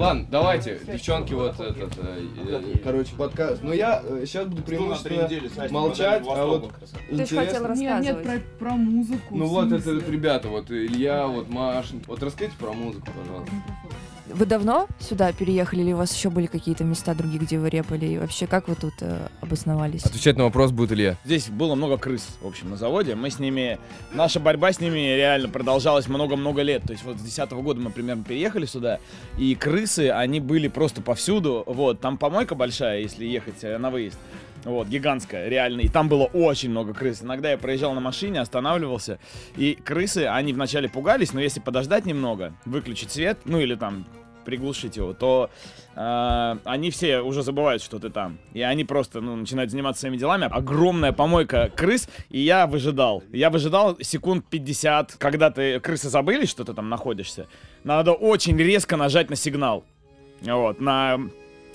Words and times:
Ладно, 0.00 0.26
давайте, 0.30 0.80
девчонки, 0.90 1.34
вот 1.34 1.60
этот, 1.60 1.92
э, 1.98 2.26
э, 2.48 2.78
короче, 2.82 3.14
подкаст. 3.16 3.62
Но 3.62 3.74
я 3.74 4.02
сейчас 4.24 4.46
буду 4.46 4.62
преимущественно 4.62 5.28
молчать, 5.70 6.22
а 6.26 6.46
вот 6.46 6.72
Ты 7.10 7.26
ж 7.26 7.28
хотел 7.28 7.64
интересно. 7.64 7.74
Нет, 7.74 8.00
нет, 8.00 8.16
рассказывать. 8.16 8.44
про, 8.58 8.70
музыку. 8.70 9.36
Ну 9.36 9.44
в 9.44 9.48
вот 9.50 9.66
это 9.66 9.82
смысле. 9.82 10.00
вот 10.00 10.08
ребята, 10.08 10.48
вот 10.48 10.70
Илья, 10.70 11.26
вот 11.26 11.50
Маша. 11.50 11.96
Вот 12.06 12.22
расскажите 12.22 12.56
про 12.58 12.72
музыку, 12.72 13.08
пожалуйста. 13.14 13.52
Вы 14.32 14.46
давно 14.46 14.86
сюда 15.00 15.32
переехали 15.32 15.80
или 15.82 15.92
у 15.92 15.96
вас 15.96 16.14
еще 16.14 16.30
были 16.30 16.46
какие-то 16.46 16.84
места 16.84 17.14
другие, 17.14 17.40
где 17.40 17.58
вы 17.58 17.68
репали? 17.68 18.06
И 18.06 18.18
вообще, 18.18 18.46
как 18.46 18.68
вы 18.68 18.74
тут 18.74 18.94
э, 19.00 19.28
обосновались? 19.40 20.04
Отвечать 20.04 20.36
на 20.36 20.44
вопрос 20.44 20.70
будет 20.70 20.92
Илья. 20.92 21.16
Здесь 21.24 21.48
было 21.48 21.74
много 21.74 21.96
крыс, 21.98 22.26
в 22.40 22.46
общем, 22.46 22.70
на 22.70 22.76
заводе. 22.76 23.14
Мы 23.14 23.30
с 23.30 23.38
ними... 23.38 23.78
Наша 24.12 24.40
борьба 24.40 24.72
с 24.72 24.80
ними 24.80 24.98
реально 24.98 25.48
продолжалась 25.48 26.06
много-много 26.08 26.62
лет. 26.62 26.82
То 26.82 26.92
есть 26.92 27.04
вот 27.04 27.16
с 27.16 27.22
2010 27.22 27.52
года 27.64 27.80
мы 27.80 27.90
примерно 27.90 28.22
переехали 28.22 28.66
сюда, 28.66 29.00
и 29.38 29.54
крысы, 29.54 30.10
они 30.10 30.40
были 30.40 30.68
просто 30.68 31.02
повсюду. 31.02 31.64
Вот, 31.66 32.00
там 32.00 32.16
помойка 32.16 32.54
большая, 32.54 33.00
если 33.00 33.24
ехать 33.24 33.62
э, 33.62 33.78
на 33.78 33.90
выезд. 33.90 34.18
Вот, 34.64 34.88
гигантская, 34.88 35.48
реально. 35.48 35.80
И 35.80 35.88
там 35.88 36.08
было 36.08 36.24
очень 36.24 36.70
много 36.70 36.92
крыс. 36.92 37.22
Иногда 37.22 37.50
я 37.50 37.58
проезжал 37.58 37.94
на 37.94 38.00
машине, 38.00 38.40
останавливался, 38.40 39.18
и 39.56 39.74
крысы, 39.74 40.26
они 40.26 40.52
вначале 40.52 40.88
пугались, 40.88 41.32
но 41.32 41.40
если 41.40 41.60
подождать 41.60 42.04
немного, 42.04 42.54
выключить 42.64 43.10
свет, 43.10 43.38
ну 43.44 43.58
или 43.58 43.74
там 43.74 44.04
приглушить 44.44 44.96
его, 44.96 45.12
то 45.12 45.50
э, 45.94 46.56
они 46.64 46.90
все 46.90 47.20
уже 47.20 47.42
забывают, 47.42 47.82
что 47.82 47.98
ты 47.98 48.10
там. 48.10 48.38
И 48.52 48.62
они 48.62 48.84
просто 48.84 49.20
ну, 49.20 49.36
начинают 49.36 49.70
заниматься 49.70 50.00
своими 50.00 50.16
делами. 50.16 50.48
Огромная 50.50 51.12
помойка 51.12 51.70
крыс, 51.74 52.08
и 52.30 52.40
я 52.40 52.66
выжидал. 52.66 53.22
Я 53.32 53.50
выжидал 53.50 53.96
секунд 54.00 54.44
50. 54.50 55.16
Когда 55.18 55.50
ты 55.50 55.78
крысы 55.80 56.08
забыли, 56.08 56.46
что 56.46 56.64
ты 56.64 56.74
там 56.74 56.88
находишься, 56.88 57.46
надо 57.84 58.12
очень 58.12 58.56
резко 58.56 58.96
нажать 58.96 59.30
на 59.30 59.36
сигнал. 59.36 59.84
Вот, 60.42 60.80
на, 60.80 61.20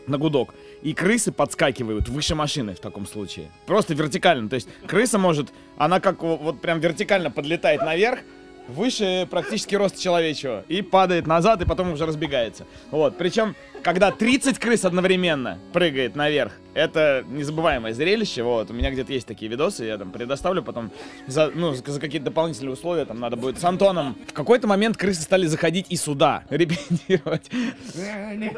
на 0.08 0.18
гудок. 0.18 0.54
И 0.86 0.94
крысы 0.94 1.32
подскакивают 1.32 2.10
выше 2.10 2.36
машины 2.36 2.76
в 2.76 2.80
таком 2.80 3.08
случае. 3.08 3.50
Просто 3.66 3.96
вертикально. 3.96 4.48
То 4.48 4.54
есть 4.54 4.70
крыса 4.86 5.18
может, 5.18 5.48
она 5.78 6.00
как 6.00 6.22
во- 6.22 6.38
вот 6.38 6.62
прям 6.62 6.80
вертикально 6.80 7.32
подлетает 7.32 7.82
наверх, 7.82 8.20
выше 8.68 9.28
практически 9.32 9.74
роста 9.74 10.00
человечего, 10.00 10.64
и 10.68 10.84
падает 10.84 11.26
назад, 11.26 11.62
и 11.62 11.66
потом 11.66 11.94
уже 11.94 12.06
разбегается. 12.06 12.68
Вот, 12.92 13.18
причем, 13.18 13.56
когда 13.82 14.12
30 14.12 14.60
крыс 14.60 14.86
одновременно 14.86 15.58
прыгает 15.74 16.16
наверх, 16.16 16.54
это 16.76 17.24
незабываемое 17.28 17.94
зрелище, 17.94 18.44
вот, 18.44 18.70
у 18.70 18.74
меня 18.74 18.92
где-то 18.92 19.14
есть 19.14 19.26
такие 19.26 19.50
видосы, 19.50 19.86
я 19.86 19.98
там 19.98 20.12
предоставлю 20.12 20.62
потом 20.62 20.92
за, 21.26 21.50
ну, 21.56 21.74
за 21.74 22.00
какие-то 22.00 22.26
дополнительные 22.26 22.74
условия, 22.74 23.06
там 23.06 23.20
надо 23.20 23.38
будет 23.38 23.60
с 23.60 23.64
Антоном. 23.64 24.16
В 24.28 24.34
какой-то 24.34 24.68
момент 24.68 24.98
крысы 24.98 25.22
стали 25.22 25.48
заходить 25.48 25.88
и 25.90 25.96
сюда, 25.96 26.44
репетировать. 26.50 27.50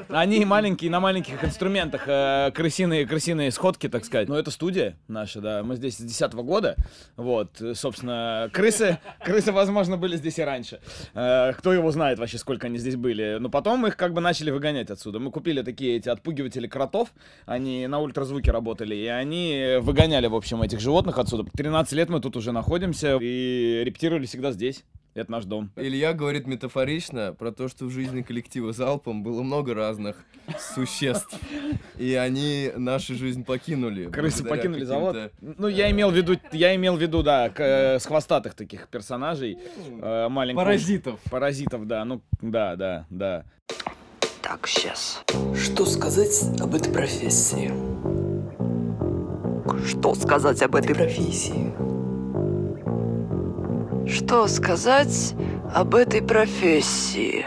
Они 0.10 0.44
маленькие, 0.46 0.90
на 0.90 1.00
маленьких 1.00 1.44
инструментах, 1.44 2.04
э, 2.08 2.52
крысиные, 2.54 3.06
крысиные 3.06 3.52
сходки, 3.52 3.88
так 3.88 4.04
сказать. 4.04 4.28
Но 4.28 4.38
это 4.38 4.50
студия 4.50 4.98
наша, 5.08 5.40
да, 5.40 5.64
мы 5.64 5.76
здесь 5.76 5.98
с 5.98 6.02
10 6.02 6.34
года, 6.34 6.76
вот, 7.16 7.62
собственно, 7.76 8.50
крысы, 8.52 8.98
крысы, 9.24 9.52
возможно, 9.52 9.96
были 9.96 10.18
здесь 10.18 10.40
и 10.40 10.42
раньше. 10.42 10.80
Э, 11.14 11.54
кто 11.54 11.72
его 11.72 11.92
знает 11.92 12.18
вообще, 12.18 12.40
сколько 12.40 12.66
они 12.66 12.80
здесь 12.80 12.96
были. 12.96 13.38
Но 13.40 13.50
потом 13.50 13.86
их 13.86 13.96
как 13.96 14.14
бы 14.14 14.22
начали 14.22 14.50
выгонять 14.50 14.90
отсюда. 14.90 15.20
Мы 15.20 15.30
купили 15.30 15.62
такие 15.62 15.98
эти 15.98 16.10
отпугиватели 16.10 16.66
кротов, 16.66 17.14
они 17.46 17.86
на 17.86 18.07
ультразвуке 18.08 18.52
работали, 18.52 18.96
и 18.96 19.06
они 19.08 19.78
выгоняли, 19.82 20.28
в 20.28 20.36
общем, 20.36 20.62
этих 20.62 20.80
животных 20.80 21.18
отсюда. 21.20 21.50
13 21.56 21.94
лет 21.94 22.10
мы 22.10 22.20
тут 22.20 22.36
уже 22.36 22.52
находимся 22.52 23.18
и 23.22 23.82
репетировали 23.86 24.26
всегда 24.26 24.52
здесь. 24.52 24.84
Это 25.14 25.32
наш 25.32 25.46
дом. 25.46 25.72
Илья 25.76 26.14
говорит 26.14 26.46
метафорично 26.46 27.34
про 27.34 27.52
то, 27.52 27.68
что 27.70 27.86
в 27.86 27.90
жизни 27.90 28.22
коллектива 28.22 28.72
залпом 28.72 29.24
было 29.24 29.42
много 29.42 29.74
разных 29.74 30.24
существ. 30.76 31.40
И 31.98 32.14
они 32.14 32.70
нашу 32.76 33.16
жизнь 33.16 33.44
покинули. 33.44 34.06
Крысы 34.12 34.44
покинули 34.44 34.84
завод. 34.84 35.18
Ну, 35.42 35.68
я 35.68 35.90
имел 35.90 36.12
в 36.12 36.16
виду, 36.16 36.36
я 36.52 36.76
имел 36.76 36.98
в 36.98 37.02
виду, 37.02 37.24
да, 37.24 37.50
к- 37.50 37.60
э, 37.64 38.00
с 38.00 38.06
хвостатых 38.06 38.54
таких 38.54 38.90
персонажей. 38.90 39.58
э, 40.00 40.28
маленьких 40.30 40.58
Паразитов. 40.64 41.20
Паразитов, 41.32 41.88
да, 41.88 42.06
ну, 42.06 42.22
да, 42.42 42.76
да, 42.76 43.06
да. 43.10 43.44
Так, 44.48 44.66
сейчас. 44.66 45.24
Что 45.62 45.86
сказать 45.86 46.42
об 46.62 46.74
этой 46.74 46.90
профессии? 46.90 47.70
Что 49.86 50.16
сказать 50.16 50.62
об 50.62 50.74
Этой 50.76 50.96
профессии. 50.96 51.74
Что 54.08 54.48
сказать 54.48 55.34
об 55.76 55.96
этой 55.96 56.22
профессии? 56.22 57.46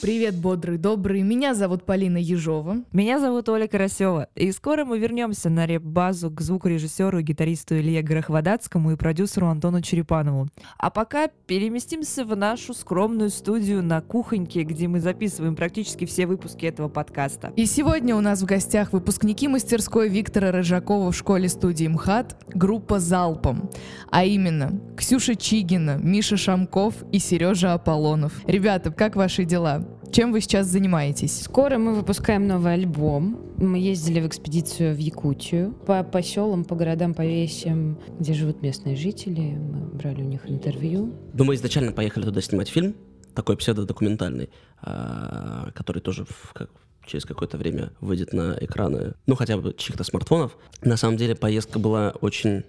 Привет, 0.00 0.36
бодрый, 0.36 0.78
добрый. 0.78 1.22
Меня 1.22 1.54
зовут 1.54 1.84
Полина 1.84 2.18
Ежова. 2.18 2.84
Меня 2.92 3.18
зовут 3.18 3.48
Оля 3.48 3.66
Карасева, 3.66 4.28
и 4.36 4.52
скоро 4.52 4.84
мы 4.84 5.00
вернемся 5.00 5.50
на 5.50 5.66
реп-базу 5.66 6.30
к 6.30 6.40
звукорежиссеру 6.40 7.18
и 7.18 7.22
гитаристу 7.22 7.76
Илье 7.76 8.02
Горохводатскому 8.02 8.92
и 8.92 8.96
продюсеру 8.96 9.48
Антону 9.48 9.82
Черепанову. 9.82 10.48
А 10.78 10.90
пока 10.90 11.26
переместимся 11.26 12.24
в 12.24 12.36
нашу 12.36 12.74
скромную 12.74 13.30
студию 13.30 13.82
на 13.82 14.00
кухоньке, 14.00 14.62
где 14.62 14.86
мы 14.86 15.00
записываем 15.00 15.56
практически 15.56 16.06
все 16.06 16.26
выпуски 16.26 16.64
этого 16.64 16.88
подкаста. 16.88 17.52
И 17.56 17.66
сегодня 17.66 18.14
у 18.14 18.20
нас 18.20 18.40
в 18.40 18.46
гостях 18.46 18.92
выпускники 18.92 19.48
мастерской 19.48 20.08
Виктора 20.08 20.52
Рыжакова 20.52 21.10
в 21.10 21.16
школе-студии 21.16 21.88
МХАТ, 21.88 22.44
группа 22.54 23.00
«Залпом». 23.00 23.68
А 24.12 24.24
именно, 24.24 24.80
Ксюша 24.96 25.34
Чигина, 25.34 25.98
Миша 26.00 26.36
Шамков 26.36 26.94
и 27.10 27.18
Сережа 27.18 27.74
Аполлонов. 27.74 28.32
Ребята, 28.46 28.92
как 28.92 29.16
ваши 29.16 29.44
дела? 29.44 29.57
Чем 30.12 30.32
вы 30.32 30.40
сейчас 30.40 30.66
занимаетесь? 30.68 31.42
Скоро 31.42 31.76
мы 31.78 31.94
выпускаем 31.94 32.46
новый 32.46 32.72
альбом. 32.74 33.38
Мы 33.58 33.78
ездили 33.78 34.20
в 34.20 34.26
экспедицию 34.26 34.94
в 34.94 34.98
Якутию. 34.98 35.72
По, 35.86 36.02
по 36.02 36.22
селам, 36.22 36.64
по 36.64 36.74
городам, 36.76 37.12
по 37.14 37.22
весям, 37.26 37.98
где 38.18 38.32
живут 38.32 38.62
местные 38.62 38.96
жители. 38.96 39.40
Мы 39.56 39.80
брали 39.98 40.22
у 40.22 40.26
них 40.26 40.48
интервью. 40.48 41.12
Ну, 41.34 41.44
мы 41.44 41.54
изначально 41.56 41.92
поехали 41.92 42.24
туда 42.24 42.40
снимать 42.40 42.68
фильм, 42.68 42.94
такой 43.34 43.56
псевдодокументальный, 43.56 44.48
а, 44.80 45.70
который 45.74 46.00
тоже 46.00 46.24
в- 46.24 46.52
как- 46.54 46.70
через 47.06 47.24
какое-то 47.24 47.56
время 47.58 47.90
выйдет 48.00 48.32
на 48.32 48.56
экраны, 48.60 49.14
ну, 49.26 49.34
хотя 49.34 49.56
бы 49.56 49.74
чьих-то 49.76 50.04
смартфонов. 50.04 50.56
На 50.82 50.96
самом 50.96 51.16
деле 51.16 51.34
поездка 51.34 51.78
была 51.78 52.14
очень 52.20 52.64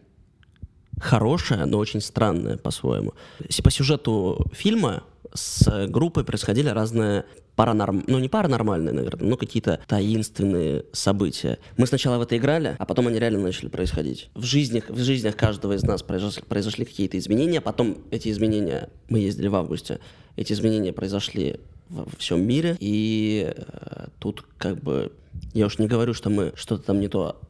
хорошая, 1.00 1.66
но 1.66 1.78
очень 1.78 2.02
странная 2.02 2.58
по-своему. 2.58 3.14
С- 3.48 3.62
По 3.62 3.72
сюжету 3.72 4.46
фильма 4.54 5.04
с 5.34 5.88
группой 5.88 6.24
происходили 6.24 6.70
разные 6.70 7.26
паранорм... 7.56 8.04
ну 8.08 8.20
не 8.20 8.30
паранормальные, 8.30 8.94
наверное, 8.94 9.30
но 9.30 9.38
какие-то 9.38 9.80
таинственные 9.88 10.86
события. 10.94 11.60
Мы 11.78 11.88
сначала 11.88 12.18
в 12.18 12.22
это 12.22 12.38
играли, 12.38 12.76
а 12.80 12.86
потом 12.86 13.08
они 13.08 13.20
реально 13.20 13.40
начали 13.40 13.68
происходить. 13.68 14.30
В 14.34 14.44
жизнях, 14.44 14.90
в 14.90 14.98
жизнях 15.00 15.36
каждого 15.36 15.74
из 15.74 15.84
нас 15.84 16.02
произошли, 16.02 16.44
произошли 16.44 16.86
какие-то 16.86 17.18
изменения, 17.18 17.60
потом 17.60 17.98
эти 18.12 18.30
изменения, 18.30 18.90
мы 19.10 19.20
ездили 19.20 19.48
в 19.48 19.56
августе, 19.56 20.00
эти 20.38 20.54
изменения 20.54 20.94
произошли 20.94 21.60
во 21.90 22.06
всем 22.18 22.48
мире, 22.48 22.78
и 22.80 23.52
э, 23.56 24.08
тут 24.20 24.46
как 24.58 24.82
бы, 24.82 25.12
я 25.54 25.66
уж 25.66 25.80
не 25.80 25.88
говорю, 25.88 26.14
что 26.14 26.30
мы 26.30 26.54
что-то 26.56 26.84
там 26.84 27.00
не 27.00 27.10
то 27.10 27.42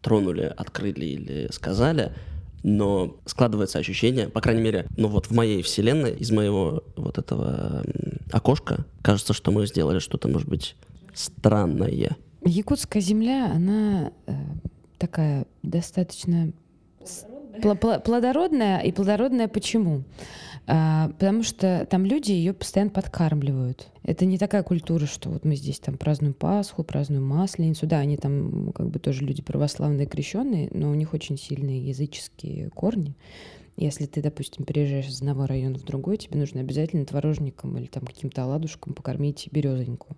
тронули, 0.00 0.52
открыли 0.56 1.04
или 1.04 1.48
сказали, 1.52 2.12
но 2.62 3.16
складывается 3.26 3.78
ощущение, 3.78 4.28
по 4.28 4.40
крайней 4.40 4.62
мере, 4.62 4.86
ну 4.96 5.08
вот 5.08 5.26
в 5.26 5.32
моей 5.32 5.62
вселенной, 5.62 6.12
из 6.12 6.30
моего 6.30 6.84
вот 6.96 7.18
этого 7.18 7.84
окошка, 8.32 8.84
кажется, 9.02 9.32
что 9.32 9.50
мы 9.50 9.66
сделали 9.66 9.98
что-то, 9.98 10.28
может 10.28 10.48
быть, 10.48 10.76
странное. 11.14 12.16
Якутская 12.44 13.02
земля, 13.02 13.50
она 13.54 14.12
э, 14.26 14.32
такая 14.98 15.46
достаточно 15.62 16.52
плодородная. 17.58 18.80
И 18.80 18.92
плодородная 18.92 19.48
почему? 19.48 20.04
А, 20.70 21.08
потому 21.08 21.42
что 21.42 21.86
там 21.90 22.04
люди 22.04 22.32
ее 22.32 22.52
постоянно 22.52 22.90
подкармливают. 22.90 23.88
Это 24.02 24.26
не 24.26 24.36
такая 24.36 24.62
культура, 24.62 25.06
что 25.06 25.30
вот 25.30 25.44
мы 25.44 25.56
здесь 25.56 25.78
там 25.78 25.96
празднуем 25.96 26.34
Пасху, 26.34 26.84
празднуем 26.84 27.24
Масленицу. 27.26 27.86
Да, 27.86 27.98
они 27.98 28.18
там 28.18 28.72
как 28.72 28.90
бы 28.90 28.98
тоже 28.98 29.24
люди 29.24 29.40
православные, 29.40 30.06
крещенные, 30.06 30.68
но 30.72 30.90
у 30.90 30.94
них 30.94 31.14
очень 31.14 31.38
сильные 31.38 31.80
языческие 31.88 32.68
корни. 32.70 33.16
Если 33.78 34.04
ты, 34.06 34.20
допустим, 34.20 34.66
переезжаешь 34.66 35.08
из 35.08 35.20
одного 35.20 35.46
района 35.46 35.78
в 35.78 35.84
другой, 35.84 36.18
тебе 36.18 36.38
нужно 36.38 36.60
обязательно 36.60 37.06
творожником 37.06 37.78
или 37.78 37.86
там 37.86 38.04
каким-то 38.04 38.42
оладушком 38.42 38.92
покормить 38.92 39.48
березоньку. 39.50 40.16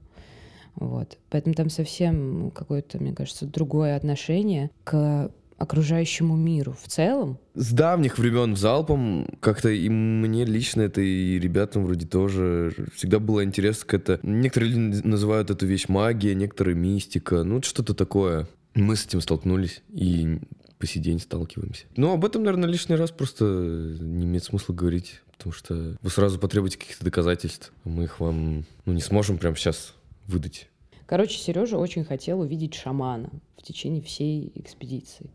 Вот. 0.75 1.19
Поэтому 1.29 1.55
там 1.55 1.71
совсем 1.71 2.51
какое-то, 2.53 2.99
мне 2.99 3.13
кажется, 3.13 3.47
другое 3.47 3.97
отношение 3.97 4.71
к 4.83 5.31
окружающему 5.61 6.37
миру 6.37 6.75
в 6.83 6.89
целом. 6.89 7.39
С 7.55 7.71
давних 7.73 8.19
времен 8.19 8.57
залпом 8.57 9.29
как-то 9.41 9.69
и 9.69 9.91
мне 9.91 10.47
лично 10.47 10.81
это 10.81 11.03
и 11.03 11.39
ребятам 11.39 11.85
вроде 11.85 12.07
тоже 12.07 12.75
всегда 12.95 13.19
было 13.19 13.45
интересно 13.45 13.85
какая-то... 13.87 14.21
Некоторые 14.23 14.73
люди 14.73 15.07
называют 15.07 15.51
эту 15.51 15.67
вещь 15.67 15.87
магия, 15.89 16.35
некоторые 16.35 16.75
мистика, 16.75 17.45
ну 17.45 17.63
что-то 17.63 17.93
такое. 17.95 18.49
Мы 18.75 18.97
с 18.97 19.05
этим 19.05 19.21
столкнулись 19.21 19.83
и 19.93 20.39
по 20.79 20.87
сей 20.87 21.01
день 21.01 21.21
сталкиваемся. 21.21 21.85
Ну, 21.95 22.15
об 22.15 22.25
этом, 22.25 22.43
наверное, 22.43 22.69
лишний 22.69 22.97
раз 22.97 23.11
просто 23.11 23.45
не 23.45 24.25
имеет 24.25 24.45
смысла 24.45 24.73
говорить, 24.73 25.21
потому 25.37 25.53
что 25.53 25.99
вы 26.01 26.11
сразу 26.11 26.39
потребуете 26.39 26.79
каких-то 26.79 27.05
доказательств. 27.05 27.71
а 27.85 27.89
Мы 27.91 28.05
их 28.05 28.19
вам 28.19 28.65
ну, 28.87 28.95
не 28.95 29.03
сможем 29.03 29.37
прямо 29.37 29.57
сейчас 29.57 29.95
выдать. 30.27 30.71
Короче, 31.05 31.39
Сережа 31.39 31.77
очень 31.77 32.05
хотел 32.05 32.41
увидеть 32.41 32.75
шамана 32.75 33.29
в 33.59 33.63
течение 33.63 34.01
всей 34.01 34.53
экспедиции. 34.55 35.29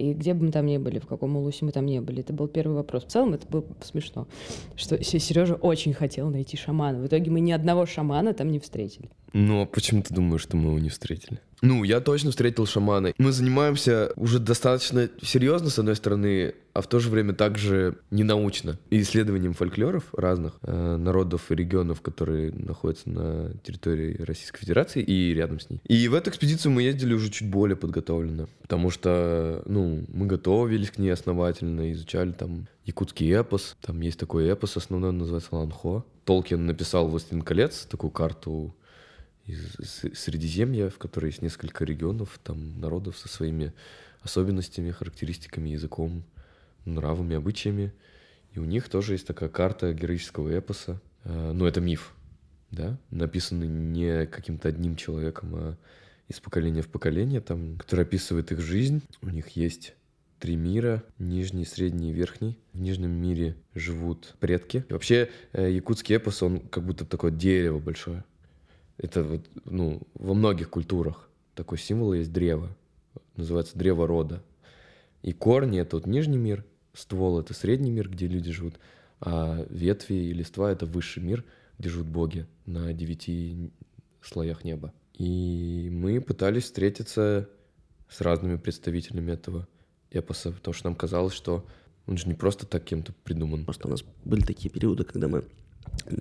И 0.00 0.14
где 0.14 0.32
бы 0.32 0.46
мы 0.46 0.50
там 0.50 0.64
ни 0.64 0.78
были, 0.78 0.98
в 0.98 1.06
каком 1.06 1.36
улусе 1.36 1.66
мы 1.66 1.72
там 1.72 1.84
не 1.84 2.00
были, 2.00 2.20
это 2.20 2.32
был 2.32 2.48
первый 2.48 2.76
вопрос. 2.76 3.04
В 3.04 3.08
целом 3.08 3.34
это 3.34 3.46
было 3.46 3.62
смешно, 3.82 4.26
что 4.74 5.02
Сережа 5.04 5.56
очень 5.56 5.92
хотел 5.92 6.30
найти 6.30 6.56
шамана. 6.56 6.98
В 6.98 7.06
итоге 7.06 7.30
мы 7.30 7.40
ни 7.40 7.52
одного 7.52 7.84
шамана 7.84 8.32
там 8.32 8.50
не 8.50 8.58
встретили. 8.58 9.10
А 9.32 9.66
почему 9.66 10.02
ты 10.02 10.14
думаешь, 10.14 10.42
что 10.42 10.56
мы 10.56 10.70
его 10.70 10.78
не 10.78 10.88
встретили? 10.88 11.40
Ну, 11.62 11.84
я 11.84 12.00
точно 12.00 12.30
встретил 12.30 12.66
шамана. 12.66 13.12
Мы 13.18 13.32
занимаемся 13.32 14.12
уже 14.16 14.38
достаточно 14.38 15.10
серьезно, 15.22 15.68
с 15.68 15.78
одной 15.78 15.94
стороны, 15.94 16.54
а 16.72 16.80
в 16.80 16.86
то 16.86 17.00
же 17.00 17.10
время 17.10 17.34
также 17.34 17.98
ненаучно. 18.10 18.78
И 18.88 19.00
исследованием 19.00 19.52
фольклоров 19.52 20.04
разных 20.14 20.54
э, 20.62 20.96
народов 20.96 21.50
и 21.50 21.54
регионов, 21.54 22.00
которые 22.00 22.52
находятся 22.52 23.10
на 23.10 23.52
территории 23.62 24.22
Российской 24.22 24.60
Федерации 24.60 25.02
и 25.02 25.34
рядом 25.34 25.60
с 25.60 25.68
ней. 25.68 25.80
И 25.86 26.08
в 26.08 26.14
эту 26.14 26.30
экспедицию 26.30 26.72
мы 26.72 26.82
ездили 26.82 27.12
уже 27.12 27.28
чуть 27.28 27.50
более 27.50 27.76
подготовленно, 27.76 28.48
потому 28.62 28.90
что, 28.90 29.62
ну, 29.66 30.04
мы 30.08 30.26
готовились 30.26 30.90
к 30.90 30.98
ней 30.98 31.10
основательно, 31.10 31.92
изучали 31.92 32.32
там 32.32 32.68
якутский 32.86 33.30
эпос. 33.32 33.76
Там 33.82 34.00
есть 34.00 34.18
такой 34.18 34.48
эпос 34.48 34.76
основной, 34.76 35.12
называется 35.12 35.54
Ланхо. 35.54 36.04
Толкин 36.24 36.64
написал 36.66 37.08
«Властелин 37.08 37.42
колец», 37.42 37.86
такую 37.90 38.10
карту 38.10 38.74
из 39.50 40.02
Средиземья, 40.14 40.90
в 40.90 40.98
которой 40.98 41.26
есть 41.26 41.42
несколько 41.42 41.84
регионов, 41.84 42.38
там 42.42 42.80
народов 42.80 43.18
со 43.18 43.28
своими 43.28 43.72
особенностями, 44.22 44.90
характеристиками, 44.90 45.70
языком, 45.70 46.24
нравами, 46.84 47.36
обычаями. 47.36 47.92
И 48.52 48.58
у 48.58 48.64
них 48.64 48.88
тоже 48.88 49.14
есть 49.14 49.26
такая 49.26 49.48
карта 49.48 49.92
героического 49.92 50.56
эпоса. 50.56 51.00
А, 51.24 51.52
ну, 51.52 51.66
это 51.66 51.80
миф, 51.80 52.14
да, 52.70 52.98
написанный 53.10 53.68
не 53.68 54.26
каким-то 54.26 54.68
одним 54.68 54.96
человеком, 54.96 55.54
а 55.54 55.76
из 56.28 56.38
поколения 56.40 56.82
в 56.82 56.88
поколение, 56.88 57.40
там, 57.40 57.76
который 57.76 58.04
описывает 58.04 58.52
их 58.52 58.60
жизнь. 58.60 59.02
У 59.20 59.28
них 59.28 59.48
есть 59.50 59.94
три 60.38 60.56
мира, 60.56 61.02
нижний, 61.18 61.64
средний 61.64 62.10
и 62.10 62.12
верхний. 62.12 62.56
В 62.72 62.80
нижнем 62.80 63.10
мире 63.10 63.56
живут 63.74 64.34
предки. 64.40 64.84
И 64.88 64.92
вообще, 64.92 65.28
э, 65.52 65.70
якутский 65.70 66.16
эпос, 66.16 66.42
он 66.42 66.60
как 66.60 66.84
будто 66.84 67.04
такое 67.04 67.30
дерево 67.30 67.78
большое. 67.78 68.24
Это 69.02 69.22
вот, 69.22 69.48
ну, 69.64 70.02
во 70.14 70.34
многих 70.34 70.68
культурах 70.68 71.30
такой 71.54 71.78
символ 71.78 72.12
есть 72.12 72.32
древо. 72.32 72.76
Называется 73.34 73.78
древо 73.78 74.06
рода. 74.06 74.42
И 75.22 75.32
корни— 75.32 75.78
это 75.80 75.96
вот 75.96 76.06
нижний 76.06 76.36
мир, 76.36 76.66
ствол— 76.92 77.38
это 77.40 77.54
средний 77.54 77.90
мир, 77.90 78.10
где 78.10 78.26
люди 78.26 78.52
живут, 78.52 78.78
а 79.20 79.66
ветви 79.70 80.14
и 80.14 80.32
листва— 80.34 80.70
это 80.72 80.84
высший 80.84 81.22
мир, 81.22 81.44
где 81.78 81.88
живут 81.88 82.08
боги 82.08 82.46
на 82.66 82.92
девяти 82.92 83.72
слоях 84.20 84.64
неба. 84.64 84.92
И 85.14 85.88
мы 85.90 86.20
пытались 86.20 86.64
встретиться 86.64 87.48
с 88.08 88.20
разными 88.20 88.56
представителями 88.56 89.32
этого 89.32 89.66
эпоса, 90.10 90.52
потому 90.52 90.74
что 90.74 90.88
нам 90.88 90.94
казалось, 90.94 91.34
что 91.34 91.66
он 92.06 92.18
же 92.18 92.26
не 92.28 92.34
просто 92.34 92.66
так 92.66 92.84
кем-то 92.84 93.14
придуман. 93.24 93.64
Просто 93.64 93.88
у 93.88 93.90
нас 93.90 94.04
были 94.24 94.42
такие 94.42 94.70
периоды, 94.70 95.04
когда 95.04 95.28
мы 95.28 95.44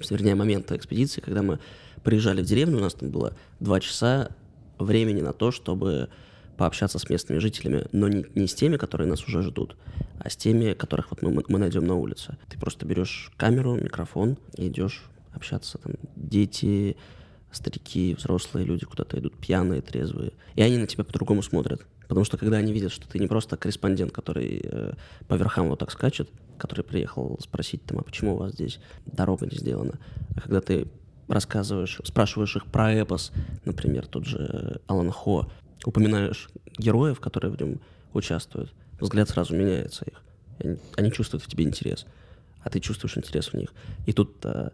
вернее, 0.10 0.36
момента 0.36 0.76
экспедиции, 0.76 1.22
когда 1.22 1.42
мы 1.42 1.60
приезжали 2.04 2.42
в 2.42 2.46
деревню, 2.46 2.78
у 2.78 2.82
нас 2.82 2.94
там 2.94 3.10
было 3.10 3.34
два 3.60 3.80
часа 3.80 4.30
времени 4.78 5.22
на 5.22 5.34
то, 5.34 5.52
чтобы 5.52 6.10
пообщаться 6.58 7.00
с 7.00 7.10
местными 7.10 7.40
жителями, 7.40 7.86
но 7.94 8.10
не, 8.10 8.26
не 8.36 8.48
с 8.48 8.54
теми, 8.54 8.76
которые 8.76 9.08
нас 9.08 9.26
уже 9.26 9.42
ждут, 9.42 9.78
а 10.20 10.30
с 10.30 10.36
теми, 10.36 10.74
которых 10.74 11.10
вот 11.12 11.22
мы, 11.22 11.44
мы 11.48 11.60
найдем 11.60 11.86
на 11.86 11.96
улице. 11.96 12.38
Ты 12.50 12.60
просто 12.60 12.86
берешь 12.86 13.32
камеру, 13.38 13.76
микрофон 13.76 14.38
и 14.58 14.68
идешь 14.68 15.06
общаться. 15.34 15.78
Там 15.78 15.94
дети, 16.18 16.98
старики, 17.52 18.14
взрослые 18.14 18.66
люди 18.66 18.86
куда-то 18.86 19.18
идут, 19.20 19.38
пьяные, 19.38 19.82
трезвые. 19.82 20.34
И 20.56 20.62
они 20.62 20.78
на 20.78 20.88
тебя 20.88 21.06
по-другому 21.06 21.42
смотрят. 21.42 21.86
Потому 22.10 22.26
что 22.26 22.38
когда 22.38 22.58
они 22.58 22.74
видят, 22.74 22.92
что 22.92 23.08
ты 23.08 23.20
не 23.20 23.28
просто 23.28 23.56
корреспондент, 23.56 24.12
который 24.12 24.62
э, 24.64 24.94
по 25.28 25.36
верхам 25.36 25.70
вот 25.70 25.80
так 25.80 25.92
скачет, 25.92 26.30
который 26.58 26.84
приехал 26.84 27.38
спросить 27.40 27.86
там, 27.86 28.00
а 28.00 28.04
почему 28.04 28.34
у 28.34 28.38
вас 28.38 28.54
здесь 28.54 28.80
дорога 29.06 29.46
не 29.46 29.56
сделана, 29.56 30.00
а 30.36 30.42
когда 30.42 30.60
ты 30.60 30.88
рассказываешь, 31.30 32.00
спрашиваешь 32.04 32.56
их 32.56 32.66
про 32.66 32.92
эпос, 32.92 33.32
например, 33.66 34.08
тот 34.08 34.26
же 34.26 34.82
Алан 34.88 35.12
Хо, 35.12 35.50
упоминаешь 35.86 36.50
героев, 36.78 37.20
которые 37.20 37.52
в 37.52 37.62
нем 37.62 37.80
участвуют, 38.14 38.74
взгляд 39.00 39.30
сразу 39.30 39.56
меняется 39.56 40.06
их. 40.06 40.78
Они, 40.98 41.12
чувствуют 41.12 41.44
в 41.44 41.48
тебе 41.48 41.64
интерес, 41.64 42.06
а 42.62 42.70
ты 42.70 42.80
чувствуешь 42.80 43.18
интерес 43.18 43.50
в 43.50 43.54
них. 43.54 43.74
И 44.06 44.12
тут 44.12 44.38
э, 44.44 44.72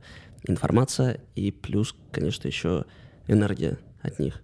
информация 0.47 1.21
и 1.35 1.51
плюс, 1.51 1.95
конечно, 2.11 2.47
еще 2.47 2.85
энергия 3.27 3.77
от 4.01 4.17
них. 4.17 4.41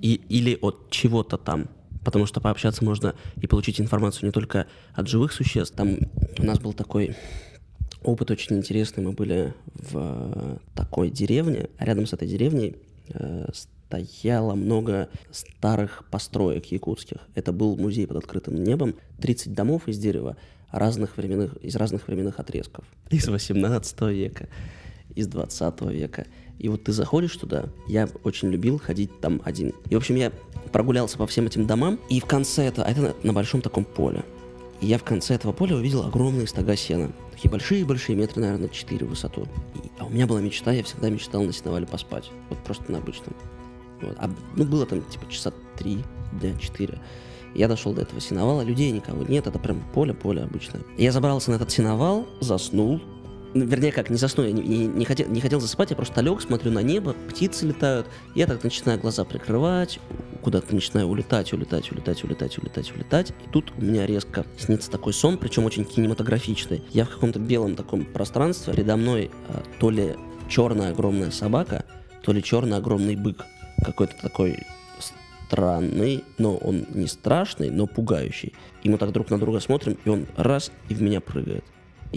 И, 0.00 0.14
или 0.14 0.56
от 0.60 0.90
чего-то 0.90 1.38
там 1.38 1.68
потому 2.04 2.24
что 2.26 2.40
пообщаться 2.40 2.84
можно 2.84 3.16
и 3.42 3.48
получить 3.48 3.80
информацию 3.80 4.26
не 4.26 4.30
только 4.30 4.68
от 4.94 5.08
живых 5.08 5.32
существ. 5.32 5.74
Там 5.74 5.98
у 6.38 6.44
нас 6.44 6.60
был 6.60 6.72
такой 6.72 7.16
опыт 8.02 8.30
очень 8.30 8.56
интересный. 8.56 9.04
Мы 9.04 9.12
были 9.12 9.54
в 9.74 10.58
такой 10.74 11.10
деревне, 11.10 11.68
а 11.78 11.84
рядом 11.84 12.06
с 12.06 12.12
этой 12.12 12.28
деревней 12.28 12.76
э, 13.08 13.48
стояло 13.88 14.54
много 14.54 15.08
старых 15.30 16.04
построек 16.10 16.66
якутских. 16.66 17.18
Это 17.34 17.52
был 17.52 17.76
музей 17.76 18.06
под 18.06 18.18
открытым 18.18 18.62
небом, 18.62 18.94
30 19.20 19.54
домов 19.54 19.88
из 19.88 19.98
дерева 19.98 20.36
разных 20.70 21.16
временных, 21.16 21.56
из 21.58 21.76
разных 21.76 22.08
временных 22.08 22.40
отрезков. 22.40 22.84
Из 23.10 23.26
18 23.28 24.00
века, 24.02 24.48
из 25.14 25.28
20 25.28 25.80
века. 25.82 26.26
И 26.58 26.68
вот 26.68 26.84
ты 26.84 26.92
заходишь 26.92 27.36
туда, 27.36 27.66
я 27.86 28.08
очень 28.24 28.48
любил 28.48 28.78
ходить 28.78 29.20
там 29.20 29.40
один. 29.44 29.72
И, 29.90 29.94
в 29.94 29.98
общем, 29.98 30.16
я 30.16 30.32
прогулялся 30.72 31.18
по 31.18 31.26
всем 31.26 31.46
этим 31.46 31.66
домам, 31.66 32.00
и 32.08 32.20
в 32.20 32.24
конце 32.24 32.64
этого, 32.64 32.86
а 32.86 32.90
это 32.90 33.14
на 33.22 33.32
большом 33.32 33.60
таком 33.60 33.84
поле. 33.84 34.24
И 34.80 34.86
я 34.86 34.98
в 34.98 35.04
конце 35.04 35.34
этого 35.34 35.52
поля 35.52 35.76
увидел 35.76 36.02
огромные 36.02 36.46
стога 36.46 36.76
сена. 36.76 37.10
Такие 37.32 37.50
большие-большие, 37.50 38.16
метры, 38.16 38.42
наверное, 38.42 38.68
4 38.68 39.06
в 39.06 39.10
высоту. 39.10 39.46
И, 39.74 39.90
а 39.98 40.04
у 40.04 40.10
меня 40.10 40.26
была 40.26 40.40
мечта, 40.40 40.72
я 40.72 40.82
всегда 40.82 41.10
мечтал 41.10 41.42
на 41.42 41.52
сеновале 41.52 41.86
поспать. 41.86 42.30
Вот 42.50 42.58
просто 42.60 42.90
на 42.90 42.98
обычном. 42.98 43.34
Вот. 44.02 44.16
А, 44.18 44.30
ну, 44.54 44.64
было 44.64 44.86
там 44.86 45.02
типа 45.02 45.30
часа 45.30 45.52
3, 45.78 46.04
дня 46.40 46.54
4. 46.58 46.98
Я 47.54 47.68
дошел 47.68 47.94
до 47.94 48.02
этого 48.02 48.20
сеновала, 48.20 48.60
людей 48.60 48.90
никого 48.90 49.22
нет, 49.22 49.46
это 49.46 49.58
прям 49.58 49.82
поле-поле 49.94 50.42
обычное. 50.42 50.82
Я 50.98 51.10
забрался 51.10 51.50
на 51.50 51.54
этот 51.54 51.70
сеновал, 51.70 52.26
заснул, 52.40 53.00
ну, 53.00 53.15
вернее, 53.64 53.92
как, 53.92 54.10
не 54.10 54.16
засну, 54.16 54.44
я 54.44 54.52
не, 54.52 54.62
не, 54.62 54.86
не, 54.86 55.04
хотел, 55.04 55.28
не 55.28 55.40
хотел 55.40 55.60
засыпать, 55.60 55.90
я 55.90 55.96
просто 55.96 56.20
лег, 56.20 56.40
смотрю 56.40 56.72
на 56.72 56.82
небо, 56.82 57.14
птицы 57.28 57.66
летают, 57.66 58.06
я 58.34 58.46
так 58.46 58.62
начинаю 58.62 58.98
глаза 58.98 59.24
прикрывать, 59.24 60.00
куда-то 60.42 60.74
начинаю 60.74 61.06
улетать, 61.06 61.52
улетать, 61.52 61.90
улетать, 61.90 62.22
улетать, 62.24 62.58
улетать, 62.58 62.92
улетать, 62.92 63.30
и 63.30 63.50
тут 63.50 63.72
у 63.76 63.82
меня 63.82 64.06
резко 64.06 64.44
снится 64.58 64.90
такой 64.90 65.12
сон, 65.12 65.38
причем 65.38 65.64
очень 65.64 65.84
кинематографичный. 65.84 66.82
Я 66.92 67.04
в 67.04 67.10
каком-то 67.10 67.38
белом 67.38 67.76
таком 67.76 68.04
пространстве, 68.04 68.74
передо 68.74 68.96
мной 68.96 69.30
а, 69.48 69.62
то 69.78 69.90
ли 69.90 70.14
черная 70.48 70.90
огромная 70.90 71.30
собака, 71.30 71.84
то 72.22 72.32
ли 72.32 72.42
черный 72.42 72.76
огромный 72.76 73.16
бык, 73.16 73.44
какой-то 73.84 74.14
такой 74.20 74.58
странный, 75.46 76.24
но 76.38 76.56
он 76.56 76.86
не 76.92 77.06
страшный, 77.06 77.70
но 77.70 77.86
пугающий. 77.86 78.52
И 78.82 78.88
мы 78.88 78.98
так 78.98 79.12
друг 79.12 79.30
на 79.30 79.38
друга 79.38 79.60
смотрим, 79.60 79.96
и 80.04 80.08
он 80.08 80.26
раз 80.36 80.72
и 80.88 80.94
в 80.94 81.02
меня 81.02 81.20
прыгает. 81.20 81.64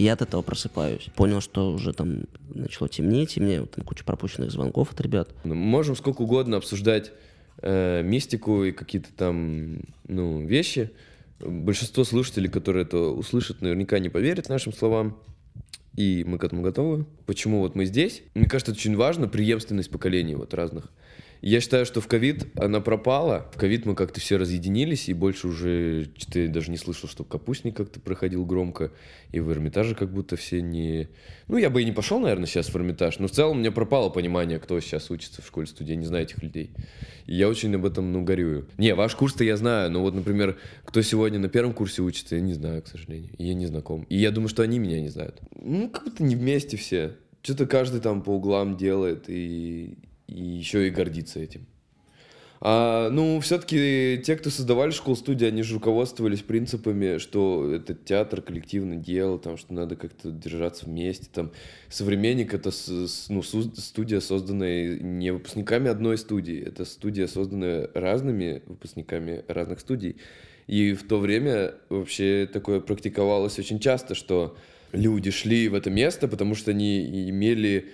Я 0.00 0.14
от 0.14 0.22
этого 0.22 0.40
просыпаюсь. 0.40 1.08
Понял, 1.14 1.42
что 1.42 1.72
уже 1.72 1.92
там 1.92 2.22
начало 2.54 2.88
темнеть, 2.88 3.36
и 3.36 3.40
мне 3.40 3.60
вот, 3.60 3.72
там 3.72 3.84
куча 3.84 4.02
пропущенных 4.02 4.50
звонков 4.50 4.92
от 4.92 5.00
ребят. 5.02 5.28
Мы 5.44 5.54
можем 5.54 5.94
сколько 5.94 6.22
угодно 6.22 6.56
обсуждать 6.56 7.12
э, 7.60 8.00
мистику 8.02 8.64
и 8.64 8.72
какие-то 8.72 9.10
там 9.14 9.80
ну, 10.08 10.46
вещи. 10.46 10.90
Большинство 11.38 12.04
слушателей, 12.04 12.48
которые 12.48 12.84
это 12.84 12.96
услышат, 12.96 13.60
наверняка 13.60 13.98
не 13.98 14.08
поверят 14.08 14.48
нашим 14.48 14.72
словам. 14.72 15.18
И 15.96 16.24
мы 16.26 16.38
к 16.38 16.44
этому 16.44 16.62
готовы. 16.62 17.04
Почему 17.26 17.60
вот 17.60 17.74
мы 17.74 17.84
здесь? 17.84 18.22
Мне 18.32 18.46
кажется, 18.46 18.72
это 18.72 18.80
очень 18.80 18.96
важно, 18.96 19.28
преемственность 19.28 19.90
поколений 19.90 20.34
вот 20.34 20.54
разных. 20.54 20.90
Я 21.42 21.60
считаю, 21.60 21.86
что 21.86 22.00
в 22.00 22.06
ковид 22.06 22.46
она 22.56 22.80
пропала. 22.80 23.50
В 23.54 23.58
ковид 23.58 23.86
мы 23.86 23.94
как-то 23.94 24.20
все 24.20 24.36
разъединились, 24.36 25.08
и 25.08 25.14
больше 25.14 25.48
уже 25.48 26.10
я 26.34 26.48
даже 26.48 26.70
не 26.70 26.76
слышал, 26.76 27.08
что 27.08 27.24
Капустник 27.24 27.76
как-то 27.76 27.98
проходил 27.98 28.44
громко, 28.44 28.92
и 29.32 29.40
в 29.40 29.50
Эрмитаже 29.50 29.94
как 29.94 30.12
будто 30.12 30.36
все 30.36 30.60
не... 30.60 31.08
Ну, 31.48 31.56
я 31.56 31.70
бы 31.70 31.80
и 31.80 31.84
не 31.84 31.92
пошел, 31.92 32.20
наверное, 32.20 32.46
сейчас 32.46 32.68
в 32.68 32.76
Эрмитаж, 32.76 33.18
но 33.18 33.26
в 33.26 33.30
целом 33.30 33.56
у 33.56 33.60
меня 33.60 33.72
пропало 33.72 34.10
понимание, 34.10 34.58
кто 34.58 34.78
сейчас 34.80 35.10
учится 35.10 35.40
в 35.40 35.46
школе 35.46 35.66
студии, 35.66 35.92
я 35.92 35.96
не 35.96 36.06
знаю 36.06 36.24
этих 36.24 36.42
людей. 36.42 36.72
И 37.26 37.34
я 37.34 37.48
очень 37.48 37.74
об 37.74 37.86
этом, 37.86 38.12
ну, 38.12 38.22
горюю. 38.22 38.68
Не, 38.76 38.94
ваш 38.94 39.14
курс-то 39.14 39.42
я 39.42 39.56
знаю, 39.56 39.90
но 39.90 40.02
вот, 40.02 40.14
например, 40.14 40.58
кто 40.84 41.00
сегодня 41.00 41.38
на 41.38 41.48
первом 41.48 41.72
курсе 41.72 42.02
учится, 42.02 42.36
я 42.36 42.42
не 42.42 42.52
знаю, 42.52 42.82
к 42.82 42.88
сожалению. 42.88 43.30
Я 43.38 43.54
не 43.54 43.66
знаком. 43.66 44.02
И 44.10 44.18
я 44.18 44.30
думаю, 44.30 44.48
что 44.48 44.62
они 44.62 44.78
меня 44.78 45.00
не 45.00 45.08
знают. 45.08 45.40
Ну, 45.54 45.88
как 45.88 46.04
будто 46.04 46.22
не 46.22 46.36
вместе 46.36 46.76
все. 46.76 47.16
Что-то 47.42 47.66
каждый 47.66 48.02
там 48.02 48.22
по 48.22 48.30
углам 48.30 48.76
делает, 48.76 49.24
и, 49.28 49.96
и 50.30 50.42
еще 50.42 50.86
и 50.86 50.90
гордиться 50.90 51.40
этим. 51.40 51.66
А, 52.62 53.08
ну, 53.08 53.40
все-таки 53.40 54.20
те, 54.22 54.36
кто 54.36 54.50
создавали 54.50 54.90
школу-студию, 54.90 55.48
они 55.48 55.62
же 55.62 55.74
руководствовались 55.74 56.42
принципами, 56.42 57.16
что 57.16 57.72
это 57.72 57.94
театр 57.94 58.42
коллективное 58.42 58.98
дело, 58.98 59.38
там, 59.38 59.56
что 59.56 59.72
надо 59.72 59.96
как-то 59.96 60.30
держаться 60.30 60.84
вместе. 60.84 61.26
Там, 61.32 61.52
«Современник»— 61.88 62.52
это 62.54 62.70
ну, 63.30 63.42
студия, 63.42 64.20
созданная 64.20 64.98
не 64.98 65.30
выпускниками 65.30 65.88
одной 65.88 66.18
студии, 66.18 66.62
это 66.62 66.84
студия, 66.84 67.28
созданная 67.28 67.88
разными 67.94 68.62
выпускниками 68.66 69.42
разных 69.48 69.80
студий. 69.80 70.16
И 70.66 70.92
в 70.92 71.08
то 71.08 71.18
время 71.18 71.74
вообще 71.88 72.46
такое 72.52 72.80
практиковалось 72.80 73.58
очень 73.58 73.80
часто, 73.80 74.14
что 74.14 74.56
люди 74.92 75.30
шли 75.30 75.68
в 75.68 75.74
это 75.74 75.88
место, 75.88 76.28
потому 76.28 76.54
что 76.54 76.72
они 76.72 77.30
имели 77.30 77.90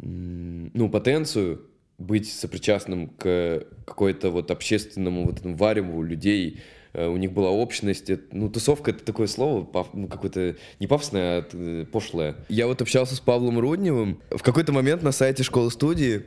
ну, 0.00 0.88
потенцию 0.90 1.62
быть 1.98 2.32
сопричастным 2.32 3.08
к 3.08 3.66
какой-то 3.84 4.30
вот 4.30 4.50
общественному 4.50 5.26
вот 5.26 5.40
этому 5.40 5.56
вареву 5.56 6.02
людей, 6.02 6.60
Э, 6.92 7.06
у 7.06 7.16
них 7.16 7.32
была 7.32 7.50
общность, 7.50 8.10
ну, 8.32 8.48
тусовка— 8.48 8.90
это 8.92 9.04
такое 9.04 9.26
слово, 9.26 9.68
ну, 9.92 10.08
какое-то 10.08 10.56
не 10.80 10.86
пафосное, 10.86 11.40
а 11.40 11.48
э, 11.52 11.86
пошлое. 11.90 12.36
Я 12.48 12.66
вот 12.66 12.80
общался 12.82 13.14
с 13.14 13.20
Павлом 13.20 13.58
Рудневым, 13.58 14.20
в 14.30 14.42
какой-то 14.42 14.72
момент 14.72 15.02
на 15.02 15.12
сайте 15.12 15.42
школы-студии 15.42 16.24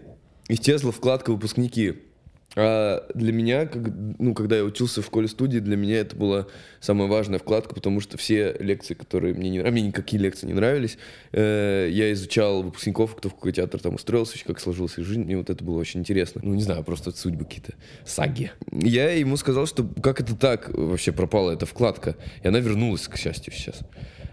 исчезла 0.48 0.92
вкладка 0.92 1.32
«Выпускники». 1.32 1.96
А 2.56 3.08
для 3.14 3.32
меня, 3.32 3.66
как, 3.66 3.82
ну, 4.20 4.34
когда 4.34 4.58
я 4.58 4.64
учился 4.64 5.02
в 5.02 5.06
школе-студии, 5.06 5.60
для 5.60 5.78
меня 5.78 6.00
это 6.00 6.18
была 6.18 6.48
самая 6.82 7.08
важная 7.08 7.40
вкладка, 7.40 7.74
потому 7.74 8.02
что 8.02 8.18
все 8.18 8.56
лекции, 8.60 8.94
которые 8.94 9.34
мне 9.34 9.50
не 9.50 9.60
нравились, 9.60 9.82
мне 9.82 9.88
никакие 9.88 10.22
лекции 10.22 10.48
не 10.48 10.54
нравились, 10.54 10.98
э, 11.32 11.88
я 11.90 12.12
изучал 12.12 12.64
выпускников, 12.64 13.16
кто 13.16 13.30
в 13.30 13.36
какой 13.36 13.54
театр 13.54 13.80
там 13.80 13.96
устроился, 13.96 14.38
как 14.46 14.60
сложилась 14.60 14.98
их 14.98 15.06
жизнь, 15.06 15.24
мне 15.24 15.38
вот 15.38 15.50
это 15.50 15.64
было 15.64 15.80
очень 15.80 16.02
интересно. 16.02 16.42
Ну, 16.44 16.54
не 16.54 16.62
знаю, 16.62 16.84
просто 16.84 17.12
судьбы 17.12 17.46
какие-то, 17.46 17.74
саги. 18.06 18.52
Я 18.72 19.12
ему 19.12 19.38
сказал, 19.38 19.66
что 19.66 19.88
как 20.04 20.20
это 20.20 20.36
так 20.36 20.70
вообще 20.74 21.14
пропала 21.14 21.52
эта 21.52 21.66
вкладка, 21.66 22.18
и 22.44 22.48
она 22.48 22.60
вернулась, 22.60 23.08
к 23.08 23.16
счастью, 23.16 23.54
сейчас. 23.54 23.80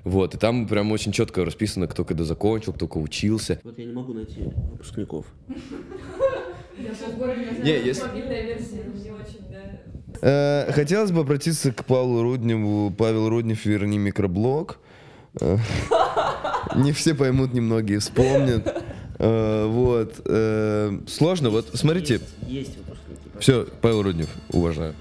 Вот, 0.03 0.35
и 0.35 0.39
там 0.39 0.67
прям 0.67 0.91
очень 0.91 1.13
четко 1.13 1.45
расписано, 1.45 1.87
кто 1.87 2.05
когда 2.05 2.25
закончил, 2.25 2.73
кто 2.73 2.89
кого 2.89 3.05
учился. 3.05 3.61
Вот 3.63 3.79
я 3.79 3.85
не 3.85 3.93
могу 3.93 4.13
найти 4.13 4.41
выпускников. 4.43 5.27
Не, 7.63 7.79
если... 7.85 8.05
Э, 10.21 10.73
Хотелось 10.73 11.11
бы 11.13 11.21
обратиться 11.21 11.73
к 11.73 11.85
Павлу 11.85 12.23
Рудневу. 12.23 12.91
Павел 12.91 13.29
Руднев, 13.29 13.65
верни 13.65 13.99
микроблог. 13.99 14.79
Э, 15.41 15.59
Не 16.77 16.93
все 16.93 17.15
поймут, 17.15 17.53
немногие 17.55 17.99
вспомнят. 18.01 18.83
Э, 19.19 19.67
Вот. 19.67 20.15
Сложно. 21.09 21.51
Вот 21.51 21.71
смотрите. 21.75 22.21
Есть, 22.47 22.77
выпускники. 22.79 23.39
Все, 23.41 23.67
Павел 23.81 24.03
Руднев, 24.03 24.29
уважаю. 24.53 24.95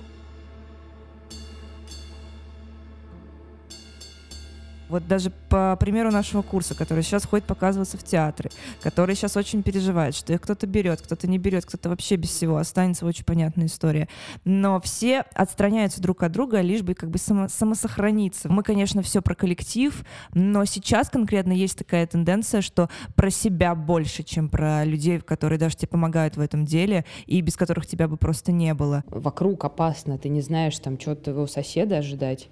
Вот 4.89 5.07
даже 5.07 5.31
по 5.49 5.75
примеру 5.79 6.11
нашего 6.11 6.41
курса, 6.41 6.75
который 6.75 7.03
сейчас 7.03 7.25
ходит 7.25 7.45
показываться 7.45 7.97
в 7.97 8.03
театры, 8.03 8.49
который 8.81 9.15
сейчас 9.15 9.35
очень 9.35 9.63
переживает, 9.63 10.15
что 10.15 10.33
их 10.33 10.41
кто-то 10.41 10.67
берет, 10.67 11.01
кто-то 11.01 11.27
не 11.27 11.37
берет, 11.37 11.65
кто-то 11.65 11.89
вообще 11.89 12.15
без 12.15 12.29
всего 12.29 12.57
останется, 12.57 13.05
очень 13.05 13.25
понятная 13.25 13.67
история. 13.67 14.07
Но 14.45 14.79
все 14.79 15.21
отстраняются 15.33 16.01
друг 16.01 16.23
от 16.23 16.31
друга, 16.31 16.61
лишь 16.61 16.81
бы 16.81 16.93
как 16.93 17.09
бы 17.09 17.17
само- 17.17 17.49
самосохраниться. 17.49 18.49
Мы, 18.49 18.63
конечно, 18.63 19.01
все 19.01 19.21
про 19.21 19.35
коллектив, 19.35 20.03
но 20.33 20.65
сейчас 20.65 21.09
конкретно 21.09 21.51
есть 21.51 21.77
такая 21.77 22.07
тенденция, 22.07 22.61
что 22.61 22.89
про 23.15 23.29
себя 23.29 23.75
больше, 23.75 24.23
чем 24.23 24.49
про 24.49 24.85
людей, 24.85 25.19
которые 25.19 25.59
даже 25.59 25.75
тебе 25.75 25.89
помогают 25.89 26.37
в 26.37 26.41
этом 26.41 26.65
деле, 26.65 27.05
и 27.25 27.41
без 27.41 27.55
которых 27.55 27.85
тебя 27.87 28.07
бы 28.07 28.17
просто 28.17 28.51
не 28.51 28.73
было. 28.73 29.03
Вокруг 29.07 29.65
опасно, 29.65 30.17
ты 30.17 30.29
не 30.29 30.41
знаешь, 30.41 30.77
там, 30.79 30.99
что 30.99 31.15
твоего 31.15 31.47
соседа 31.47 31.97
ожидать. 31.97 32.49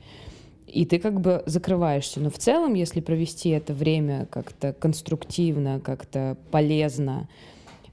И 0.68 0.86
ты 0.86 1.00
как 1.00 1.22
бы 1.22 1.44
закрываешься. 1.46 2.20
Но 2.20 2.30
в 2.30 2.38
целом, 2.38 2.74
если 2.74 3.00
провести 3.00 3.50
это 3.50 3.74
время 3.74 4.28
как-то 4.32 4.74
конструктивно, 4.74 5.80
как-то 5.80 6.38
полезно, 6.52 7.28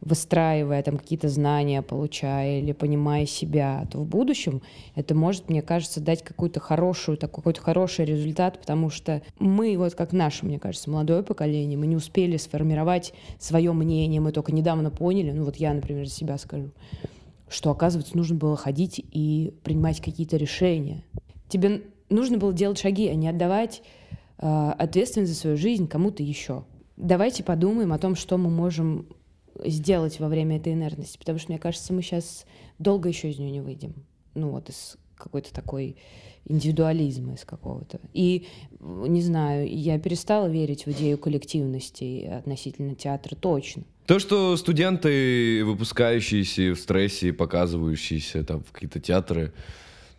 выстраивая 0.02 0.82
там 0.82 0.98
какие-то 0.98 1.28
знания, 1.28 1.80
получая 1.80 2.58
или 2.58 2.72
понимая 2.72 3.24
себя, 3.24 3.86
то 3.90 3.98
в 3.98 4.06
будущем 4.06 4.60
это 4.96 5.14
может, 5.14 5.48
мне 5.48 5.62
кажется, 5.62 6.00
дать 6.00 6.22
какую-то 6.24 6.58
хорошую, 6.58 7.16
такой 7.16 7.42
какой-то 7.42 7.60
хороший 7.60 8.04
результат, 8.04 8.58
потому 8.58 8.90
что 8.90 9.22
мы, 9.38 9.76
вот 9.78 9.94
как 9.94 10.12
наше, 10.12 10.44
мне 10.44 10.58
кажется, 10.58 10.90
молодое 10.90 11.22
поколение, 11.22 11.78
мы 11.78 11.86
не 11.86 11.96
успели 11.96 12.36
сформировать 12.36 13.14
свое 13.38 13.72
мнение, 13.72 14.20
мы 14.20 14.32
только 14.32 14.52
недавно 14.52 14.90
поняли, 14.90 15.30
ну 15.30 15.44
вот 15.44 15.56
я, 15.56 15.72
например, 15.72 16.04
за 16.06 16.12
себя 16.12 16.36
скажу, 16.36 16.70
что, 17.48 17.70
оказывается, 17.70 18.16
нужно 18.16 18.36
было 18.36 18.56
ходить 18.56 19.04
и 19.12 19.54
принимать 19.62 20.00
какие-то 20.00 20.36
решения. 20.36 21.04
Тебе 21.48 21.82
нужно 22.12 22.38
было 22.38 22.52
делать 22.52 22.78
шаги, 22.78 23.08
а 23.08 23.14
не 23.14 23.28
отдавать 23.28 23.82
э, 24.38 24.72
ответственность 24.78 25.32
за 25.32 25.38
свою 25.38 25.56
жизнь 25.56 25.88
кому-то 25.88 26.22
еще. 26.22 26.64
Давайте 26.96 27.42
подумаем 27.42 27.92
о 27.92 27.98
том, 27.98 28.16
что 28.16 28.38
мы 28.38 28.50
можем 28.50 29.06
сделать 29.64 30.20
во 30.20 30.28
время 30.28 30.56
этой 30.56 30.72
инертности, 30.72 31.18
потому 31.18 31.38
что, 31.38 31.50
мне 31.50 31.58
кажется, 31.58 31.92
мы 31.92 32.02
сейчас 32.02 32.46
долго 32.78 33.08
еще 33.08 33.30
из 33.30 33.38
нее 33.38 33.50
не 33.50 33.60
выйдем. 33.60 33.94
Ну 34.34 34.50
вот 34.50 34.68
из 34.68 34.96
какой-то 35.16 35.52
такой 35.52 35.96
индивидуализма 36.44 37.34
из 37.34 37.44
какого-то. 37.44 38.00
И, 38.12 38.46
не 38.80 39.22
знаю, 39.22 39.68
я 39.72 39.98
перестала 39.98 40.48
верить 40.48 40.86
в 40.86 40.90
идею 40.90 41.18
коллективности 41.18 42.24
относительно 42.24 42.94
театра 42.94 43.36
точно. 43.36 43.84
То, 44.06 44.18
что 44.18 44.56
студенты, 44.56 45.64
выпускающиеся 45.64 46.74
в 46.74 46.80
стрессе, 46.80 47.32
показывающиеся 47.32 48.42
там 48.42 48.64
в 48.64 48.72
какие-то 48.72 48.98
театры, 48.98 49.52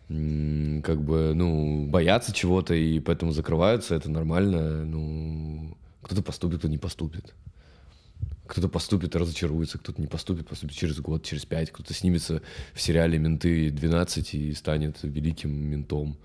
как 0.08 1.02
бы, 1.02 1.32
ну, 1.34 1.86
боятся 1.86 2.32
чего-то 2.32 2.74
и 2.74 3.00
поэтому 3.00 3.32
закрываются, 3.32 3.94
это 3.94 4.10
нормально. 4.10 4.84
Ну, 4.84 5.76
кто-то 6.02 6.22
поступит, 6.22 6.58
кто 6.58 6.68
не 6.68 6.78
поступит. 6.78 7.34
Кто-то 8.46 8.68
поступит 8.68 9.14
и 9.14 9.18
разочаруется, 9.18 9.78
кто-то 9.78 10.00
не 10.00 10.06
поступит, 10.06 10.46
поступит 10.46 10.76
через 10.76 11.00
год, 11.00 11.24
через 11.24 11.46
пять, 11.46 11.70
кто-то 11.70 11.94
снимется 11.94 12.42
в 12.74 12.80
сериале 12.80 13.18
«Менты 13.18 13.70
12» 13.70 14.36
и 14.36 14.52
станет 14.52 14.98
великим 15.02 15.50
ментом. 15.50 16.18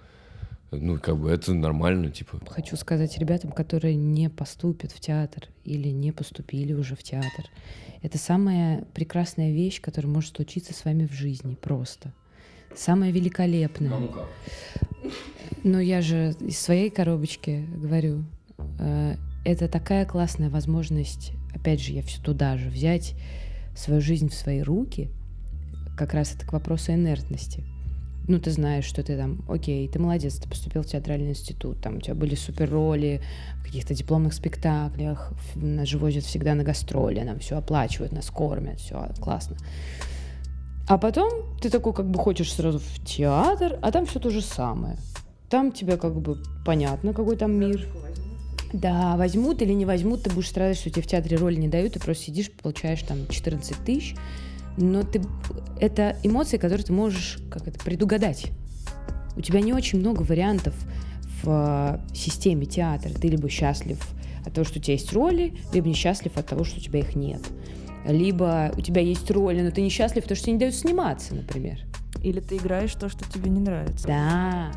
Ну, 0.71 0.99
как 0.99 1.17
бы 1.17 1.29
это 1.29 1.53
нормально, 1.53 2.11
типа. 2.11 2.41
Хочу 2.47 2.75
сказать 2.75 3.17
ребятам, 3.17 3.51
которые 3.51 3.95
не 3.95 4.29
поступят 4.29 4.91
в 4.91 4.99
театр 4.99 5.47
или 5.63 5.87
не 5.87 6.11
поступили 6.11 6.73
уже 6.73 6.95
в 6.95 7.03
театр. 7.03 7.45
Это 8.01 8.17
самая 8.17 8.85
прекрасная 8.93 9.51
вещь, 9.51 9.81
которая 9.81 10.11
может 10.11 10.35
случиться 10.35 10.73
с 10.73 10.85
вами 10.85 11.07
в 11.07 11.13
жизни 11.13 11.55
просто. 11.55 12.13
Самая 12.75 13.11
великолепная. 13.11 13.91
Но 15.63 15.79
я 15.79 16.01
же 16.01 16.35
из 16.39 16.57
своей 16.59 16.89
коробочки 16.89 17.65
говорю, 17.75 18.23
э, 18.79 19.15
это 19.43 19.67
такая 19.67 20.05
классная 20.05 20.49
возможность, 20.49 21.33
опять 21.53 21.81
же, 21.81 21.93
я 21.93 22.01
все 22.01 22.21
туда 22.21 22.57
же, 22.57 22.69
взять 22.69 23.15
свою 23.75 24.01
жизнь 24.01 24.29
в 24.29 24.33
свои 24.33 24.61
руки, 24.61 25.09
как 25.97 26.13
раз 26.13 26.33
это 26.35 26.45
к 26.45 26.53
вопросу 26.53 26.93
инертности. 26.93 27.63
Ну, 28.27 28.39
ты 28.39 28.51
знаешь, 28.51 28.85
что 28.85 29.01
ты 29.01 29.17
там, 29.17 29.43
окей, 29.49 29.87
ты 29.87 29.97
молодец, 29.97 30.35
ты 30.35 30.47
поступил 30.47 30.83
в 30.83 30.85
театральный 30.85 31.31
институт, 31.31 31.81
там 31.81 31.97
у 31.97 31.99
тебя 31.99 32.13
были 32.13 32.35
супер 32.35 32.69
роли 32.69 33.21
в 33.61 33.63
каких-то 33.63 33.95
дипломных 33.95 34.33
спектаклях, 34.33 35.33
нас 35.55 35.87
же 35.87 35.97
возят 35.97 36.23
всегда 36.23 36.53
на 36.53 36.63
гастроли, 36.63 37.21
нам 37.21 37.39
все 37.39 37.57
оплачивают, 37.57 38.13
нас 38.13 38.29
кормят, 38.29 38.79
все 38.79 39.09
классно. 39.19 39.57
А 40.89 40.97
потом 40.97 41.29
ты 41.61 41.69
такой 41.69 41.93
как 41.93 42.09
бы 42.09 42.17
хочешь 42.17 42.51
сразу 42.51 42.79
в 42.79 43.05
театр, 43.05 43.77
а 43.83 43.91
там 43.91 44.07
все 44.07 44.19
то 44.19 44.31
же 44.31 44.41
самое. 44.41 44.97
Там 45.47 45.71
тебе 45.71 45.97
как 45.97 46.19
бы 46.19 46.37
понятно, 46.65 47.13
какой 47.13 47.37
там 47.37 47.51
мир. 47.51 47.87
Да, 48.73 49.15
возьмут 49.15 49.61
или 49.61 49.71
не 49.71 49.85
возьмут, 49.85 50.23
ты 50.23 50.31
будешь 50.31 50.49
страдать, 50.49 50.77
что 50.77 50.89
тебе 50.89 51.03
в 51.03 51.07
театре 51.07 51.37
роли 51.37 51.57
не 51.57 51.67
дают, 51.67 51.93
ты 51.93 51.99
просто 51.99 52.23
сидишь, 52.25 52.51
получаешь 52.51 53.03
там 53.03 53.27
14 53.27 53.77
тысяч, 53.85 54.15
но 54.77 55.03
ты, 55.03 55.21
это 55.79 56.17
эмоции, 56.23 56.57
которые 56.57 56.83
ты 56.83 56.91
можешь 56.91 57.37
как 57.51 57.67
это, 57.67 57.77
предугадать. 57.77 58.47
У 59.37 59.41
тебя 59.41 59.61
не 59.61 59.73
очень 59.73 59.99
много 59.99 60.23
вариантов 60.23 60.73
в 61.43 61.99
э, 62.11 62.15
системе 62.15 62.65
театра. 62.65 63.11
Ты 63.13 63.27
либо 63.27 63.47
счастлив 63.47 63.99
от 64.43 64.53
того, 64.55 64.65
что 64.65 64.79
у 64.79 64.81
тебя 64.81 64.93
есть 64.93 65.13
роли, 65.13 65.53
либо 65.71 65.87
несчастлив 65.87 66.35
от 66.35 66.47
того, 66.47 66.63
что 66.63 66.79
у 66.79 66.81
тебя 66.81 67.01
их 67.01 67.15
нет. 67.15 67.41
Либо 68.05 68.71
у 68.75 68.81
тебя 68.81 69.01
есть 69.01 69.29
роли, 69.31 69.61
но 69.61 69.71
ты 69.71 69.81
несчастлив, 69.81 70.23
потому 70.23 70.35
что 70.35 70.45
тебе 70.45 70.53
не 70.53 70.59
дают 70.59 70.75
сниматься, 70.75 71.35
например. 71.35 71.79
Или 72.23 72.39
ты 72.39 72.57
играешь 72.57 72.93
то, 72.95 73.09
что 73.09 73.29
тебе 73.29 73.49
не 73.49 73.59
нравится. 73.59 74.07
Да. 74.07 74.71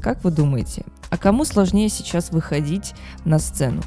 Как 0.00 0.22
вы 0.22 0.30
думаете, 0.30 0.84
а 1.10 1.16
кому 1.16 1.44
сложнее 1.44 1.88
сейчас 1.88 2.30
выходить 2.30 2.92
на 3.24 3.38
сцену? 3.38 3.82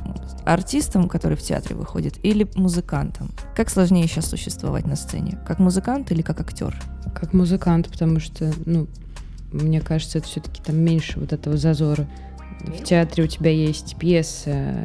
Артистам, 0.46 1.10
которые 1.10 1.38
в 1.38 1.42
театре 1.42 1.76
выходят, 1.76 2.16
или 2.24 2.50
музыкантам? 2.56 3.32
Как 3.56 3.70
сложнее 3.70 4.08
сейчас 4.08 4.28
существовать 4.28 4.88
на 4.88 4.96
сцене? 4.96 5.38
Как 5.46 5.60
музыкант 5.60 6.12
или 6.12 6.22
как 6.22 6.40
актер? 6.40 6.76
Как 7.14 7.34
музыкант, 7.34 7.90
потому 7.90 8.20
что, 8.20 8.52
ну, 8.66 8.88
мне 9.52 9.82
кажется, 9.82 10.20
это 10.20 10.28
все-таки 10.28 10.62
там 10.62 10.78
меньше 10.78 11.20
вот 11.20 11.34
этого 11.34 11.58
зазора 11.58 12.08
в 12.66 12.84
театре 12.84 13.24
у 13.24 13.28
тебя 13.28 13.52
есть 13.52 13.98
пьеса, 13.98 14.76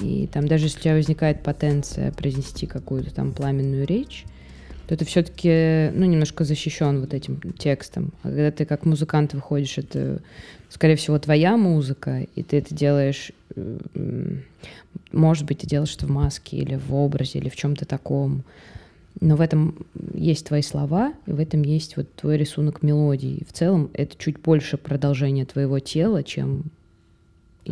и 0.00 0.28
там 0.32 0.46
даже 0.46 0.66
если 0.66 0.78
у 0.78 0.82
тебя 0.82 0.94
возникает 0.94 1.42
потенция 1.42 2.12
произнести 2.12 2.66
какую-то 2.66 3.14
там 3.14 3.32
пламенную 3.32 3.86
речь, 3.86 4.24
то 4.86 4.96
ты 4.96 5.04
все-таки, 5.04 5.90
ну, 5.92 6.06
немножко 6.06 6.44
защищен 6.44 7.00
вот 7.00 7.12
этим 7.12 7.40
текстом. 7.58 8.12
А 8.22 8.28
когда 8.28 8.50
ты 8.50 8.64
как 8.64 8.86
музыкант 8.86 9.34
выходишь, 9.34 9.76
это, 9.76 10.22
скорее 10.70 10.96
всего, 10.96 11.18
твоя 11.18 11.58
музыка, 11.58 12.26
и 12.34 12.42
ты 12.42 12.56
это 12.58 12.74
делаешь, 12.74 13.32
может 15.12 15.44
быть, 15.44 15.58
ты 15.58 15.66
делаешь 15.66 15.94
это 15.94 16.06
в 16.06 16.10
маске 16.10 16.56
или 16.56 16.76
в 16.76 16.94
образе, 16.94 17.38
или 17.38 17.50
в 17.50 17.56
чем-то 17.56 17.84
таком. 17.84 18.44
Но 19.20 19.36
в 19.36 19.40
этом 19.42 19.84
есть 20.14 20.46
твои 20.46 20.62
слова, 20.62 21.12
и 21.26 21.32
в 21.32 21.40
этом 21.40 21.62
есть 21.62 21.96
вот 21.96 22.10
твой 22.14 22.38
рисунок 22.38 22.82
мелодии. 22.82 23.38
И 23.38 23.44
в 23.44 23.52
целом 23.52 23.90
это 23.92 24.16
чуть 24.16 24.40
больше 24.40 24.78
продолжение 24.78 25.44
твоего 25.44 25.80
тела, 25.80 26.22
чем 26.22 26.64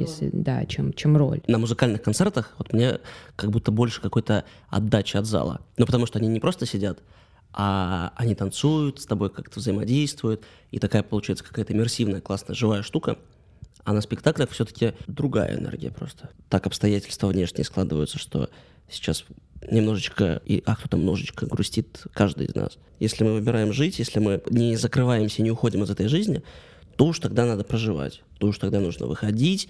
если, 0.00 0.30
да, 0.32 0.64
чем, 0.66 0.92
чем 0.92 1.16
роль. 1.16 1.40
На 1.46 1.58
музыкальных 1.58 2.02
концертах 2.02 2.54
вот 2.58 2.72
мне 2.72 3.00
как 3.36 3.50
будто 3.50 3.70
больше 3.70 4.00
какой-то 4.00 4.44
отдачи 4.68 5.16
от 5.16 5.26
зала. 5.26 5.60
Ну, 5.76 5.86
потому 5.86 6.06
что 6.06 6.18
они 6.18 6.28
не 6.28 6.40
просто 6.40 6.66
сидят, 6.66 7.00
а 7.52 8.12
они 8.16 8.34
танцуют, 8.34 9.00
с 9.00 9.06
тобой 9.06 9.30
как-то 9.30 9.60
взаимодействуют, 9.60 10.42
и 10.70 10.78
такая 10.78 11.02
получается 11.02 11.44
какая-то 11.44 11.72
иммерсивная, 11.72 12.20
классная, 12.20 12.54
живая 12.54 12.82
штука. 12.82 13.18
А 13.84 13.92
на 13.92 14.00
спектаклях 14.00 14.50
все-таки 14.50 14.94
другая 15.06 15.56
энергия 15.56 15.90
просто. 15.90 16.30
Так 16.48 16.66
обстоятельства 16.66 17.28
внешние 17.28 17.64
складываются, 17.64 18.18
что 18.18 18.50
сейчас 18.90 19.24
немножечко, 19.70 20.42
и, 20.44 20.62
а 20.66 20.76
кто-то 20.76 20.96
немножечко 20.96 21.46
грустит 21.46 22.02
каждый 22.12 22.46
из 22.46 22.54
нас. 22.54 22.78
Если 22.98 23.24
мы 23.24 23.34
выбираем 23.34 23.72
жить, 23.72 23.98
если 23.98 24.18
мы 24.18 24.42
не 24.50 24.76
закрываемся, 24.76 25.42
не 25.42 25.50
уходим 25.50 25.82
из 25.82 25.90
этой 25.90 26.08
жизни, 26.08 26.42
то 26.96 27.06
уж 27.06 27.18
тогда 27.18 27.46
надо 27.46 27.64
проживать, 27.64 28.22
то 28.38 28.48
уж 28.48 28.58
тогда 28.58 28.80
нужно 28.80 29.06
выходить 29.06 29.68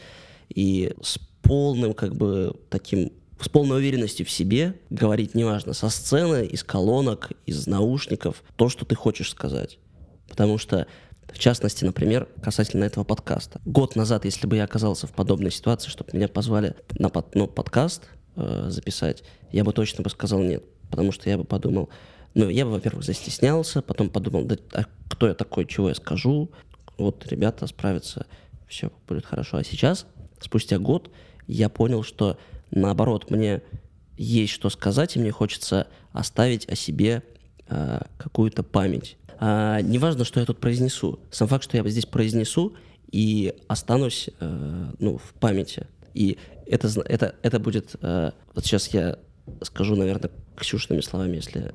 и 0.48 0.94
с 1.02 1.18
полным 1.42 1.94
как 1.94 2.14
бы 2.14 2.54
таким 2.70 3.12
с 3.40 3.48
полной 3.48 3.76
уверенностью 3.76 4.24
в 4.24 4.30
себе 4.30 4.80
говорить, 4.88 5.34
неважно, 5.34 5.74
со 5.74 5.90
сцены, 5.90 6.46
из 6.46 6.64
колонок, 6.64 7.32
из 7.44 7.66
наушников, 7.66 8.42
то, 8.56 8.68
что 8.68 8.86
ты 8.86 8.94
хочешь 8.94 9.30
сказать. 9.30 9.78
Потому 10.28 10.56
что, 10.56 10.86
в 11.26 11.38
частности, 11.38 11.84
например, 11.84 12.28
касательно 12.42 12.84
этого 12.84 13.04
подкаста. 13.04 13.60
Год 13.66 13.94
назад, 13.94 14.24
если 14.24 14.46
бы 14.46 14.56
я 14.56 14.64
оказался 14.64 15.06
в 15.06 15.12
подобной 15.12 15.50
ситуации, 15.50 15.90
чтобы 15.90 16.10
меня 16.14 16.28
позвали 16.28 16.76
на 16.98 17.10
под, 17.10 17.34
ну, 17.34 17.46
подкаст 17.46 18.04
э, 18.36 18.68
записать, 18.70 19.22
я 19.52 19.64
бы 19.64 19.74
точно 19.74 20.02
бы 20.02 20.08
сказал 20.08 20.40
нет. 20.40 20.64
Потому 20.90 21.12
что 21.12 21.28
я 21.28 21.36
бы 21.36 21.44
подумал, 21.44 21.90
ну, 22.34 22.48
я 22.48 22.64
бы, 22.64 22.72
во-первых, 22.72 23.04
застеснялся, 23.04 23.82
потом 23.82 24.08
подумал, 24.08 24.44
да 24.44 24.56
а 24.72 24.84
кто 25.08 25.28
я 25.28 25.34
такой, 25.34 25.66
чего 25.66 25.88
я 25.88 25.94
скажу, 25.94 26.50
вот 26.98 27.26
ребята 27.26 27.66
справятся, 27.66 28.26
все 28.66 28.90
будет 29.06 29.26
хорошо. 29.26 29.58
А 29.58 29.64
сейчас, 29.64 30.06
спустя 30.40 30.78
год, 30.78 31.10
я 31.46 31.68
понял, 31.68 32.02
что 32.02 32.38
наоборот, 32.70 33.30
мне 33.30 33.62
есть 34.16 34.52
что 34.52 34.70
сказать, 34.70 35.16
и 35.16 35.18
мне 35.18 35.30
хочется 35.30 35.88
оставить 36.12 36.68
о 36.68 36.74
себе 36.74 37.22
э, 37.68 38.00
какую-то 38.16 38.62
память. 38.62 39.16
А, 39.38 39.80
неважно, 39.80 40.24
что 40.24 40.40
я 40.40 40.46
тут 40.46 40.58
произнесу. 40.58 41.20
Сам 41.30 41.48
факт, 41.48 41.64
что 41.64 41.76
я 41.76 41.88
здесь 41.88 42.06
произнесу 42.06 42.74
и 43.10 43.54
останусь 43.68 44.30
э, 44.40 44.92
ну, 44.98 45.18
в 45.18 45.34
памяти. 45.34 45.86
И 46.14 46.38
это, 46.66 46.88
это, 47.02 47.34
это 47.42 47.60
будет... 47.60 47.96
Э, 48.00 48.32
вот 48.54 48.64
сейчас 48.64 48.88
я 48.88 49.18
скажу, 49.62 49.94
наверное, 49.96 50.30
Ксюшными 50.56 51.02
словами, 51.02 51.36
если 51.36 51.72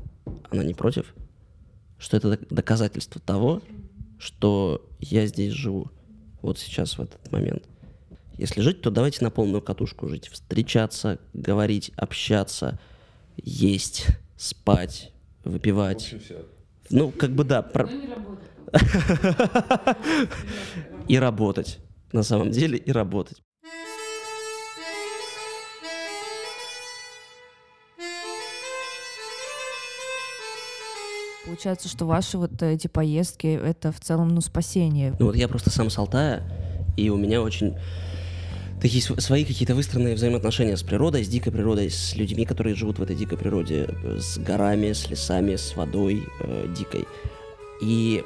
она 0.49 0.63
не 0.63 0.73
против, 0.73 1.13
что 1.99 2.17
это 2.17 2.39
доказательство 2.49 3.21
того, 3.21 3.61
что 4.21 4.87
я 4.99 5.25
здесь 5.25 5.51
живу. 5.51 5.89
Вот 6.43 6.59
сейчас, 6.59 6.97
в 6.97 7.01
этот 7.01 7.31
момент. 7.31 7.63
Если 8.37 8.61
жить, 8.61 8.81
то 8.81 8.91
давайте 8.91 9.23
на 9.23 9.31
полную 9.31 9.61
катушку 9.63 10.07
жить. 10.07 10.27
Встречаться, 10.27 11.17
говорить, 11.33 11.91
общаться, 11.95 12.79
есть, 13.35 14.05
спать, 14.37 15.11
выпивать. 15.43 16.13
Ну, 16.91 17.11
как 17.11 17.31
бы 17.31 17.43
да. 17.43 17.63
Про... 17.63 17.89
И 21.07 21.17
работать. 21.17 21.79
На 22.11 22.21
самом 22.23 22.51
деле, 22.51 22.77
и 22.77 22.91
работать. 22.91 23.41
Получается, 31.51 31.89
что 31.89 32.05
ваши 32.05 32.37
вот 32.37 32.61
эти 32.61 32.87
поездки— 32.87 33.47
это 33.61 33.91
в 33.91 33.99
целом, 33.99 34.29
ну, 34.29 34.39
спасение. 34.39 35.13
Ну 35.19 35.25
вот 35.25 35.35
я 35.35 35.49
просто 35.49 35.69
сам 35.69 35.89
с 35.89 35.97
Алтая, 35.97 36.43
и 36.95 37.09
у 37.09 37.17
меня 37.17 37.41
очень 37.41 37.75
такие 38.81 39.03
свои 39.03 39.43
какие-то 39.43 39.75
выстроенные 39.75 40.15
взаимоотношения 40.15 40.77
с 40.77 40.81
природой, 40.81 41.25
с 41.25 41.27
дикой 41.27 41.51
природой, 41.51 41.89
с 41.91 42.15
людьми, 42.15 42.45
которые 42.45 42.73
живут 42.73 42.99
в 42.99 43.03
этой 43.03 43.17
дикой 43.17 43.37
природе, 43.37 43.89
с 44.17 44.37
горами, 44.37 44.93
с 44.93 45.09
лесами, 45.09 45.57
с 45.57 45.75
водой 45.75 46.23
э, 46.39 46.73
дикой. 46.73 47.05
И 47.81 48.23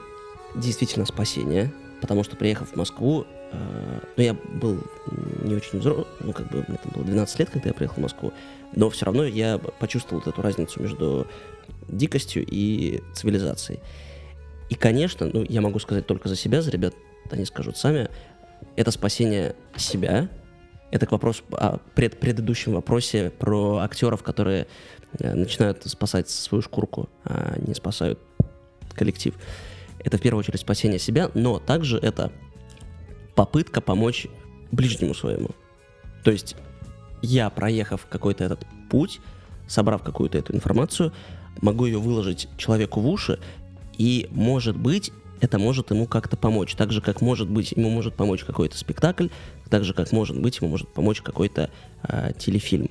действительно 0.54 1.08
спасение, 1.08 1.74
потому 2.02 2.24
что 2.24 2.36
приехав 2.36 2.74
в 2.74 2.76
Москву, 2.76 3.26
э, 3.52 4.00
ну 4.18 4.24
я 4.24 4.36
был 4.36 4.84
не 5.44 5.56
очень 5.56 5.80
взрослый, 5.80 6.06
ну 6.20 6.32
как 6.32 6.48
бы 6.52 6.64
мне 6.68 6.78
там 6.78 6.92
было 6.94 7.04
12 7.04 7.40
лет, 7.40 7.50
когда 7.50 7.70
я 7.70 7.74
приехал 7.74 7.96
в 7.96 8.04
Москву, 8.04 8.34
но 8.76 8.92
все 8.92 9.06
равно 9.06 9.24
я 9.24 9.58
почувствовал 9.58 10.22
вот 10.24 10.32
эту 10.32 10.44
разницу 10.44 10.80
между 10.80 11.26
дикостью 11.88 12.46
и 12.46 13.02
цивилизацией. 13.14 13.80
И, 14.70 14.76
конечно, 14.76 15.30
ну, 15.32 15.46
я 15.48 15.62
могу 15.62 15.80
сказать 15.80 16.08
только 16.08 16.28
за 16.28 16.36
себя, 16.36 16.62
за 16.62 16.72
ребят 16.72 16.94
они 17.32 17.46
скажут 17.46 17.78
сами, 17.78 18.10
это 18.76 18.92
спасение 18.92 19.56
себя, 19.76 20.30
это 20.92 21.06
к 21.06 21.12
вопросу 21.12 21.44
о 21.52 21.78
пред, 21.94 22.20
предыдущем 22.20 22.74
вопросе 22.74 23.32
про 23.38 23.80
актеров, 23.80 24.24
которые 24.24 24.68
э, 25.20 25.34
начинают 25.34 25.84
спасать 25.86 26.30
свою 26.30 26.62
шкурку, 26.62 27.10
а 27.24 27.56
не 27.60 27.74
спасают 27.74 28.20
коллектив. 28.94 29.36
Это 30.00 30.18
в 30.18 30.22
первую 30.22 30.40
очередь 30.40 30.60
спасение 30.60 31.00
себя, 31.00 31.32
но 31.34 31.60
также 31.60 31.98
это 31.98 32.32
попытка 33.36 33.82
помочь 33.82 34.28
ближнему 34.72 35.14
своему. 35.14 35.50
То 36.24 36.32
есть 36.32 36.56
я, 37.22 37.50
проехав 37.50 38.06
какой-то 38.10 38.44
этот 38.44 38.66
путь, 38.90 39.20
собрав 39.68 40.04
какую-то 40.04 40.38
эту 40.38 40.56
информацию, 40.56 41.12
могу 41.62 41.86
ее 41.86 42.00
выложить 42.00 42.48
человеку 42.58 43.02
в 43.02 43.08
уши, 43.08 43.40
и, 43.98 44.28
может 44.32 44.78
быть, 44.78 45.12
это 45.42 45.60
может 45.60 45.92
ему 45.92 46.08
как-то 46.08 46.38
помочь. 46.38 46.76
Так 46.76 46.92
же, 46.92 47.02
как 47.02 47.22
может 47.22 47.50
быть, 47.50 47.72
ему 47.72 47.90
может 47.90 48.16
помочь 48.16 48.44
какой-то 48.44 48.78
спектакль, 48.78 49.28
так 49.70 49.84
же, 49.84 49.94
как 49.94 50.12
может 50.12 50.40
быть, 50.40 50.60
ему 50.60 50.70
может 50.70 50.94
помочь 50.94 51.22
какой-то 51.22 51.70
э, 52.04 52.32
телефильм. 52.38 52.90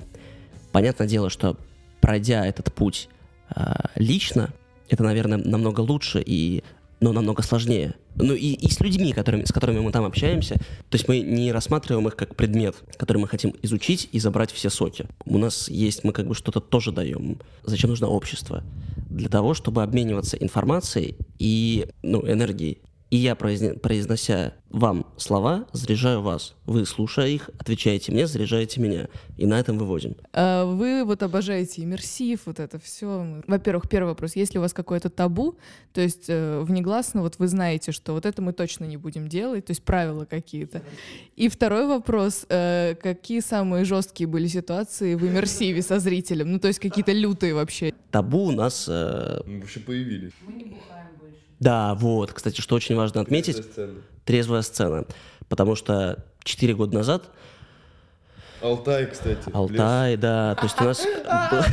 Понятное 0.71 1.07
дело, 1.07 1.29
что 1.29 1.57
пройдя 2.01 2.45
этот 2.45 2.73
путь 2.73 3.09
э, 3.55 3.61
лично, 3.95 4.53
это, 4.89 5.03
наверное, 5.03 5.37
намного 5.37 5.81
лучше 5.81 6.21
и 6.25 6.63
но 6.99 7.11
намного 7.13 7.43
сложнее. 7.43 7.93
Ну 8.15 8.33
и, 8.33 8.53
и 8.53 8.69
с 8.69 8.79
людьми, 8.79 9.11
которыми, 9.13 9.43
с 9.43 9.51
которыми 9.51 9.79
мы 9.79 9.91
там 9.91 10.05
общаемся, 10.05 10.55
то 10.55 10.95
есть 10.95 11.07
мы 11.07 11.19
не 11.19 11.51
рассматриваем 11.51 12.07
их 12.07 12.15
как 12.15 12.35
предмет, 12.35 12.75
который 12.97 13.17
мы 13.17 13.27
хотим 13.27 13.53
изучить 13.61 14.09
и 14.11 14.19
забрать 14.19 14.51
все 14.51 14.69
соки. 14.69 15.05
У 15.25 15.37
нас 15.37 15.69
есть, 15.69 16.03
мы 16.03 16.13
как 16.13 16.27
бы 16.27 16.35
что-то 16.35 16.59
тоже 16.59 16.91
даем. 16.91 17.39
Зачем 17.63 17.89
нужно 17.89 18.07
общество? 18.07 18.63
Для 19.09 19.29
того, 19.29 19.53
чтобы 19.53 19.83
обмениваться 19.83 20.37
информацией 20.37 21.15
и 21.39 21.87
ну, 22.03 22.21
энергией. 22.27 22.79
И 23.11 23.17
я, 23.17 23.35
произнося 23.35 24.53
вам 24.69 25.05
слова, 25.15 25.67
заряжаю 25.71 26.21
вас. 26.21 26.55
Вы, 26.65 26.85
слушая 26.85 27.27
их, 27.27 27.49
отвечаете 27.59 28.11
мне, 28.11 28.27
заряжаете 28.27 28.81
меня. 28.81 29.07
И 29.37 29.45
на 29.45 29.59
этом 29.59 29.77
выводим. 29.77 30.15
А 30.33 30.65
вы 30.65 31.05
вот 31.05 31.23
обожаете 31.23 31.83
иммерсив, 31.83 32.41
вот 32.45 32.59
это 32.59 32.79
все. 32.79 33.41
Во-первых, 33.47 33.87
первый 33.87 34.09
вопрос. 34.09 34.35
Есть 34.35 34.53
ли 34.53 34.59
у 34.59 34.61
вас 34.61 34.73
какое-то 34.73 35.09
табу? 35.09 35.57
То 35.93 36.01
есть 36.01 36.25
э, 36.27 36.59
внегласно 36.61 37.21
вот 37.21 37.35
вы 37.37 37.47
знаете, 37.47 37.91
что 37.91 38.13
вот 38.13 38.25
это 38.25 38.41
мы 38.41 38.53
точно 38.53 38.85
не 38.85 38.97
будем 38.97 39.29
делать, 39.29 39.65
то 39.67 39.71
есть 39.71 39.83
правила 39.83 40.25
какие-то. 40.25 40.81
И 41.35 41.47
второй 41.47 41.87
вопрос. 41.87 42.45
Э, 42.49 42.95
какие 43.01 43.39
самые 43.39 43.85
жесткие 43.85 44.27
были 44.27 44.47
ситуации 44.47 45.15
в 45.15 45.25
иммерсиве 45.25 45.83
со 45.83 45.99
зрителем? 45.99 46.51
Ну, 46.51 46.59
то 46.59 46.67
есть 46.67 46.79
какие-то 46.79 47.13
лютые 47.13 47.53
вообще. 47.53 47.93
Табу 48.11 48.45
у 48.45 48.51
нас... 48.51 48.87
Э... 48.89 49.41
Мы 49.45 49.61
вообще 49.61 49.79
появились. 49.79 50.33
Мы 50.45 50.53
не 50.53 50.63
бухаем. 50.65 50.94
Да, 51.59 51.95
вот, 51.95 52.33
кстати, 52.33 52.61
что 52.61 52.75
очень 52.75 52.95
важно 52.95 53.21
отметить. 53.21 53.55
Трезвая 53.55 53.71
сцена. 53.71 54.01
Трезвая 54.25 54.61
сцена. 54.61 55.05
Потому 55.49 55.75
что 55.75 56.23
4 56.43 56.73
года 56.75 56.95
назад... 56.95 57.29
Алтай, 58.61 59.05
кстати. 59.05 59.49
Алтай, 59.53 60.17
да, 60.17 60.55
то 60.55 60.63
есть 60.63 60.81
у 60.81 60.83
нас... 60.85 61.05
Это 61.23 61.65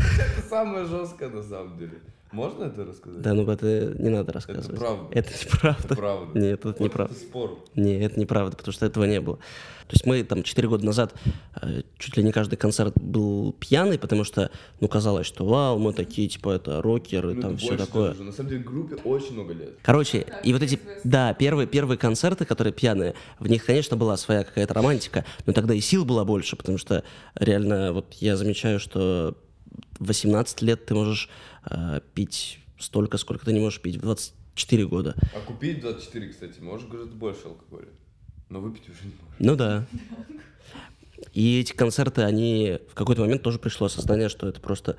самое 0.49 0.85
жесткое 0.85 1.31
на 1.31 1.43
самом 1.43 1.79
деле. 1.79 2.01
Можно 2.33 2.65
это 2.65 2.85
рассказать? 2.85 3.21
Да, 3.21 3.35
ну 3.35 3.49
это 3.51 3.95
не 3.99 4.09
надо 4.09 4.33
рассказывать. 4.33 4.79
правда. 4.79 5.07
Это 5.11 5.31
неправда. 5.31 5.95
правда. 5.95 6.39
Нет, 6.39 6.65
это 6.65 6.83
неправда. 6.83 7.15
спор. 7.15 7.59
Не, 7.75 8.01
это 8.01 8.19
неправда, 8.19 8.57
потому 8.57 8.73
что 8.73 8.87
этого 8.87 9.05
не 9.05 9.21
было. 9.21 9.37
То 9.37 9.95
есть 9.95 10.07
мы 10.07 10.25
там 10.25 10.43
4 10.43 10.69
года 10.69 10.87
назад 10.87 11.15
э, 11.61 11.83
чуть 11.99 12.17
ли 12.17 12.23
не 12.23 12.33
каждый 12.33 12.57
концерт 12.57 12.95
был 12.99 13.53
пьяный, 13.53 13.99
потому 13.99 14.25
что, 14.25 14.51
ну, 14.81 14.89
казалось, 14.89 15.27
что 15.27 15.45
вау, 15.45 15.79
мы 15.79 15.93
такие, 15.93 16.29
типа, 16.29 16.53
это 16.53 16.81
рокеры, 16.81 17.35
там 17.35 17.59
все 17.59 17.77
такое. 17.77 18.15
На 18.15 18.33
самом 18.33 18.49
деле 18.49 18.63
группе 18.63 18.97
очень 19.05 19.35
много 19.35 19.53
лет. 19.53 19.75
Короче, 19.83 20.27
и 20.43 20.53
вот 20.55 20.63
эти, 20.63 20.81
да, 21.05 21.35
первые, 21.35 21.67
первые 21.67 21.99
концерты, 21.99 22.47
которые 22.47 22.73
пьяные, 22.73 23.15
в 23.39 23.49
них, 23.49 23.67
конечно, 23.67 23.99
была 23.99 24.17
своя 24.17 24.45
какая-то 24.45 24.73
романтика, 24.73 25.27
но 25.45 25.53
тогда 25.53 25.75
и 25.75 25.81
сил 25.81 26.07
было 26.07 26.25
больше, 26.25 26.57
потому 26.57 26.79
что 26.79 27.05
реально, 27.35 27.93
вот 27.93 28.15
я 28.15 28.39
замечаю, 28.39 28.81
что 28.81 29.37
18 29.99 30.63
лет 30.63 30.87
ты 30.87 30.95
можешь 30.95 31.29
э, 31.71 32.01
пить 32.15 32.61
столько, 32.79 33.19
сколько 33.19 33.45
ты 33.45 33.53
не 33.53 33.61
можешь 33.61 33.81
пить 33.81 33.97
в 33.97 34.01
24 34.01 34.87
года. 34.87 35.15
А 35.35 35.41
купить 35.41 35.81
24, 35.81 36.29
кстати, 36.29 36.61
можешь 36.61 36.89
гораздо 36.89 37.15
больше 37.15 37.47
алкоголя. 37.47 37.89
Но 38.49 38.61
выпить 38.61 38.89
уже 38.89 39.05
не 39.05 39.13
можешь. 39.13 39.37
Ну 39.39 39.57
да. 39.57 39.87
И 41.33 41.61
эти 41.61 41.73
концерты, 41.73 42.23
они 42.23 42.79
в 42.91 42.95
какой-то 42.95 43.23
момент 43.23 43.43
тоже 43.43 43.59
пришло 43.59 43.87
осознание, 43.87 44.29
что 44.29 44.49
это 44.49 44.61
просто... 44.61 44.97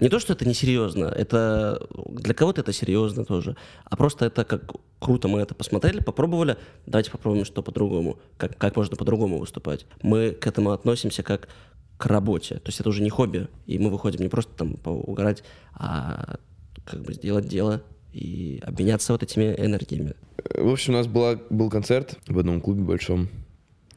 Не 0.00 0.08
то, 0.08 0.18
что 0.18 0.32
это 0.34 0.46
несерьезно, 0.46 1.06
это 1.06 1.86
для 2.06 2.34
кого-то 2.34 2.60
это 2.60 2.72
серьезно 2.72 3.24
тоже, 3.24 3.56
а 3.84 3.96
просто 3.96 4.26
это 4.26 4.44
как 4.44 4.72
круто 4.98 5.26
мы 5.28 5.40
это 5.40 5.54
посмотрели, 5.54 6.00
попробовали, 6.00 6.58
давайте 6.84 7.10
попробуем 7.10 7.46
что 7.46 7.62
по-другому, 7.62 8.18
как, 8.36 8.58
как 8.58 8.76
можно 8.76 8.96
по-другому 8.96 9.38
выступать. 9.38 9.86
Мы 10.02 10.32
к 10.32 10.46
этому 10.46 10.72
относимся 10.72 11.22
как 11.22 11.48
к 11.96 12.06
работе, 12.06 12.56
то 12.56 12.68
есть 12.68 12.80
это 12.80 12.88
уже 12.88 13.02
не 13.02 13.10
хобби, 13.10 13.48
и 13.66 13.78
мы 13.78 13.90
выходим 13.90 14.20
не 14.20 14.28
просто 14.28 14.52
там 14.54 14.74
поугарать, 14.74 15.42
а 15.74 16.38
как 16.84 17.02
бы 17.02 17.14
сделать 17.14 17.48
дело 17.48 17.82
и 18.12 18.60
обменяться 18.64 19.12
вот 19.12 19.22
этими 19.22 19.54
энергиями. 19.58 20.14
В 20.54 20.68
общем, 20.68 20.94
у 20.94 20.96
нас 20.96 21.06
была, 21.06 21.38
был 21.50 21.70
концерт 21.70 22.18
в 22.28 22.38
одном 22.38 22.60
клубе 22.60 22.82
большом. 22.82 23.28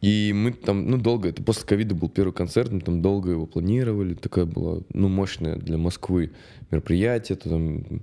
И 0.02 0.32
мы 0.34 0.54
там, 0.54 0.90
ну, 0.90 0.98
долго, 0.98 1.30
это 1.30 1.44
после 1.44 1.66
ковида 1.66 1.94
был 1.94 2.10
первый 2.10 2.32
концерт, 2.32 2.72
мы 2.72 2.80
там 2.80 3.02
долго 3.02 3.32
его 3.32 3.46
планировали. 3.46 4.14
Такая 4.14 4.46
была, 4.46 4.82
ну, 4.94 5.10
мощное 5.10 5.58
для 5.58 5.78
Москвы 5.78 6.32
мероприятие. 6.72 7.38
То 7.38 7.50
там 7.50 8.02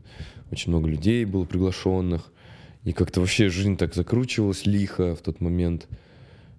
очень 0.51 0.71
много 0.71 0.89
людей 0.89 1.25
было 1.25 1.45
приглашенных. 1.45 2.31
И 2.85 2.93
как-то 2.93 3.21
вообще 3.21 3.49
жизнь 3.49 3.77
так 3.77 3.95
закручивалась 3.95 4.67
лихо 4.67 5.17
в 5.17 5.23
тот 5.23 5.41
момент, 5.41 5.89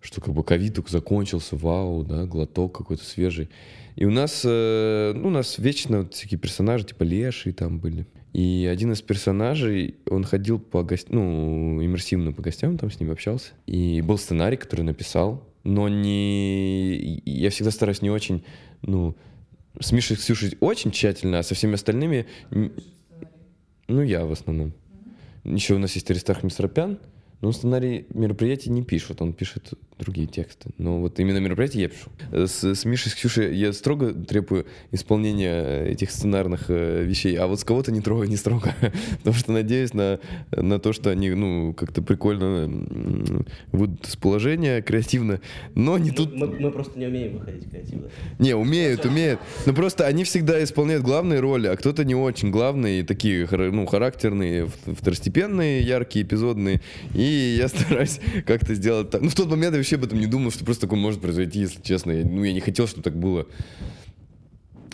что 0.01 0.21
как 0.21 0.33
бы 0.33 0.43
ковид 0.43 0.75
только 0.75 0.91
закончился, 0.91 1.55
вау, 1.55 2.03
да, 2.03 2.25
глоток 2.25 2.77
какой-то 2.77 3.03
свежий. 3.03 3.49
И 3.95 4.05
у 4.05 4.11
нас, 4.11 4.41
э, 4.45 5.13
ну, 5.15 5.29
у 5.29 5.31
нас 5.31 5.57
вечно 5.57 5.99
вот 5.99 6.13
всякие 6.13 6.39
персонажи, 6.39 6.85
типа 6.85 7.03
Леши 7.03 7.51
там 7.51 7.79
были. 7.79 8.05
И 8.33 8.69
один 8.71 8.91
из 8.91 9.01
персонажей, 9.01 9.95
он 10.07 10.23
ходил 10.23 10.59
по 10.59 10.83
гостям, 10.83 11.15
ну, 11.15 11.83
иммерсивно 11.83 12.31
по 12.31 12.43
гостям, 12.43 12.77
там 12.77 12.91
с 12.91 12.99
ним 12.99 13.11
общался. 13.11 13.53
И 13.65 14.01
был 14.01 14.19
сценарий, 14.19 14.57
который 14.57 14.81
написал, 14.81 15.43
но 15.63 15.89
не... 15.89 17.21
Я 17.25 17.49
всегда 17.49 17.71
стараюсь 17.71 18.03
не 18.03 18.11
очень, 18.11 18.43
ну, 18.83 19.15
с 19.79 19.91
Мишей 19.91 20.15
с 20.17 20.19
Ксюшей 20.19 20.57
очень 20.59 20.91
тщательно, 20.91 21.39
а 21.39 21.43
со 21.43 21.55
всеми 21.55 21.73
остальными... 21.73 22.27
Ну, 23.89 24.01
я 24.01 24.25
в 24.25 24.31
основном. 24.31 24.73
Еще 25.43 25.73
у 25.73 25.79
нас 25.79 25.93
есть 25.93 26.11
Аристарх 26.11 26.43
Мисропян, 26.43 26.99
но 27.41 27.49
он 27.49 27.53
сценарий 27.53 28.07
мероприятий 28.13 28.71
не 28.71 28.83
пишет, 28.83 29.21
он 29.21 29.33
пишет 29.33 29.73
другие 29.99 30.27
тексты. 30.27 30.69
Но 30.77 30.99
вот 30.99 31.19
именно 31.19 31.37
мероприятие 31.37 31.83
я 31.83 31.89
пишу. 31.89 32.09
С, 32.31 32.63
с 32.63 32.85
Мишей, 32.85 33.11
с 33.11 33.15
Ксюшей 33.15 33.55
я 33.55 33.73
строго 33.73 34.13
требую 34.13 34.65
исполнения 34.91 35.85
этих 35.85 36.11
сценарных 36.11 36.65
э, 36.69 37.03
вещей, 37.03 37.35
а 37.35 37.47
вот 37.47 37.59
с 37.59 37.63
кого-то 37.63 37.91
не 37.91 38.01
трогаю, 38.01 38.29
не 38.29 38.37
строго. 38.37 38.75
Потому 39.19 39.35
что 39.35 39.51
надеюсь 39.51 39.93
на, 39.93 40.19
на 40.51 40.79
то, 40.79 40.93
что 40.93 41.09
они, 41.09 41.29
ну, 41.31 41.73
как-то 41.73 42.01
прикольно 42.01 42.67
выйдут 43.71 44.07
из 44.07 44.15
положения 44.15 44.81
креативно, 44.81 45.41
но 45.75 45.97
не 45.97 46.11
тут... 46.11 46.35
Мы, 46.35 46.47
мы 46.47 46.71
просто 46.71 46.97
не 46.97 47.07
умеем 47.07 47.37
выходить 47.37 47.69
креативно. 47.69 48.09
Не, 48.39 48.55
умеют, 48.55 49.05
умеют. 49.05 49.39
Но 49.65 49.73
просто 49.73 50.05
они 50.05 50.23
всегда 50.23 50.63
исполняют 50.63 51.03
главные 51.03 51.39
роли, 51.39 51.67
а 51.67 51.75
кто-то 51.75 52.03
не 52.03 52.15
очень 52.15 52.51
главные, 52.51 53.03
такие, 53.03 53.47
ну, 53.49 53.85
характерные, 53.85 54.67
второстепенные, 54.85 55.81
яркие, 55.81 56.23
эпизодные. 56.23 56.81
И 57.13 57.26
я 57.29 57.67
стараюсь 57.67 58.19
как-то 58.45 58.73
сделать 58.75 59.09
так. 59.09 59.21
Ну, 59.21 59.29
в 59.29 59.35
тот 59.35 59.49
момент 59.49 59.73
я 59.73 59.77
вообще 59.77 59.95
об 59.95 60.05
этом 60.05 60.19
не 60.19 60.27
думал, 60.27 60.51
что 60.51 60.65
просто 60.65 60.87
такое 60.87 60.99
может 60.99 61.21
произойти, 61.21 61.59
если 61.59 61.81
честно. 61.81 62.11
Я, 62.11 62.25
ну, 62.25 62.43
я 62.43 62.53
не 62.53 62.61
хотел, 62.61 62.87
чтобы 62.87 63.03
так 63.03 63.17
было. 63.17 63.47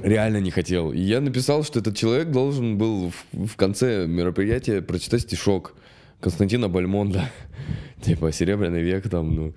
Реально 0.01 0.37
не 0.37 0.51
хотел. 0.51 0.91
И 0.91 0.99
я 0.99 1.21
написал, 1.21 1.63
что 1.63 1.79
этот 1.79 1.95
человек 1.95 2.31
должен 2.31 2.77
был 2.77 3.11
в, 3.11 3.47
в 3.47 3.55
конце 3.55 4.05
мероприятия 4.07 4.81
прочитать 4.81 5.21
стишок 5.21 5.75
Константина 6.19 6.69
Бальмонда. 6.69 7.29
типа 8.01 8.31
«Серебряный 8.31 8.81
век» 8.81 9.09
там, 9.09 9.35
ну. 9.35 9.53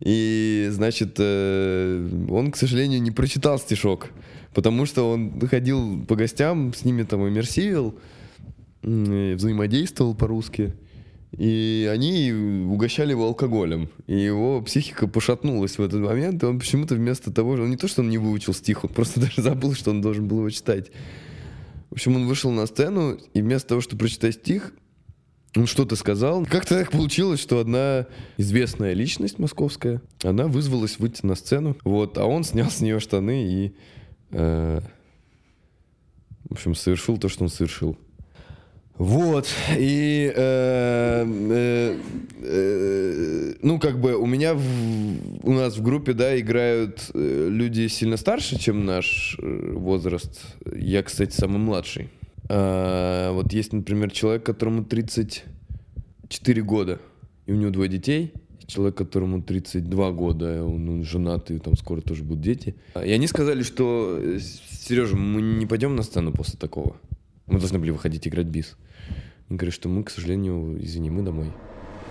И, 0.00 0.68
значит, 0.70 1.16
э, 1.18 2.08
он, 2.28 2.50
к 2.50 2.56
сожалению, 2.56 3.00
не 3.00 3.10
прочитал 3.10 3.58
стишок, 3.58 4.10
потому 4.52 4.86
что 4.86 5.10
он 5.10 5.40
ходил 5.48 6.04
по 6.04 6.16
гостям, 6.16 6.74
с 6.74 6.84
ними 6.84 7.04
там 7.04 7.26
иммерсивил, 7.26 7.98
взаимодействовал 8.82 10.14
по-русски. 10.14 10.74
И 11.36 11.88
они 11.92 12.32
угощали 12.32 13.10
его 13.10 13.26
алкоголем. 13.26 13.88
И 14.06 14.16
его 14.16 14.62
психика 14.62 15.08
пошатнулась 15.08 15.78
в 15.78 15.82
этот 15.82 16.00
момент, 16.00 16.42
и 16.42 16.46
он 16.46 16.58
почему-то 16.60 16.94
вместо 16.94 17.32
того, 17.32 17.52
он 17.52 17.70
не 17.70 17.76
то, 17.76 17.88
что 17.88 18.02
он 18.02 18.08
не 18.08 18.18
выучил 18.18 18.54
стих, 18.54 18.84
он 18.84 18.90
просто 18.90 19.20
даже 19.22 19.42
забыл, 19.42 19.74
что 19.74 19.90
он 19.90 20.00
должен 20.00 20.28
был 20.28 20.38
его 20.38 20.50
читать. 20.50 20.90
В 21.90 21.94
общем, 21.94 22.16
он 22.16 22.26
вышел 22.26 22.50
на 22.50 22.66
сцену, 22.66 23.18
и 23.34 23.42
вместо 23.42 23.70
того, 23.70 23.80
чтобы 23.80 24.00
прочитать 24.00 24.34
стих, 24.34 24.72
он 25.56 25.66
что-то 25.66 25.96
сказал. 25.96 26.44
Как-то 26.46 26.78
так 26.78 26.90
получилось, 26.90 27.40
что 27.40 27.60
одна 27.60 28.06
известная 28.36 28.92
личность 28.92 29.38
московская, 29.38 30.02
она 30.22 30.46
вызвалась 30.46 30.98
выйти 30.98 31.24
на 31.24 31.34
сцену, 31.34 31.76
вот, 31.84 32.18
а 32.18 32.24
он 32.24 32.44
снял 32.44 32.70
с 32.70 32.80
нее 32.80 32.98
штаны 32.98 33.46
и, 33.46 33.74
э, 34.32 34.80
в 36.48 36.52
общем, 36.52 36.74
совершил 36.74 37.18
то, 37.18 37.28
что 37.28 37.44
он 37.44 37.50
совершил. 37.50 37.96
Вот, 38.96 39.48
и, 39.76 40.32
э, 40.34 41.26
э, 41.26 41.98
э, 42.42 43.54
ну, 43.60 43.80
как 43.80 44.00
бы 44.00 44.14
у 44.14 44.24
меня, 44.24 44.54
в, 44.54 44.62
у 45.42 45.52
нас 45.52 45.76
в 45.76 45.82
группе, 45.82 46.12
да, 46.12 46.38
играют 46.38 47.10
э, 47.12 47.48
люди 47.50 47.88
сильно 47.88 48.16
старше, 48.16 48.56
чем 48.56 48.84
наш 48.84 49.36
э, 49.42 49.72
возраст. 49.74 50.40
Я, 50.76 51.02
кстати, 51.02 51.34
самый 51.34 51.58
младший. 51.58 52.08
А, 52.48 53.32
вот 53.32 53.52
есть, 53.52 53.72
например, 53.72 54.12
человек, 54.12 54.44
которому 54.44 54.84
34 54.84 56.62
года, 56.62 57.00
и 57.46 57.52
у 57.52 57.56
него 57.56 57.70
двое 57.70 57.88
детей. 57.88 58.32
Человек, 58.66 58.94
которому 58.94 59.42
32 59.42 60.12
года, 60.12 60.64
он, 60.64 60.88
он 60.88 61.04
женат, 61.04 61.50
и 61.50 61.58
там 61.58 61.76
скоро 61.76 62.00
тоже 62.00 62.22
будут 62.22 62.42
дети. 62.42 62.74
И 62.94 63.10
они 63.10 63.26
сказали, 63.26 63.62
что, 63.62 64.18
э, 64.18 64.38
Сережа, 64.38 65.16
мы 65.16 65.42
не 65.42 65.66
пойдем 65.66 65.96
на 65.96 66.02
сцену 66.02 66.32
после 66.32 66.58
такого. 66.58 66.96
Мы 67.46 67.58
должны 67.58 67.78
были 67.78 67.90
выходить 67.90 68.26
играть 68.26 68.46
бис. 68.46 68.76
Он 69.50 69.56
говорит, 69.56 69.74
что 69.74 69.88
мы, 69.88 70.02
к 70.04 70.10
сожалению, 70.10 70.82
извини, 70.82 71.10
мы 71.10 71.22
домой. 71.22 71.52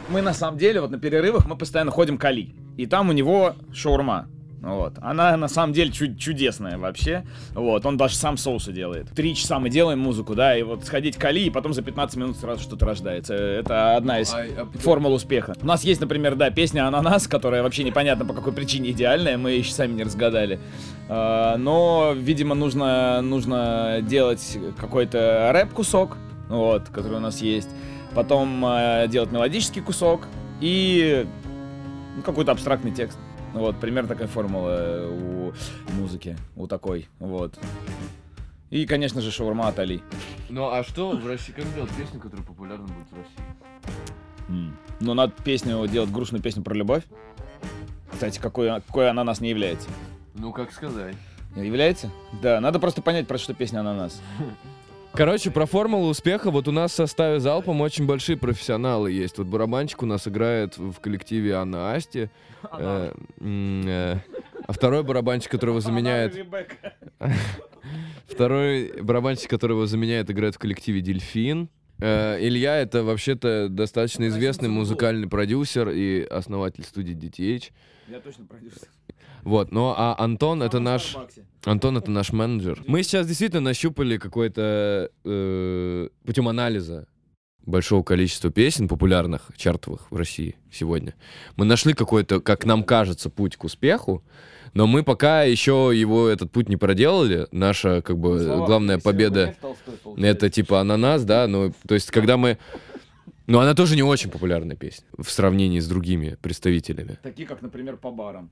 Мы 0.09 0.21
на 0.21 0.33
самом 0.33 0.57
деле, 0.57 0.81
вот 0.81 0.91
на 0.91 0.99
перерывах 0.99 1.45
мы 1.45 1.57
постоянно 1.57 1.91
ходим 1.91 2.17
к 2.17 2.25
Али. 2.25 2.55
И 2.77 2.85
там 2.85 3.09
у 3.09 3.13
него 3.13 3.55
шаурма. 3.73 4.27
Вот. 4.63 4.93
Она 5.01 5.35
на 5.35 5.49
самом 5.49 5.73
деле 5.73 5.91
чуд 5.91 6.17
чудесная 6.17 6.77
вообще. 6.77 7.25
Вот. 7.53 7.85
Он 7.85 7.97
даже 7.97 8.15
сам 8.15 8.37
соусы 8.37 8.71
делает. 8.71 9.09
Три 9.09 9.35
часа 9.35 9.59
мы 9.59 9.69
делаем 9.69 9.99
музыку, 9.99 10.35
да, 10.35 10.57
и 10.57 10.63
вот 10.63 10.85
сходить 10.85 11.17
к 11.17 11.25
Али, 11.25 11.45
и 11.45 11.49
потом 11.49 11.73
за 11.73 11.81
15 11.81 12.15
минут 12.15 12.37
сразу 12.37 12.63
что-то 12.63 12.85
рождается. 12.85 13.33
Это 13.33 13.97
одна 13.97 14.21
из 14.21 14.33
А- 14.33 14.37
а- 14.39 14.77
формул 14.79 15.13
успеха. 15.13 15.53
У 15.61 15.65
нас 15.65 15.83
есть, 15.83 15.99
например, 15.99 16.35
да, 16.35 16.49
песня 16.49 16.87
«Ананас», 16.87 17.27
которая 17.27 17.61
вообще 17.61 17.83
непонятно 17.83 18.23
по 18.25 18.33
какой 18.33 18.53
причине 18.53 18.91
идеальная, 18.91 19.37
мы 19.37 19.51
еще 19.51 19.73
сами 19.73 19.93
не 19.93 20.03
разгадали. 20.03 20.59
А, 21.09 21.57
Но, 21.57 22.13
видимо, 22.15 22.55
нужно, 22.55 23.21
нужно 23.21 23.99
делать 24.01 24.57
какой-то 24.79 25.51
рэп-кусок, 25.53 26.17
вот, 26.47 26.83
который 26.89 27.17
у 27.17 27.21
нас 27.21 27.41
есть. 27.41 27.69
Потом 28.15 28.63
э, 28.65 29.07
делать 29.09 29.31
мелодический 29.31 29.81
кусок 29.81 30.27
и 30.61 31.25
ну, 32.15 32.21
какой-то 32.21 32.51
абстрактный 32.51 32.91
текст. 32.91 33.17
Вот, 33.53 33.79
примерно 33.79 34.09
такая 34.09 34.27
формула 34.27 35.07
у 35.09 35.53
музыки, 35.93 36.35
у 36.55 36.67
такой, 36.67 37.07
вот. 37.19 37.57
И, 38.71 38.87
конечно 38.87 39.21
же, 39.21 39.29
шаурма 39.29 39.67
от 39.67 39.77
Али. 39.77 40.01
Ну 40.49 40.67
а 40.71 40.83
что 40.83 41.11
в 41.11 41.27
России, 41.27 41.51
как 41.51 41.71
делать 41.75 41.91
песню, 41.91 42.19
которая 42.19 42.45
популярна 42.45 42.87
будет 42.87 43.07
в 43.11 43.15
России? 43.15 43.55
М. 44.49 44.75
Но 44.99 45.13
надо 45.13 45.33
песню 45.43 45.87
делать 45.87 46.11
грустную 46.11 46.41
песню 46.41 46.63
про 46.63 46.73
любовь. 46.73 47.03
Кстати, 48.11 48.39
какой, 48.39 48.81
какой 48.81 49.09
ананас 49.09 49.41
не 49.41 49.49
является. 49.49 49.87
Ну 50.33 50.51
как 50.51 50.71
сказать. 50.71 51.15
Является? 51.55 52.09
Да, 52.41 52.59
надо 52.59 52.79
просто 52.79 53.03
понять, 53.03 53.27
про 53.27 53.37
что 53.37 53.53
песня 53.53 53.81
ананас. 53.81 54.19
Короче, 55.13 55.51
про 55.51 55.67
формулу 55.67 56.07
успеха. 56.09 56.49
Вот 56.49 56.67
у 56.67 56.71
нас 56.71 56.91
в 56.91 56.95
составе 56.95 57.39
залпом 57.39 57.81
очень 57.81 58.05
большие 58.07 58.35
профессионалы 58.35 59.11
есть. 59.11 59.37
Вот 59.37 59.45
барабанщик 59.47 60.01
у 60.01 60.05
нас 60.07 60.27
играет 60.27 60.77
в 60.77 60.99
коллективе 60.99 61.53
Анна 61.53 61.93
Асти. 61.93 62.29
Э, 62.71 63.13
э, 63.39 64.17
А 64.65 64.73
второй 64.73 65.03
барабанщик, 65.03 65.51
которого 65.51 65.81
заменяет... 65.81 66.35
Второй 68.25 69.01
барабанщик, 69.01 69.49
который 69.49 69.73
его 69.73 69.85
заменяет, 69.85 70.31
играет 70.31 70.55
в 70.55 70.59
коллективе 70.59 71.01
«Дельфин». 71.01 71.69
Э, 71.99 72.37
Илья— 72.39 72.77
это 72.81 73.03
вообще-то 73.03 73.67
достаточно 73.69 74.27
известный 74.27 74.69
музыкальный 74.69 75.27
продюсер 75.27 75.89
и 75.89 76.23
основатель 76.23 76.83
студии 76.83 77.15
DTH. 77.15 77.71
Я 78.07 78.19
точно 78.19 78.45
продюсер. 78.45 78.89
Вот, 79.43 79.71
ну 79.71 79.93
а 79.95 80.15
Антон— 80.17 80.61
это 80.63 80.79
наш... 80.79 81.15
Антон— 81.65 81.97
это 81.99 82.11
наш 82.11 82.31
менеджер. 82.31 82.81
Мы 82.87 83.03
сейчас 83.03 83.27
действительно 83.27 83.61
нащупали 83.61 84.17
какой-то... 84.17 85.09
э, 85.23 86.09
путем 86.25 86.47
анализа 86.47 87.07
большого 87.65 88.03
количества 88.03 88.51
песен 88.51 88.87
популярных, 88.87 89.51
чартовых 89.55 90.11
в 90.11 90.15
России 90.15 90.55
сегодня. 90.71 91.15
Мы 91.55 91.65
нашли 91.65 91.93
какой-то, 91.93 92.41
как 92.41 92.65
нам 92.65 92.83
кажется, 92.83 93.29
путь 93.29 93.55
к 93.55 93.63
успеху, 93.63 94.23
но 94.73 94.87
мы 94.87 95.03
пока 95.03 95.43
еще 95.43 95.91
его, 95.93 96.27
этот 96.27 96.51
путь 96.51 96.69
не 96.69 96.77
проделали. 96.77 97.47
Наша, 97.51 98.01
как 98.01 98.17
бы, 98.17 98.39
Слова 98.39 98.65
главная 98.65 98.99
победа 98.99 99.55
Толстой, 99.61 99.95
это 100.23 100.49
типа 100.49 100.81
ананас, 100.81 101.23
да, 101.23 101.47
ну, 101.47 101.73
то 101.87 101.93
есть, 101.93 102.11
когда 102.11 102.37
мы... 102.37 102.57
Ну, 103.45 103.59
она 103.59 103.75
тоже 103.75 103.95
не 103.95 104.03
очень 104.03 104.29
популярная 104.29 104.77
песня 104.77 105.05
в 105.17 105.29
сравнении 105.29 105.79
с 105.79 105.87
другими 105.87 106.37
представителями. 106.41 107.19
Такие, 107.21 107.45
как, 107.47 107.61
например, 107.61 107.97
по 107.97 108.09
барам. 108.09 108.49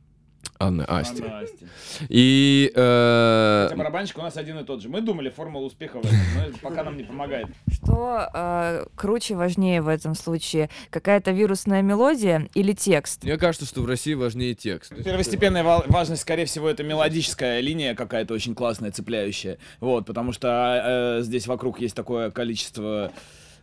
Анны 0.62 0.84
А 0.88 1.00
Асти. 1.00 1.22
Насти. 1.22 1.66
И... 2.10 2.72
э, 2.76 3.64
Хотя 3.70 3.76
барабанщик 3.78 4.18
у 4.18 4.22
нас 4.22 4.38
один 4.38 4.60
и 4.60 4.64
тот 4.64 4.82
же. 4.82 4.90
Мы 4.90 5.02
думали 5.02 5.30
формула 5.30 5.66
успеха 5.66 5.98
в 5.98 6.06
этом, 6.06 6.18
но 6.36 6.58
пока 6.62 6.84
нам 6.84 6.98
не 6.98 7.04
помогает. 7.04 7.48
Что 7.72 8.28
э, 8.34 8.86
круче, 8.96 9.36
важнее 9.36 9.82
в 9.82 9.88
этом 9.88 10.16
случае? 10.16 10.70
Какая-то 10.90 11.32
вирусная 11.32 11.82
мелодия 11.82 12.48
или 12.54 12.74
текст? 12.74 13.24
Мне 13.24 13.38
кажется, 13.38 13.66
что 13.66 13.82
в 13.82 13.86
России 13.86 14.14
важнее 14.14 14.54
текст. 14.54 14.94
Первостепенная 15.04 15.64
ва- 15.64 15.84
важность, 15.88 16.22
скорее 16.22 16.46
всего, 16.46 16.70
это 16.70 16.84
мелодическая 16.84 17.60
линия 17.60 17.96
какая-то 17.96 18.34
очень 18.34 18.56
классная, 18.56 18.92
цепляющая. 18.92 19.58
Вот, 19.80 20.06
потому 20.06 20.32
что 20.34 21.18
э, 21.20 21.24
здесь 21.24 21.48
вокруг 21.48 21.80
есть 21.82 21.96
такое 21.96 22.32
количество 22.32 23.12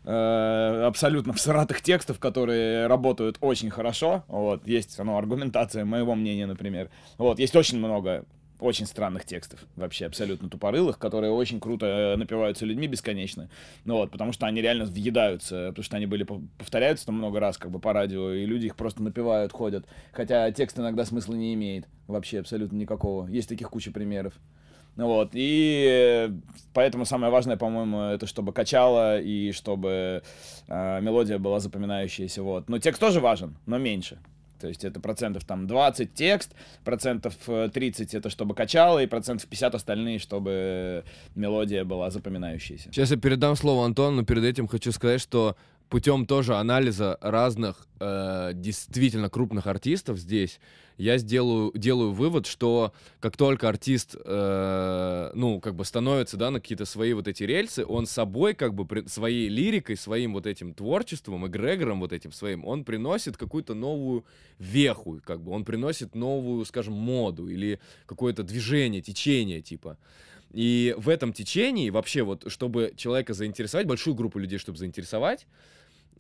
э, 0.09 0.83
абсолютно 0.87 1.33
всратых 1.35 1.83
текстов, 1.83 2.19
которые 2.19 2.87
работают 2.87 3.37
очень 3.41 3.71
хорошо. 3.71 4.25
Вот, 4.29 4.67
есть, 4.67 4.99
ну, 4.99 5.17
аргументация 5.17 5.85
моего 5.85 6.15
мнения, 6.15 6.47
например. 6.47 6.91
Вот, 7.19 7.39
есть 7.39 7.55
очень 7.55 7.79
много 7.79 8.25
очень 8.61 8.87
странных 8.87 9.25
текстов, 9.25 9.61
вообще 9.77 10.07
абсолютно 10.07 10.49
тупорылых, 10.49 10.99
которые 10.99 11.31
очень 11.31 11.61
круто 11.61 11.87
э, 11.87 12.17
напиваются 12.17 12.67
людьми 12.67 12.89
бесконечно. 12.89 13.49
Ну 13.85 13.97
вот, 13.97 14.11
потому 14.11 14.33
что 14.33 14.47
они 14.47 14.61
реально 14.61 14.85
въедаются, 14.85 15.69
потому 15.69 15.85
что 15.85 15.97
они 15.97 16.07
были 16.07 16.27
пов- 16.27 16.45
повторяются 16.59 17.07
там 17.07 17.17
много 17.17 17.39
раз 17.39 17.57
как 17.57 17.71
бы 17.71 17.79
по 17.79 17.93
радио, 17.93 18.33
и 18.33 18.47
люди 18.47 18.67
их 18.67 18.77
просто 18.77 19.03
напевают, 19.03 19.53
ходят. 19.53 19.87
Хотя 20.13 20.51
текст 20.51 20.79
иногда 20.79 21.05
смысла 21.05 21.35
не 21.35 21.55
имеет 21.55 21.87
вообще 22.09 22.41
абсолютно 22.41 22.77
никакого. 22.77 23.29
Есть 23.29 23.49
таких 23.49 23.71
куча 23.71 23.93
примеров. 23.93 24.35
Вот, 24.99 25.31
и 25.33 25.87
э, 25.89 26.31
поэтому 26.75 27.05
самое 27.05 27.31
важное, 27.31 27.57
по-моему, 27.57 28.01
это 28.01 28.27
чтобы 28.27 28.53
качало 28.53 29.21
и 29.21 29.53
чтобы 29.53 30.23
э, 30.67 31.01
мелодия 31.01 31.39
была 31.39 31.61
запоминающаяся, 31.61 32.43
вот. 32.43 32.69
Но 32.69 32.79
текст 32.79 33.01
тоже 33.01 33.21
важен, 33.21 33.57
но 33.67 33.79
меньше. 33.79 34.19
То 34.61 34.67
есть 34.67 34.85
это 34.85 34.99
процентов 34.99 35.45
там 35.45 35.69
20 35.69 36.15
текст, 36.15 36.53
процентов 36.85 37.35
э, 37.47 37.71
30 37.73 38.13
это 38.15 38.29
чтобы 38.29 38.57
качало, 38.57 39.01
и 39.01 39.07
процентов 39.07 39.49
50 39.49 39.77
остальные, 39.77 40.19
чтобы 40.19 41.05
мелодия 41.37 41.85
была 41.85 42.11
запоминающаяся. 42.11 42.91
Сейчас 42.91 43.13
я 43.13 43.17
передам 43.17 43.55
слово 43.55 43.85
Антону, 43.85 44.17
но 44.17 44.25
перед 44.25 44.43
этим 44.43 44.67
хочу 44.67 44.91
сказать, 44.91 45.21
что 45.21 45.57
путем 45.89 46.27
тоже 46.27 46.55
анализа 46.57 47.19
разных 47.21 47.87
э, 48.01 48.53
действительно 48.55 49.31
крупных 49.31 49.67
артистов 49.67 50.19
здесь 50.19 50.61
я 50.99 51.17
сделаю, 51.17 51.71
делаю 51.75 52.13
вывод, 52.13 52.47
что 52.47 52.93
как 53.21 53.37
только 53.37 53.69
артист, 53.69 54.17
э, 54.23 55.31
ну, 55.33 55.61
как 55.61 55.77
бы 55.77 55.85
становится, 55.85 56.37
да, 56.37 56.51
на 56.51 56.61
какие-то 56.61 56.87
свои 56.87 57.13
вот 57.13 57.29
эти 57.29 57.45
рельсы, 57.45 57.87
он 57.87 58.07
собой, 58.07 58.55
как 58.55 58.75
бы, 58.75 58.85
при- 58.85 59.07
своей 59.07 59.49
лирикой, 59.49 59.97
своим 59.97 60.33
вот 60.33 60.47
этим 60.47 60.75
творчеством, 60.75 61.47
эгрегором 61.47 62.01
вот 62.01 62.13
этим 62.13 62.33
своим, 62.33 62.67
он 62.67 62.85
приносит 62.85 63.37
какую-то 63.37 63.75
новую 63.75 64.25
веху, 64.59 65.21
как 65.25 65.41
бы, 65.41 65.53
он 65.53 65.65
приносит 65.65 66.17
новую, 66.17 66.65
скажем, 66.65 66.95
моду 66.95 67.49
или 67.49 67.79
какое-то 68.07 68.43
движение, 68.43 69.01
течение, 69.01 69.63
типа. 69.63 69.99
И 70.53 70.95
в 70.97 71.09
этом 71.09 71.33
течении 71.33 71.91
вообще 71.91 72.23
вот, 72.23 72.51
чтобы 72.51 72.95
человека 72.97 73.35
заинтересовать, 73.35 73.87
большую 73.87 74.15
группу 74.15 74.39
людей, 74.39 74.59
чтобы 74.59 74.79
заинтересовать, 74.79 75.47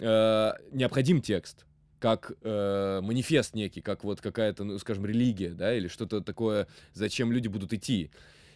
э, 0.00 0.52
необходим 0.72 1.22
текст 1.22 1.64
как 1.98 2.32
э, 2.42 3.00
манифест 3.02 3.54
некий, 3.54 3.80
как 3.80 4.04
вот 4.04 4.20
какая-то, 4.20 4.64
ну, 4.64 4.78
скажем, 4.78 5.04
религия, 5.04 5.50
да, 5.50 5.74
или 5.74 5.88
что-то 5.88 6.20
такое, 6.20 6.68
зачем 6.94 7.32
люди 7.32 7.48
будут 7.48 7.72
идти. 7.72 8.10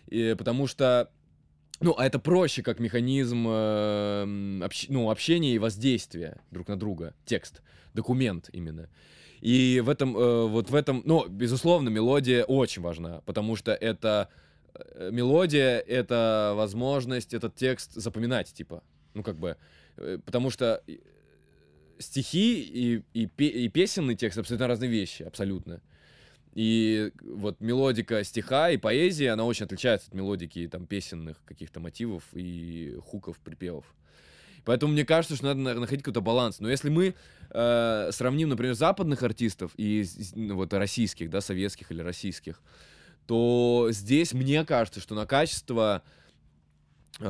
И, 0.07 0.35
потому 0.39 0.67
что, 0.67 1.11
ну, 1.81 1.95
а 1.99 2.07
это 2.07 2.19
проще 2.19 2.63
как 2.63 2.79
механизм 2.79 3.47
э, 3.49 4.25
общ- 4.63 4.87
ну, 4.89 5.11
общения 5.11 5.55
и 5.55 5.59
воздействия 5.59 6.41
друг 6.51 6.69
на 6.69 6.79
друга, 6.79 7.15
текст, 7.25 7.63
документ 7.95 8.49
именно. 8.53 8.89
И 9.41 9.83
в 9.85 9.89
этом, 9.89 10.17
э, 10.17 10.47
вот 10.47 10.71
в 10.71 10.75
этом, 10.75 11.03
ну, 11.05 11.27
безусловно, 11.29 11.89
мелодия 11.89 12.45
очень 12.45 12.83
важна, 12.83 13.23
потому 13.27 13.57
что 13.57 13.73
это 13.73 14.29
мелодия, 15.11 15.79
это 15.79 16.53
возможность 16.57 17.35
этот 17.35 17.55
текст 17.55 17.93
запоминать, 17.95 18.53
типа, 18.53 18.83
ну, 19.15 19.23
как 19.23 19.37
бы, 19.37 19.57
э, 19.97 20.19
потому 20.25 20.51
что 20.51 20.83
э, 20.87 20.97
стихи 21.99 22.63
и, 22.63 23.03
и, 23.15 23.25
и 23.25 23.69
песенный 23.69 24.15
текст 24.15 24.39
абсолютно 24.39 24.67
разные 24.67 24.91
вещи, 24.91 25.23
абсолютно. 25.23 25.81
И 26.55 27.13
вот 27.23 27.61
мелодика 27.61 28.23
стиха 28.25 28.71
и 28.71 28.77
поэзия, 28.77 29.31
она 29.31 29.45
очень 29.45 29.65
отличается 29.65 30.09
от 30.09 30.15
мелодики 30.15 30.69
там 30.71 30.87
песенных 30.87 31.43
каких-то 31.45 31.81
мотивов 31.81 32.25
и 32.35 32.99
хуков, 33.07 33.39
припевов. 33.39 33.87
Поэтому 34.65 34.93
мне 34.93 35.05
кажется, 35.05 35.35
что 35.35 35.47
надо 35.47 35.61
на- 35.61 35.75
находить 35.75 36.05
какой-то 36.05 36.21
баланс. 36.21 36.61
Но 36.61 36.71
если 36.71 36.89
мы 36.89 37.15
э, 37.51 38.09
сравним, 38.13 38.51
например, 38.51 38.75
западных 38.75 39.23
артистов 39.23 39.73
и 39.77 40.05
ну, 40.35 40.57
вот 40.57 40.73
российских, 40.75 41.31
да, 41.31 41.41
советских 41.41 41.91
или 41.91 42.03
российских, 42.03 42.61
то 43.27 43.89
здесь 43.91 44.33
мне 44.33 44.65
кажется, 44.65 45.01
что 45.01 45.15
на 45.15 45.27
качество 45.27 46.03
э, 47.19 47.25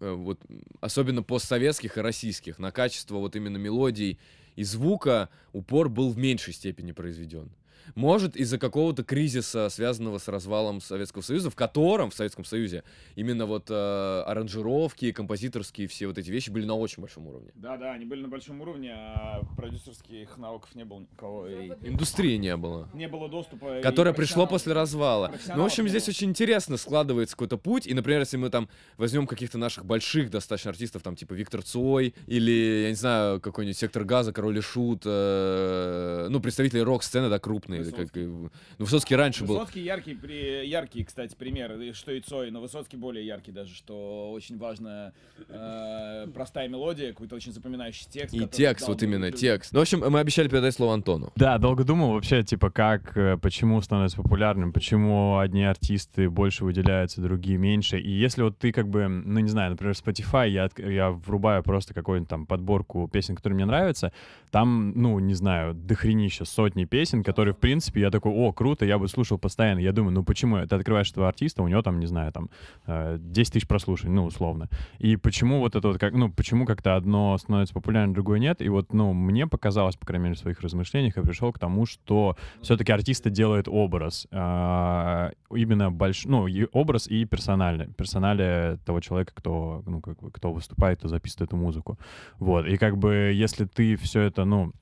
э, 0.00 0.12
вот 0.12 0.40
особенно 0.80 1.22
постсоветских 1.22 1.96
и 1.98 2.00
российских, 2.00 2.58
на 2.58 2.72
качество 2.72 3.16
вот 3.16 3.36
именно 3.36 3.56
мелодий 3.56 4.18
и 4.56 4.64
звука 4.64 5.28
упор 5.52 5.88
был 5.88 6.10
в 6.10 6.18
меньшей 6.18 6.52
степени 6.52 6.92
произведен. 6.92 7.50
Может, 7.94 8.36
из-за 8.36 8.58
какого-то 8.58 9.04
кризиса, 9.04 9.68
связанного 9.68 10.18
с 10.18 10.28
развалом 10.28 10.80
Советского 10.80 11.22
Союза, 11.22 11.50
в 11.50 11.54
котором, 11.56 12.10
в 12.10 12.14
Советском 12.14 12.44
Союзе, 12.44 12.84
именно 13.16 13.46
вот 13.46 13.70
э, 13.70 14.22
аранжировки, 14.26 15.12
композиторские 15.12 15.88
все 15.88 16.06
вот 16.06 16.18
эти 16.18 16.30
вещи 16.30 16.50
были 16.50 16.64
на 16.64 16.74
очень 16.74 17.00
большом 17.00 17.26
уровне. 17.26 17.50
Да, 17.54 17.76
да, 17.76 17.92
они 17.92 18.04
были 18.04 18.22
на 18.22 18.28
большом 18.28 18.60
уровне, 18.60 18.92
а 18.92 19.42
продюсерских 19.56 20.36
навыков 20.36 20.74
не 20.74 20.84
было 20.84 21.00
никого. 21.00 21.48
и 21.48 21.70
Индустрии 21.82 22.36
не 22.36 22.56
было. 22.56 22.88
не 22.94 23.08
было 23.08 23.28
доступа. 23.28 23.80
Которое 23.82 24.14
пришло 24.14 24.46
после 24.46 24.72
развала. 24.72 25.32
Ну, 25.48 25.62
в 25.62 25.66
общем, 25.66 25.88
здесь 25.88 26.08
очень 26.08 26.30
интересно 26.30 26.76
складывается 26.76 27.36
какой-то 27.36 27.56
путь. 27.56 27.86
И, 27.86 27.94
например, 27.94 28.20
если 28.20 28.36
мы 28.36 28.50
там 28.50 28.68
возьмем 28.96 29.26
каких-то 29.26 29.58
наших 29.58 29.84
больших 29.84 30.30
достаточно 30.30 30.70
артистов, 30.70 31.02
там, 31.02 31.16
типа 31.16 31.34
Виктор 31.34 31.62
Цой, 31.62 32.14
или, 32.26 32.82
я 32.84 32.88
не 32.88 32.94
знаю, 32.94 33.40
какой-нибудь 33.40 33.78
Сектор 33.78 34.04
Газа, 34.04 34.32
Король 34.32 34.58
и 34.58 34.60
Шут, 34.60 35.02
э, 35.04 36.28
ну, 36.30 36.40
представители 36.40 36.80
рок-сцены, 36.80 37.28
да, 37.28 37.38
крупные. 37.38 37.69
Высоцкий. 37.78 38.04
Как, 38.04 38.14
ну, 38.14 38.50
Высоцкий 38.78 39.16
раньше 39.16 39.44
был. 39.44 39.54
Высоцкий 39.54 39.82
яркий, 39.82 40.14
при... 40.14 40.66
яркий, 40.66 41.04
кстати, 41.04 41.34
пример, 41.36 41.94
что 41.94 42.12
и 42.12 42.20
Цой, 42.20 42.50
но 42.50 42.60
Высоцкий 42.60 42.96
более 42.96 43.26
яркий 43.26 43.52
даже, 43.52 43.74
что 43.74 44.32
очень 44.32 44.58
важно 44.58 45.12
э, 45.48 46.26
простая 46.34 46.68
мелодия, 46.68 47.10
какой-то 47.10 47.36
очень 47.36 47.52
запоминающий 47.52 48.06
текст. 48.10 48.34
И 48.34 48.46
текст, 48.46 48.88
вот 48.88 49.02
именно 49.02 49.26
людям. 49.26 49.40
текст. 49.40 49.72
Ну, 49.72 49.78
в 49.78 49.82
общем, 49.82 50.00
мы 50.00 50.18
обещали 50.20 50.48
передать 50.48 50.74
слово 50.74 50.94
Антону. 50.94 51.32
Да, 51.36 51.58
долго 51.58 51.84
думал 51.84 52.12
вообще, 52.12 52.42
типа, 52.42 52.70
как, 52.70 53.16
э, 53.16 53.36
почему 53.38 53.80
становится 53.80 54.16
популярным, 54.16 54.72
почему 54.72 55.38
одни 55.38 55.64
артисты 55.64 56.28
больше 56.28 56.64
выделяются, 56.64 57.20
другие 57.20 57.58
меньше. 57.58 57.98
И 57.98 58.10
если 58.10 58.42
вот 58.42 58.58
ты 58.58 58.72
как 58.72 58.88
бы, 58.88 59.08
ну, 59.08 59.40
не 59.40 59.48
знаю, 59.48 59.70
например, 59.70 59.94
Spotify, 59.94 60.48
я, 60.48 60.68
я 60.78 61.10
врубаю 61.10 61.62
просто 61.62 61.94
какую-нибудь 61.94 62.28
там 62.28 62.46
подборку 62.46 63.08
песен, 63.08 63.36
которые 63.36 63.56
мне 63.56 63.66
нравятся, 63.66 64.12
там, 64.50 64.92
ну, 64.94 65.18
не 65.18 65.34
знаю, 65.34 65.74
дохренища, 65.74 66.44
сотни 66.44 66.84
песен, 66.84 67.22
которые, 67.22 67.54
в 67.54 67.58
принципе, 67.60 68.00
я 68.00 68.10
такой, 68.10 68.32
о, 68.32 68.52
круто, 68.52 68.84
я 68.84 68.98
бы 68.98 69.08
слушал 69.08 69.38
постоянно. 69.38 69.80
Я 69.80 69.92
думаю, 69.92 70.12
ну, 70.12 70.24
почему? 70.24 70.66
Ты 70.66 70.74
открываешь 70.74 71.10
этого 71.10 71.28
артиста, 71.28 71.62
у 71.62 71.68
него 71.68 71.82
там, 71.82 72.00
не 72.00 72.06
знаю, 72.06 72.32
там, 72.32 72.50
э, 72.86 73.18
10 73.20 73.52
тысяч 73.52 73.68
прослушаний, 73.68 74.14
ну, 74.14 74.24
условно. 74.24 74.68
И 74.98 75.16
почему 75.16 75.60
вот 75.60 75.76
это 75.76 75.88
вот, 75.88 75.98
как, 75.98 76.14
ну, 76.14 76.30
почему 76.30 76.66
как-то 76.66 76.96
одно 76.96 77.36
становится 77.38 77.74
популярным, 77.74 78.14
другое 78.14 78.38
нет? 78.38 78.62
И 78.62 78.68
вот, 78.68 78.92
ну, 78.92 79.12
мне 79.12 79.46
показалось, 79.46 79.96
по 79.96 80.06
крайней 80.06 80.24
мере, 80.24 80.36
в 80.36 80.38
своих 80.38 80.60
размышлениях, 80.60 81.16
я 81.16 81.22
пришел 81.22 81.52
к 81.52 81.58
тому, 81.58 81.86
что 81.86 82.36
все-таки 82.62 82.92
артиста 82.92 83.30
делает 83.30 83.68
образ. 83.68 84.26
а, 84.32 85.32
именно 85.54 85.90
больш... 85.90 86.24
ну, 86.24 86.46
и 86.46 86.66
образ 86.72 87.06
и 87.06 87.24
персональный. 87.24 87.88
Персоналия 87.88 88.76
того 88.86 89.00
человека, 89.00 89.32
кто, 89.34 89.82
ну, 89.86 90.00
как 90.00 90.18
бы, 90.20 90.30
кто 90.30 90.52
выступает, 90.52 90.98
кто 90.98 91.08
записывает 91.08 91.50
эту 91.50 91.56
музыку. 91.56 91.98
Вот. 92.38 92.66
И 92.66 92.76
как 92.76 92.96
бы, 92.96 93.32
если 93.34 93.64
ты 93.64 93.96
все 93.96 94.22
это, 94.22 94.44
ну, 94.44 94.72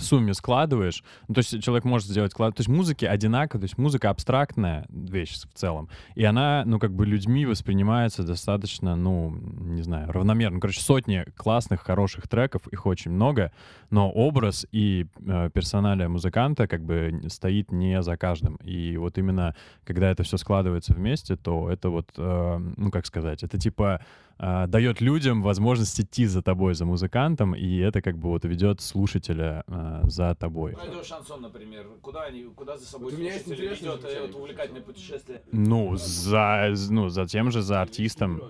сумме 0.00 0.34
складываешь, 0.34 1.02
ну, 1.28 1.34
то 1.34 1.38
есть 1.38 1.62
человек 1.62 1.84
может 1.84 2.08
сделать 2.08 2.32
клад, 2.32 2.54
то 2.56 2.60
есть 2.60 2.68
музыки 2.68 3.04
одинаково, 3.04 3.60
то 3.60 3.64
есть 3.64 3.78
музыка 3.78 4.10
абстрактная 4.10 4.86
вещь 4.88 5.34
в 5.34 5.54
целом, 5.54 5.88
и 6.14 6.24
она, 6.24 6.62
ну, 6.66 6.78
как 6.78 6.92
бы 6.92 7.06
людьми 7.06 7.46
воспринимается 7.46 8.22
достаточно, 8.22 8.96
ну, 8.96 9.30
не 9.30 9.82
знаю, 9.82 10.10
равномерно. 10.12 10.60
Короче, 10.60 10.80
сотни 10.80 11.24
классных, 11.36 11.82
хороших 11.82 12.28
треков, 12.28 12.66
их 12.68 12.86
очень 12.86 13.10
много, 13.10 13.52
но 13.90 14.10
образ 14.10 14.66
и 14.72 15.06
э, 15.26 15.50
персоналия 15.52 16.08
музыканта 16.08 16.66
как 16.66 16.84
бы 16.84 17.22
стоит 17.28 17.72
не 17.72 18.02
за 18.02 18.16
каждым. 18.16 18.56
И 18.56 18.96
вот 18.96 19.18
именно, 19.18 19.54
когда 19.84 20.10
это 20.10 20.22
все 20.22 20.36
складывается 20.36 20.92
вместе, 20.92 21.36
то 21.36 21.70
это 21.70 21.90
вот, 21.90 22.10
э, 22.16 22.58
ну, 22.76 22.90
как 22.90 23.06
сказать, 23.06 23.42
это 23.42 23.58
типа 23.58 24.00
э, 24.38 24.66
дает 24.66 25.00
людям 25.00 25.42
возможность 25.42 26.00
идти 26.00 26.26
за 26.26 26.42
тобой, 26.42 26.74
за 26.74 26.84
музыкантом, 26.84 27.54
и 27.54 27.78
это 27.78 28.02
как 28.02 28.16
бы 28.18 28.28
вот 28.28 28.44
ведет 28.44 28.80
слушателя 28.80 29.64
э, 29.66 30.00
за 30.04 30.34
тобой. 30.34 30.74
Радио 30.74 31.02
Шансон, 31.02 31.42
например, 31.42 31.86
куда 32.02 32.22
они, 32.22 32.44
куда 32.44 32.76
за 32.76 32.86
собой 32.86 33.12
Вот 33.12 33.20
интересное 33.20 33.56
ведет 33.56 34.04
это 34.04 34.36
увлекательное 34.36 34.82
путешествие? 34.82 35.42
Ну, 35.52 35.96
за, 35.96 36.72
ну, 36.90 37.08
за 37.08 37.26
тем 37.26 37.50
же, 37.50 37.62
за 37.62 37.82
артистом, 37.82 38.42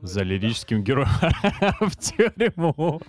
за 0.00 0.22
лирическим 0.22 0.82
героем 0.82 1.08
в 1.80 1.96
тюрьму. 1.96 3.00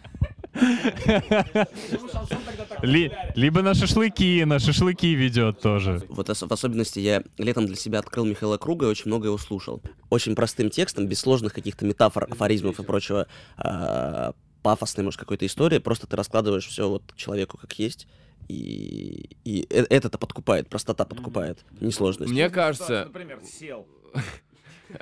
Либо 3.35 3.61
на 3.61 3.73
шашлыки, 3.73 4.43
на 4.45 4.59
шашлыки 4.59 5.13
ведет 5.13 5.61
тоже. 5.61 6.01
Вот 6.09 6.27
в 6.29 6.51
особенности 6.51 6.99
я 6.99 7.23
летом 7.37 7.65
для 7.65 7.75
себя 7.75 7.99
открыл 7.99 8.25
Михаила 8.25 8.57
Круга 8.57 8.85
и 8.85 8.89
очень 8.89 9.07
много 9.07 9.27
его 9.27 9.37
слушал. 9.37 9.81
Очень 10.09 10.35
простым 10.35 10.69
текстом, 10.69 11.07
без 11.07 11.19
сложных 11.19 11.53
каких-то 11.53 11.85
метафор, 11.85 12.27
афоризмов 12.29 12.79
и 12.79 12.83
прочего, 12.83 13.27
а, 13.57 14.33
пафосной, 14.61 15.05
может, 15.05 15.19
какой-то 15.19 15.45
истории. 15.45 15.79
Просто 15.79 16.07
ты 16.07 16.15
раскладываешь 16.15 16.67
все 16.67 16.89
вот 16.89 17.03
человеку 17.15 17.57
как 17.57 17.73
есть. 17.79 18.07
И, 18.49 19.37
и 19.45 19.65
э- 19.69 19.85
это-то 19.89 20.17
подкупает, 20.17 20.67
простота 20.69 21.05
подкупает, 21.05 21.59
несложность. 21.79 22.31
Мне 22.31 22.49
кажется, 22.49 23.05
Например, 23.05 23.39
сел. 23.45 23.87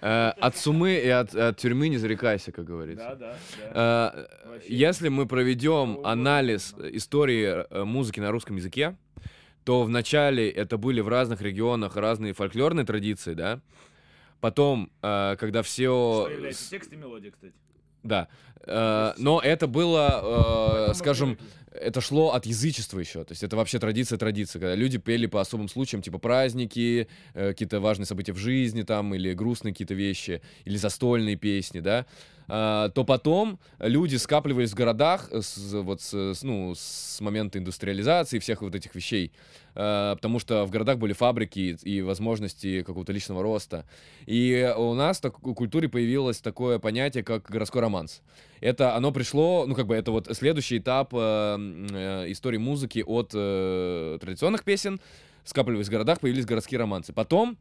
Э, 0.02 0.30
от 0.30 0.58
сумы 0.58 0.94
и 0.94 1.08
от, 1.08 1.36
от 1.36 1.58
тюрьмы 1.58 1.90
не 1.90 1.98
зарекайся, 1.98 2.52
как 2.52 2.66
говорится. 2.66 3.16
Да, 3.20 3.34
да, 3.34 3.36
да. 3.74 4.28
Э. 4.46 4.60
Если 4.68 5.10
мы 5.10 5.26
проведем 5.26 6.00
анализ 6.04 6.76
истории 6.92 7.66
э, 7.70 7.84
музыки 7.84 8.20
на 8.20 8.32
русском 8.32 8.56
языке, 8.56 8.96
то 9.64 9.84
вначале 9.84 10.50
это 10.50 10.78
были 10.78 11.02
в 11.02 11.08
разных 11.08 11.42
регионах 11.42 11.96
разные 11.96 12.34
фольклорные 12.34 12.86
традиции, 12.86 13.34
да. 13.34 13.60
Потом, 14.40 14.90
когда 15.02 15.62
все... 15.62 16.28
Что 16.52 16.70
текст 16.72 16.92
и 16.92 16.96
мелодия, 16.96 17.30
кстати. 17.30 17.54
Да. 18.02 18.28
Но 18.66 19.40
это 19.44 19.68
было, 19.68 20.92
скажем, 20.96 21.30
мы 21.30 21.38
это 21.72 22.02
шло 22.02 22.34
от 22.34 22.46
язычества 22.46 23.00
еще. 23.00 23.24
То 23.24 23.32
есть 23.32 23.44
это 23.44 23.56
вообще 23.56 23.80
традиция 23.80 24.18
традиция, 24.18 24.60
когда 24.60 24.76
люди 24.76 24.98
пели 24.98 25.26
по 25.26 25.40
особым 25.42 25.70
случаям, 25.70 26.02
типа 26.02 26.18
праздники, 26.18 27.08
э, 27.34 27.50
какие-то 27.50 27.80
важные 27.80 28.06
события 28.06 28.34
в 28.34 28.38
жизни 28.38 28.84
там, 28.84 29.14
или 29.16 29.34
грустные 29.34 29.74
какие-то 29.74 29.94
вещи, 29.94 30.42
или 30.66 30.78
застольные 30.78 31.36
песни, 31.36 31.80
да, 31.80 32.06
А, 32.54 32.90
то 32.90 33.06
потом 33.06 33.60
люди 33.80 34.18
скапливались 34.18 34.72
в 34.72 34.76
городах 34.76 35.30
с, 35.32 35.74
вот 35.74 36.02
с, 36.02 36.34
с, 36.34 36.44
ну, 36.44 36.74
с 36.76 37.22
момента 37.22 37.60
индустриализации 37.60 38.38
и 38.38 38.40
всех 38.40 38.62
вот 38.62 38.76
этих 38.76 38.94
вещей, 38.94 39.32
А, 39.74 40.16
потому 40.16 40.40
что 40.40 40.66
в 40.66 40.72
городах 40.72 40.98
были 40.98 41.14
фабрики 41.14 41.78
и, 41.84 42.02
возможности 42.02 42.82
какого-то 42.82 43.14
личного 43.14 43.42
роста. 43.42 43.86
И 44.26 44.70
у 44.76 44.94
нас 44.96 45.22
так- 45.22 45.40
в 45.40 45.54
культуре 45.54 45.88
появилось 45.88 46.42
такое 46.42 46.78
понятие, 46.80 47.24
как 47.24 47.50
городской 47.50 47.82
романс. 47.82 48.22
Это 48.62 48.96
оно 48.96 49.12
пришло, 49.12 49.66
ну 49.68 49.76
как 49.76 49.88
бы 49.88 49.96
это 49.96 50.12
вот 50.12 50.30
следующий 50.38 50.78
этап 50.78 51.14
э, 51.14 51.18
э, 51.18 52.32
истории 52.32 52.58
музыки 52.58 53.04
от 53.06 53.32
э, 53.34 54.18
традиционных 54.22 54.64
песен, 54.64 55.02
скапливались 55.44 55.88
в 55.88 55.92
городах, 55.92 56.20
появились 56.20 56.46
городские 56.46 56.80
романсы. 56.80 57.12
Потом 57.12 57.58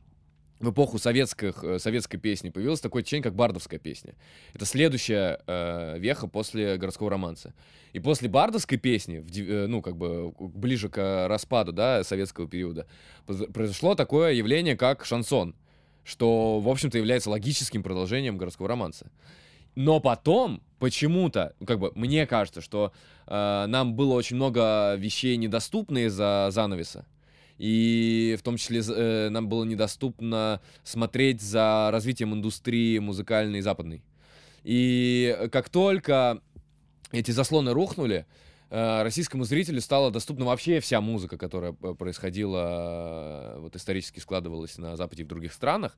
в 0.61 0.73
эпоху 0.73 0.99
советских, 0.99 1.65
э, 1.65 1.79
советской 1.79 2.19
песни 2.19 2.51
появилось 2.51 2.81
такое 2.81 3.03
течение, 3.03 3.23
как 3.23 3.35
бардовская 3.35 3.81
песня. 3.81 4.15
Это 4.53 4.67
следующая 4.67 5.41
э, 5.47 5.99
веха 5.99 6.29
после 6.29 6.77
городского 6.77 7.09
романса. 7.09 7.55
И 7.95 7.99
после 7.99 8.29
бардовской 8.29 8.77
песни, 8.77 9.19
в 9.19 9.39
э, 9.39 9.67
ну, 9.67 9.81
как 9.81 9.97
бы 9.97 10.33
ближе 10.39 10.91
к 10.91 11.27
распаду, 11.29 11.73
да, 11.73 12.05
советского 12.05 12.47
периода, 12.47 12.87
произошло 13.27 13.95
такое 13.95 14.35
явление, 14.35 14.77
как 14.77 15.07
шансон, 15.07 15.55
что, 16.05 16.61
в 16.61 16.69
общем-то, 16.69 16.99
является 16.99 17.31
логическим 17.31 17.83
продолжением 17.83 18.37
городского 18.37 18.69
романса. 18.69 19.11
Но 19.75 20.01
потом, 20.01 20.63
почему-то, 20.79 21.55
как 21.67 21.79
бы, 21.79 21.93
мне 21.95 22.27
кажется, 22.27 22.61
что 22.61 22.93
э, 23.27 23.67
нам 23.67 23.95
было 23.95 24.15
очень 24.15 24.37
много 24.37 24.95
вещей 24.97 25.37
недоступны 25.37 26.07
из-за 26.07 26.49
занавеса. 26.51 27.07
И 27.59 28.37
в 28.39 28.43
том 28.43 28.57
числе 28.57 28.81
э, 28.81 29.29
нам 29.29 29.49
было 29.49 29.65
недоступно 29.65 30.61
смотреть 30.83 31.43
за 31.43 31.91
развитием 31.93 32.33
индустрии 32.33 32.99
музыкальной 32.99 33.61
западной. 33.61 34.03
И 34.65 35.37
как 35.53 35.69
только 35.69 36.41
эти 37.13 37.31
заслоны 37.31 37.73
рухнули, 37.73 38.27
э, 38.71 39.03
российскому 39.03 39.45
зрителю 39.45 39.81
стала 39.81 40.11
доступна 40.11 40.47
вообще 40.47 40.81
вся 40.81 41.01
музыка, 41.01 41.37
которая 41.37 41.77
э, 41.83 41.95
происходила, 41.95 43.57
э, 43.57 43.61
вот 43.61 43.77
исторически 43.77 44.21
складывалась 44.21 44.79
на 44.79 44.97
Западе 44.97 45.23
и 45.23 45.25
в 45.25 45.29
других 45.29 45.53
странах. 45.53 45.97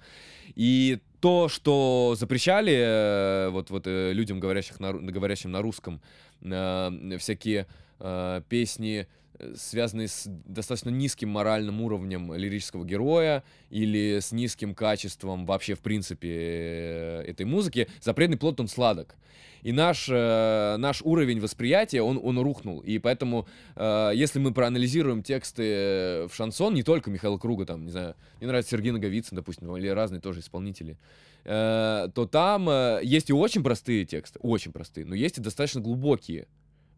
И 0.54 1.00
то, 1.22 1.48
что 1.48 2.16
запрещали 2.18 2.74
э, 2.74 3.48
вот, 3.50 3.70
вот 3.70 3.87
э, 3.87 4.12
людям, 4.12 4.40
говорящих 4.40 4.80
на, 4.80 4.92
говорящим 4.92 5.52
на 5.52 5.62
русском, 5.62 6.00
э, 6.40 7.16
всякие 7.20 7.68
э, 8.00 8.42
песни, 8.48 9.06
э, 9.38 9.54
связанные 9.56 10.08
с 10.08 10.24
достаточно 10.26 10.90
низким 10.90 11.28
моральным 11.28 11.80
уровнем 11.80 12.35
лирического 12.35 12.85
героя 12.85 13.44
или 13.70 14.18
с 14.18 14.32
низким 14.32 14.74
качеством 14.74 15.46
вообще, 15.46 15.76
в 15.76 15.80
принципе, 15.80 17.22
этой 17.24 17.46
музыки, 17.46 17.87
запретный 18.00 18.37
плод, 18.37 18.58
он 18.58 18.66
сладок. 18.66 19.14
И 19.62 19.70
наш, 19.70 20.08
э, 20.11 20.76
наш 20.76 21.02
уровень 21.02 21.40
восприятия, 21.40 22.02
он, 22.02 22.20
он 22.22 22.38
рухнул. 22.40 22.80
И 22.80 22.98
поэтому, 22.98 23.46
э, 23.76 24.11
если 24.12 24.40
мы 24.40 24.52
проанализируем 24.52 25.22
тексты 25.22 26.26
в 26.26 26.32
шансон, 26.35 26.74
не 26.74 26.82
только 26.82 27.11
Михаила 27.11 27.38
Круга, 27.38 27.64
там, 27.64 27.85
не 27.85 27.92
знаю, 27.92 28.16
мне 28.40 28.48
нравится 28.48 28.72
Сергей 28.72 28.90
Наговицын, 28.90 29.37
допустим, 29.37 29.74
или 29.76 29.87
разные 29.87 30.20
тоже 30.20 30.40
исполнители, 30.40 30.98
э, 31.44 32.09
то 32.14 32.26
там 32.26 32.68
э, 32.68 33.00
есть 33.02 33.31
и 33.31 33.33
очень 33.33 33.62
простые 33.62 34.05
тексты, 34.05 34.38
очень 34.40 34.72
простые, 34.72 35.07
но 35.07 35.14
есть 35.14 35.38
и 35.38 35.40
достаточно 35.40 35.81
глубокие. 35.81 36.46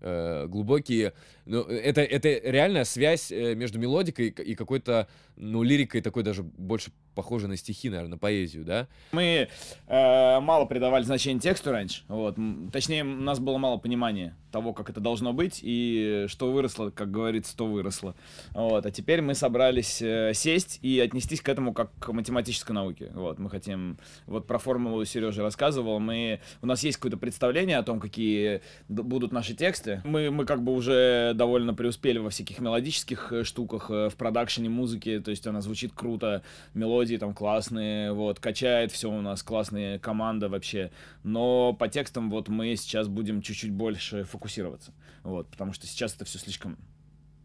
э, 0.00 0.46
глубокие, 0.46 1.14
ну, 1.46 1.62
это, 1.62 2.00
это 2.02 2.28
реальная 2.28 2.84
связь 2.84 3.30
э, 3.32 3.54
между 3.54 3.78
мелодикой 3.78 4.28
и 4.28 4.54
какой-то, 4.54 5.08
ну, 5.36 5.62
лирикой 5.62 6.00
такой 6.00 6.22
даже 6.22 6.42
больше 6.42 6.90
похожей 7.14 7.48
на 7.48 7.56
стихи, 7.56 7.90
наверное, 7.90 8.12
на 8.12 8.18
поэзию, 8.18 8.64
да? 8.64 8.88
Мы 9.12 9.48
э, 9.86 10.40
мало 10.40 10.64
придавали 10.64 11.04
значения 11.04 11.40
тексту 11.40 11.70
раньше, 11.70 12.02
вот. 12.08 12.36
Точнее, 12.72 13.04
у 13.04 13.06
нас 13.06 13.38
было 13.38 13.58
мало 13.58 13.78
понимания 13.78 14.36
того, 14.54 14.72
как 14.72 14.88
это 14.88 15.00
должно 15.00 15.32
быть, 15.32 15.58
и 15.62 16.26
что 16.28 16.52
выросло, 16.52 16.90
как 16.90 17.10
говорится, 17.10 17.56
то 17.56 17.66
выросло. 17.66 18.14
Вот. 18.52 18.86
А 18.86 18.90
теперь 18.92 19.20
мы 19.20 19.34
собрались 19.34 20.00
э, 20.00 20.30
сесть 20.32 20.78
и 20.80 21.00
отнестись 21.00 21.40
к 21.40 21.48
этому 21.48 21.74
как 21.74 21.90
к 21.98 22.12
математической 22.12 22.70
науке. 22.70 23.10
Вот. 23.14 23.40
Мы 23.40 23.50
хотим... 23.50 23.98
Вот 24.26 24.46
про 24.46 24.58
формулу 24.58 25.04
Сережа 25.04 25.42
рассказывал. 25.42 25.98
Мы... 25.98 26.40
У 26.62 26.66
нас 26.66 26.84
есть 26.84 26.98
какое-то 26.98 27.16
представление 27.16 27.78
о 27.78 27.82
том, 27.82 27.98
какие 27.98 28.60
д- 28.88 29.02
будут 29.02 29.32
наши 29.32 29.54
тексты. 29.54 30.00
Мы, 30.04 30.30
мы 30.30 30.46
как 30.46 30.62
бы 30.62 30.72
уже 30.72 31.32
довольно 31.34 31.74
преуспели 31.74 32.18
во 32.18 32.30
всяких 32.30 32.58
мелодических 32.60 33.32
э, 33.32 33.44
штуках, 33.44 33.90
э, 33.90 34.08
в 34.08 34.16
продакшене 34.16 34.68
музыки, 34.68 35.20
то 35.20 35.30
есть 35.30 35.46
она 35.46 35.60
звучит 35.60 35.92
круто, 35.94 36.42
мелодии 36.74 37.16
там 37.16 37.34
классные, 37.34 38.12
вот, 38.12 38.40
качает 38.40 38.92
все 38.92 39.10
у 39.10 39.20
нас, 39.20 39.42
классная 39.42 39.98
команда 39.98 40.48
вообще. 40.48 40.90
Но 41.22 41.72
по 41.72 41.88
текстам 41.88 42.30
вот 42.30 42.48
мы 42.48 42.74
сейчас 42.76 43.08
будем 43.08 43.42
чуть-чуть 43.42 43.72
больше 43.72 44.24
фокусироваться, 44.24 44.92
вот, 45.22 45.48
потому 45.48 45.72
что 45.72 45.86
сейчас 45.86 46.14
это 46.14 46.24
все 46.24 46.38
слишком, 46.38 46.78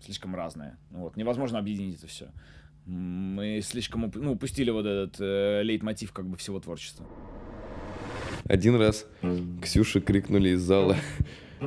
слишком 0.04 0.36
разное, 0.36 0.78
вот, 0.92 1.18
невозможно 1.18 1.60
объединить 1.60 1.98
это 1.98 2.08
все. 2.08 2.30
Мы 2.86 3.62
слишком 3.62 4.06
уп- 4.06 4.18
ну, 4.18 4.32
упустили 4.32 4.72
вот 4.72 4.86
этот 4.86 5.18
э, 5.20 5.62
лейтмотив 5.64 6.12
как 6.12 6.28
бы 6.28 6.38
всего 6.38 6.60
творчества. 6.60 7.06
Один 8.46 8.78
раз 8.78 9.06
Ксюше 9.62 10.02
крикнули 10.02 10.50
из 10.50 10.62
зала 10.62 10.96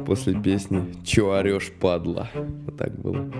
после 0.06 0.34
песни 0.34 0.94
«Чё 1.04 1.32
орёшь, 1.32 1.72
падла?» 1.80 2.28
Вот 2.34 2.76
так 2.76 2.98
было. 3.00 3.30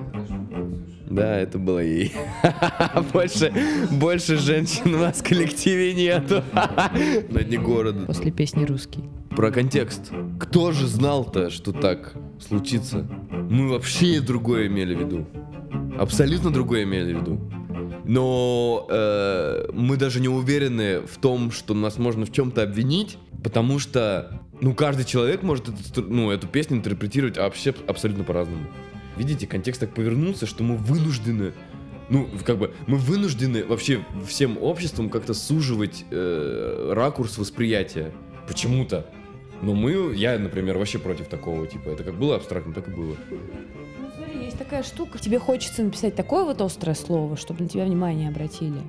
Да, 1.09 1.37
это 1.38 1.59
было 1.59 1.81
ей. 1.81 2.12
Больше, 3.12 3.53
больше 3.91 4.38
женщин 4.38 4.95
у 4.95 4.99
нас 4.99 5.19
в 5.19 5.29
коллективе 5.29 5.93
нету. 5.93 6.43
На 6.53 7.43
дне 7.43 7.59
города. 7.59 8.07
После 8.07 8.31
песни 8.31 8.65
«Русский». 8.65 9.05
Про 9.37 9.51
контекст. 9.51 10.11
Кто 10.41 10.73
же 10.73 10.87
знал-то, 10.87 11.51
что 11.51 11.73
так 11.73 12.15
случится? 12.41 13.07
Мы 13.31 13.69
вообще 13.69 14.21
другое 14.21 14.69
имели 14.69 14.95
в 14.95 15.01
виду. 15.01 15.27
Абсолютно 15.99 16.51
другое 16.51 16.85
имели 16.85 17.12
в 17.12 17.21
виду. 17.21 17.41
Но 18.05 18.87
э, 18.91 19.69
мы 19.73 19.97
даже 19.97 20.21
не 20.21 20.29
уверены 20.29 21.01
в 21.01 21.19
том, 21.19 21.51
что 21.51 21.75
нас 21.75 21.99
можно 21.99 22.27
в 22.27 22.33
чем-то 22.33 22.62
обвинить, 22.62 23.19
потому 23.45 23.79
что, 23.79 24.41
ну, 24.62 24.75
каждый 24.75 25.05
человек 25.05 25.42
может 25.42 25.69
эту, 25.69 26.02
ну, 26.02 26.31
эту 26.31 26.46
песню 26.46 26.79
интерпретировать 26.79 27.37
вообще 27.37 27.75
абсолютно 27.88 28.23
по-разному. 28.23 28.65
видите, 29.17 29.48
контекст 29.48 29.81
так 29.81 29.92
повернулся, 29.92 30.46
что 30.46 30.63
мы 30.63 30.77
вынуждены 30.77 31.52
ну, 32.08 32.29
как 32.44 32.58
бы, 32.58 32.73
мы 32.87 32.98
вынуждены 32.98 33.65
вообще 33.65 34.04
всем 34.27 34.58
обществом 34.63 35.08
как-то 35.08 35.35
суживать 35.35 36.04
э, 36.10 36.92
ракурс 36.94 37.38
восприятия. 37.38 38.13
Почему-то. 38.46 39.06
Но 39.63 39.75
мы, 39.75 40.15
я, 40.15 40.38
например, 40.38 40.77
вообще 40.77 40.98
против 40.98 41.27
такого, 41.29 41.67
типа, 41.67 41.88
это 41.88 42.04
как 42.04 42.15
было 42.15 42.37
абстрактно, 42.37 42.75
так 42.75 42.88
и 42.88 42.90
было. 42.90 43.17
Ну, 43.31 44.10
смотри, 44.15 44.44
есть 44.44 44.58
такая 44.58 44.83
штука. 44.83 45.19
Тебе 45.19 45.38
хочется 45.38 45.83
написать 45.83 46.15
такое 46.15 46.44
вот 46.44 46.60
острое 46.60 46.94
слово, 46.94 47.37
чтобы 47.37 47.63
на 47.63 47.69
тебя 47.69 47.85
внимание 47.85 48.29
обратили. 48.29 48.83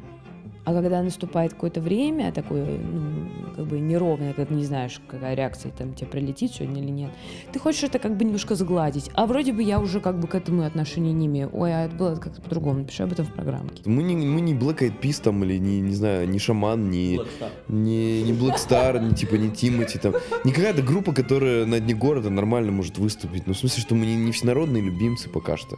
А 0.66 0.74
когда 0.74 1.02
наступает 1.02 1.54
какое-то 1.54 1.82
время, 1.82 2.32
такое, 2.32 2.66
ну, 2.66 3.28
как 3.56 3.66
бы 3.66 3.80
неровное, 3.80 4.34
когда 4.34 4.46
ты 4.46 4.54
не 4.54 4.64
знаешь, 4.64 5.02
какая 5.08 5.36
реакция 5.36 5.72
там 5.72 5.94
тебе 5.94 6.08
прилетит 6.08 6.54
сегодня 6.54 6.82
или 6.82 6.90
нет, 6.90 7.12
ты 7.52 7.60
хочешь 7.60 7.84
это 7.84 8.00
как 8.00 8.16
бы 8.16 8.24
немножко 8.24 8.56
сгладить. 8.56 9.10
А 9.14 9.26
вроде 9.26 9.52
бы 9.52 9.62
я 9.62 9.80
уже 9.80 10.00
как 10.00 10.20
бы 10.20 10.28
к 10.28 10.36
этому 10.36 10.64
отношения 10.64 11.12
не 11.12 11.26
имею. 11.26 11.50
Ой, 11.52 11.74
а 11.74 11.86
это 11.86 11.96
было 11.96 12.16
как-то 12.16 12.42
по-другому. 12.42 12.80
Напиши 12.80 13.04
об 13.04 13.12
этом 13.12 13.26
в 13.26 13.34
программке. 13.34 13.84
Мы 13.86 14.04
не, 14.04 14.16
мы 14.16 14.40
не 14.40 14.54
Black 14.54 14.80
Eyed 14.80 15.02
Peas 15.02 15.22
там, 15.22 15.44
или 15.44 15.58
не, 15.58 15.82
не 15.82 15.96
знаю, 15.96 16.30
не 16.30 16.40
Шаман, 16.40 16.90
не, 16.90 17.20
не, 17.68 18.24
не 18.24 18.32
Black 18.32 18.56
Star, 18.56 19.04
не 19.04 19.14
типа 19.14 19.36
не 19.36 19.52
Тимати 19.52 19.98
там. 19.98 20.14
Не 20.46 20.54
какая-то 20.54 20.82
группа, 20.82 21.14
которая 21.14 21.66
на 21.66 21.80
дне 21.82 21.94
города 21.94 22.30
нормально 22.30 22.72
может 22.72 22.98
выступить. 22.98 23.48
Ну, 23.48 23.54
в 23.54 23.58
смысле, 23.58 23.82
что 23.82 23.96
мы 23.96 24.06
не, 24.06 24.16
не 24.16 24.32
всенародные 24.32 24.82
любимцы 24.82 25.30
пока 25.30 25.58
что. 25.58 25.78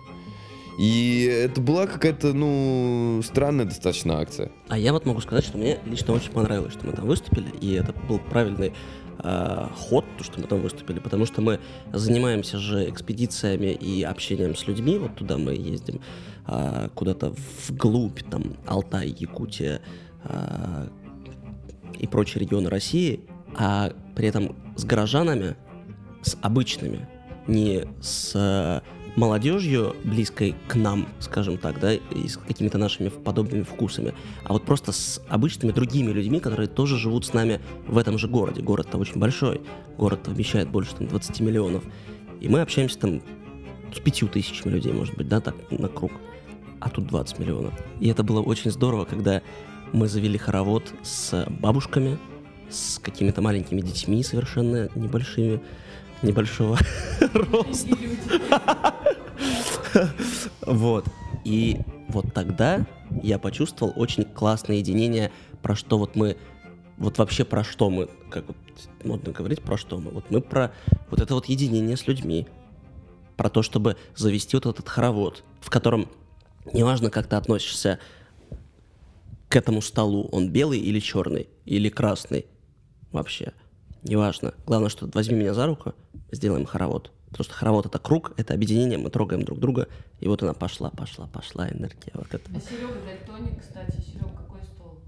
И 0.78 1.24
это 1.24 1.62
была 1.62 1.88
какая-то, 1.88 2.34
ну, 2.34 3.22
странная 3.24 3.66
достаточно 3.66 4.20
акция. 4.20 4.52
А 4.68 4.78
я 4.78 4.92
вот 4.92 5.06
могу 5.06 5.22
сказать, 5.22 5.46
что 5.46 5.58
мне 5.58 5.80
лично 5.86 6.14
очень 6.14 6.32
понравилось, 6.32 6.74
что 6.74 6.86
мы 6.86 6.94
там 6.94 7.06
выступили, 7.08 7.50
и 7.62 7.74
это 7.74 7.94
был 8.10 8.20
правильный 8.20 8.74
э, 9.24 9.68
ход, 9.78 10.06
то, 10.18 10.24
что 10.24 10.40
мы 10.40 10.48
там 10.48 10.62
выступили, 10.62 11.00
потому 11.00 11.26
что 11.26 11.42
мы 11.42 11.60
занимаемся 11.94 12.58
же 12.58 12.90
экспедициями 12.90 13.72
и 13.72 14.04
общением 14.04 14.56
с 14.56 14.68
людьми, 14.68 14.98
вот 14.98 15.16
туда 15.16 15.38
мы 15.38 15.54
ездим, 15.54 16.02
э, 16.48 16.90
куда-то 16.94 17.34
вглубь, 17.70 18.22
там, 18.30 18.58
Алтай, 18.66 19.16
Якутия 19.18 19.82
э, 20.26 20.88
и 22.00 22.08
прочие 22.08 22.42
регионы 22.42 22.70
России, 22.70 23.22
а 23.58 23.94
при 24.16 24.28
этом 24.28 24.58
с 24.76 24.84
горожанами, 24.84 25.56
с 26.22 26.38
обычными, 26.42 27.08
не 27.48 27.86
с 28.02 28.82
молодежью, 29.16 29.95
близкой 30.03 30.55
к 30.68 30.76
нам, 30.76 31.07
скажем 31.20 31.57
так, 31.57 31.80
да, 31.80 31.93
и 31.93 32.28
с 32.28 32.38
какими-то 32.38 32.78
нашими 32.78 33.09
подобными 33.09 33.63
вкусами, 33.63 34.13
а 34.43 34.53
вот 34.53 34.66
просто 34.66 34.91
с 34.91 35.22
обычными 35.30 35.72
другими 35.72 36.11
людьми, 36.11 36.39
которые 36.39 36.68
тоже 36.68 36.97
живут 36.97 37.26
с 37.26 37.34
нами 37.34 37.61
в 37.88 37.97
этом 37.97 38.18
же 38.18 38.28
городе. 38.28 38.61
Город-то 38.61 38.97
очень 38.97 39.20
большой, 39.20 39.61
город 39.97 40.28
вмещает 40.28 40.70
больше 40.70 40.95
там, 40.95 41.07
20 41.07 41.39
миллионов, 41.39 41.84
и 42.41 42.49
мы 42.49 42.61
общаемся 42.61 42.99
там 42.99 43.22
с 43.93 43.99
пятью 43.99 44.28
тысячами 44.28 44.74
людей, 44.74 44.91
может 44.91 45.16
быть, 45.16 45.28
да, 45.28 45.39
так, 45.39 45.55
на 45.72 45.88
круг, 45.88 46.11
а 46.80 46.89
тут 46.89 47.07
20 47.07 47.39
миллионов. 47.39 47.74
И 47.99 48.09
это 48.09 48.24
было 48.24 48.41
очень 48.41 48.72
здорово, 48.72 49.05
когда 49.05 49.41
мы 49.93 50.07
завели 50.07 50.38
хоровод 50.38 50.93
с 51.03 51.45
бабушками, 51.61 52.18
с 52.70 52.99
какими-то 52.99 53.41
маленькими 53.41 53.82
детьми 53.82 54.24
совершенно 54.24 54.89
небольшими, 54.95 55.61
небольшого 56.22 56.78
роста. 57.34 57.95
Вот. 60.66 61.06
И 61.43 61.80
вот 62.10 62.34
тогда 62.34 62.86
я 63.22 63.39
почувствовал 63.39 63.93
очень 63.96 64.26
классное 64.26 64.78
единение, 64.78 65.32
про 65.62 65.76
что 65.76 65.98
вот 65.98 66.16
мы 66.16 66.38
вот 66.98 67.18
вообще 67.18 67.43
про 67.43 67.64
что 67.64 67.89
мы, 67.89 68.10
как 68.30 68.48
вот 68.48 68.58
модно 69.04 69.32
говорить, 69.32 69.62
про 69.62 69.78
что 69.78 69.98
мы. 70.00 70.12
Вот 70.12 70.32
мы 70.32 70.41
про 70.41 70.74
вот 71.10 71.22
это 71.22 71.34
вот 71.34 71.46
единение 71.46 71.98
с 71.98 72.08
людьми, 72.08 72.48
про 73.38 73.50
то, 73.50 73.62
чтобы 73.62 73.98
завести 74.16 74.56
вот 74.56 74.66
этот 74.66 74.88
хоровод, 74.88 75.43
в 75.60 75.70
котором 75.70 76.10
неважно, 76.74 77.10
как 77.10 77.28
ты 77.28 77.36
относишься 77.36 78.00
к 79.50 79.56
этому 79.56 79.82
столу, 79.82 80.28
он 80.32 80.50
белый 80.50 80.80
или 80.80 81.00
черный, 81.00 81.48
или 81.66 81.89
красный 81.89 82.46
вообще, 83.12 83.54
неважно. 84.04 84.54
Главное, 84.66 84.89
что 84.89 85.10
возьми 85.14 85.38
меня 85.38 85.54
за 85.54 85.66
руку, 85.66 85.93
сделаем 86.32 86.66
хоровод. 86.66 87.12
Потому 87.36 87.52
что 87.52 87.54
хоровод— 87.56 87.86
это 87.88 88.00
круг, 88.00 88.32
это 88.38 88.54
объединение, 88.54 88.98
мы 88.98 89.10
трогаем 89.10 89.44
друг 89.44 89.60
друга, 89.60 89.90
и 90.22 90.28
вот 90.30 90.42
она 90.42 90.54
пошла, 90.54 90.90
пошла, 90.90 91.28
пошла 91.28 91.68
энергия. 91.68 92.14
Вот 92.14 92.28
это. 92.32 92.50
А 92.56 92.62
Серега 92.62 92.94
дальтоник, 93.06 93.60
кстати. 93.60 94.00
Серега, 94.00 94.30
какой 94.38 94.62
стол? 94.64 95.00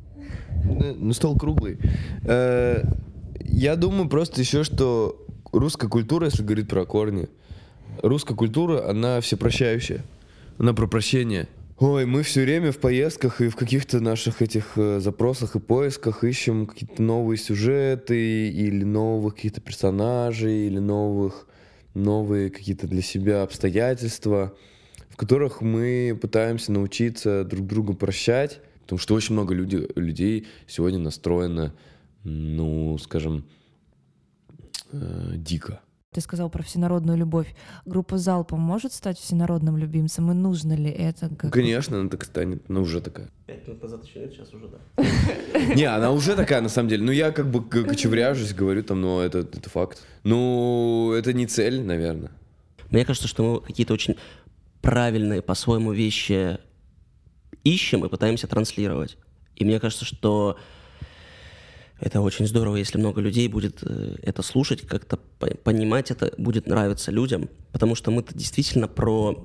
Ну, 0.65 0.95
ну, 1.05 1.13
стол 1.13 1.37
круглый. 1.37 1.77
Э, 2.25 2.83
Я 3.45 3.77
думаю 3.77 4.09
просто 4.09 4.41
еще, 4.41 4.65
что 4.65 5.25
русская 5.53 5.87
культура, 5.87 6.25
если 6.25 6.43
говорить 6.43 6.67
про 6.67 6.83
корни, 6.85 7.29
русская 8.03 8.35
культура, 8.35 8.89
она 8.89 9.21
всепрощающая. 9.21 10.03
Она 10.57 10.73
про 10.73 10.85
прощение. 10.85 11.47
Ой, 11.79 12.05
мы 12.05 12.23
все 12.23 12.41
время 12.41 12.73
в 12.73 12.79
поездках 12.79 13.39
и 13.39 13.47
в 13.47 13.55
каких-то 13.55 14.01
наших 14.01 14.41
этих 14.41 14.73
э, 14.75 14.99
запросах 14.99 15.55
и 15.55 15.59
поисках 15.59 16.25
ищем 16.25 16.65
какие-то 16.65 17.01
новые 17.01 17.37
сюжеты 17.37 18.49
или 18.49 18.83
новых 18.83 19.35
каких-то 19.35 19.61
персонажей, 19.61 20.67
или 20.67 20.79
новых, 20.79 21.47
новые 21.97 22.49
какие-то 22.49 22.87
для 22.87 23.01
себя 23.01 23.43
обстоятельства, 23.43 24.55
в 25.09 25.17
которых 25.17 25.61
мы 25.61 26.17
пытаемся 26.19 26.71
научиться 26.71 27.43
друг 27.43 27.65
друга 27.67 27.93
прощать, 27.93 28.59
потому 28.81 28.99
что 28.99 29.15
очень 29.15 29.33
много 29.33 29.53
люди, 29.53 29.87
людей 29.95 30.47
сегодня 30.67 30.99
настроено, 30.99 31.73
ну, 32.23 32.97
скажем, 32.99 33.45
э, 34.91 35.33
дико. 35.35 35.81
Ты 36.13 36.21
сказал 36.21 36.49
про 36.49 36.63
всенародную 36.63 37.17
любовь. 37.17 37.53
Группа 37.85 38.17
Залпом 38.17 38.59
может 38.61 38.93
стать 38.93 39.19
всенародным 39.19 39.77
любимцем? 39.77 40.31
И 40.31 40.33
нужно 40.33 40.73
ли 40.73 40.89
это? 40.89 41.29
Как... 41.35 41.51
Конечно, 41.51 41.99
она 41.99 42.09
так 42.09 42.23
станет, 42.23 42.63
она 42.69 42.79
уже 42.79 43.01
такая. 43.01 43.29
Пять 43.45 43.67
минут 43.67 43.83
назад 43.83 44.05
еще 44.05 44.21
нет, 44.21 44.31
сейчас 44.31 44.53
уже 44.53 44.67
да. 44.69 45.03
Не, 45.75 45.83
она 45.83 46.11
уже 46.11 46.35
такая, 46.35 46.61
на 46.61 46.69
самом 46.69 46.89
деле. 46.89 47.03
Ну, 47.03 47.11
я 47.11 47.31
как 47.31 47.51
бы 47.51 47.61
кочевряжусь, 47.63 48.53
говорю 48.53 48.83
там, 48.83 49.01
ну, 49.01 49.19
это, 49.19 49.39
это 49.39 49.69
факт. 49.69 50.01
Ну, 50.23 51.11
это 51.11 51.33
не 51.33 51.45
цель, 51.45 51.81
наверное. 51.81 52.31
Мне 52.89 53.03
кажется, 53.03 53.27
что 53.27 53.43
мы 53.43 53.61
какие-то 53.61 53.93
очень 53.93 54.15
правильные 54.81 55.41
по-своему 55.41 55.91
вещи 55.91 56.57
ищем 57.65 58.05
и 58.05 58.09
пытаемся 58.09 58.47
транслировать. 58.47 59.17
И 59.57 59.65
мне 59.65 59.79
кажется, 59.81 60.05
что 60.05 60.57
это 61.99 62.21
очень 62.21 62.45
здорово, 62.47 62.75
если 62.75 62.97
много 62.97 63.21
людей 63.21 63.47
будет 63.47 63.79
э, 63.81 64.17
это 64.21 64.41
слушать, 64.43 64.81
как-то 64.81 65.17
по- 65.39 65.55
понимать 65.57 66.11
это, 66.11 66.33
будет 66.37 66.67
нравиться 66.67 67.11
людям. 67.11 67.49
Потому 67.71 67.95
что 67.95 68.11
мы-то 68.11 68.37
действительно 68.37 68.87
про 68.87 69.43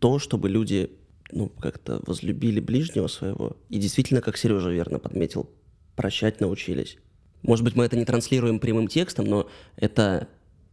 то, 0.00 0.18
чтобы 0.18 0.48
люди 0.48 0.90
ну, 1.32 1.48
как-то 1.48 2.00
возлюбили 2.06 2.60
ближнего 2.60 3.06
своего. 3.06 3.56
И 3.68 3.78
действительно, 3.78 4.20
как 4.20 4.36
Сережа 4.36 4.70
верно 4.70 4.98
подметил, 4.98 5.48
прощать 5.94 6.40
научились. 6.40 6.98
Может 7.42 7.64
быть, 7.64 7.76
мы 7.76 7.84
это 7.84 7.96
не 7.96 8.04
транслируем 8.04 8.58
прямым 8.58 8.88
текстом, 8.88 9.26
но 9.26 9.48
это 9.76 10.28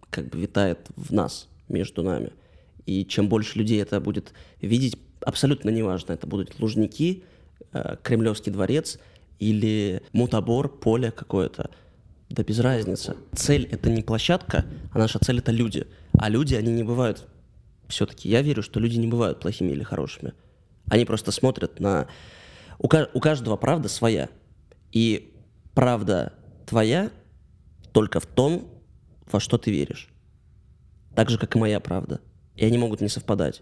как 0.09 0.29
бы 0.29 0.39
витает 0.39 0.79
в 0.95 1.13
нас, 1.13 1.47
между 1.69 2.03
нами. 2.03 2.31
И 2.85 3.05
чем 3.05 3.29
больше 3.29 3.57
людей 3.57 3.81
это 3.81 3.99
будет 3.99 4.33
видеть, 4.61 4.97
абсолютно 5.21 5.69
неважно, 5.69 6.13
это 6.13 6.27
будут 6.27 6.59
Лужники, 6.59 7.23
э, 7.71 7.95
Кремлевский 8.03 8.51
дворец 8.51 8.99
или 9.39 10.01
мутабор, 10.11 10.69
поле 10.69 11.11
какое-то. 11.11 11.69
Да 12.29 12.43
без 12.43 12.59
разницы. 12.59 13.15
Цель— 13.35 13.67
это 13.71 13.89
не 13.89 14.01
площадка, 14.01 14.65
а 14.91 14.97
наша 14.97 15.19
цель— 15.19 15.37
это 15.39 15.51
люди. 15.51 15.87
А 16.17 16.29
люди, 16.29 16.55
они 16.55 16.71
не 16.71 16.83
бывают... 16.83 17.27
Все-таки 17.89 18.29
я 18.29 18.41
верю, 18.41 18.63
что 18.63 18.79
люди 18.79 18.97
не 18.97 19.07
бывают 19.07 19.39
плохими 19.39 19.71
или 19.71 19.83
хорошими. 19.83 20.33
Они 20.89 21.05
просто 21.05 21.31
смотрят 21.31 21.79
на... 21.79 22.07
У, 22.79 22.87
ка- 22.87 23.09
у 23.13 23.19
каждого 23.19 23.55
правда 23.55 23.87
своя. 23.87 24.29
И 24.91 25.35
правда 25.73 26.33
твоя 26.65 27.11
только 27.91 28.19
в 28.19 28.25
том, 28.25 28.67
во 29.31 29.39
что 29.39 29.57
ты 29.57 29.69
веришь. 29.69 30.09
Так 31.15 31.29
же, 31.29 31.37
как 31.37 31.55
и 31.55 31.59
моя 31.59 31.79
правда. 31.79 32.19
И 32.55 32.65
они 32.65 32.77
могут 32.77 33.01
не 33.01 33.09
совпадать. 33.09 33.61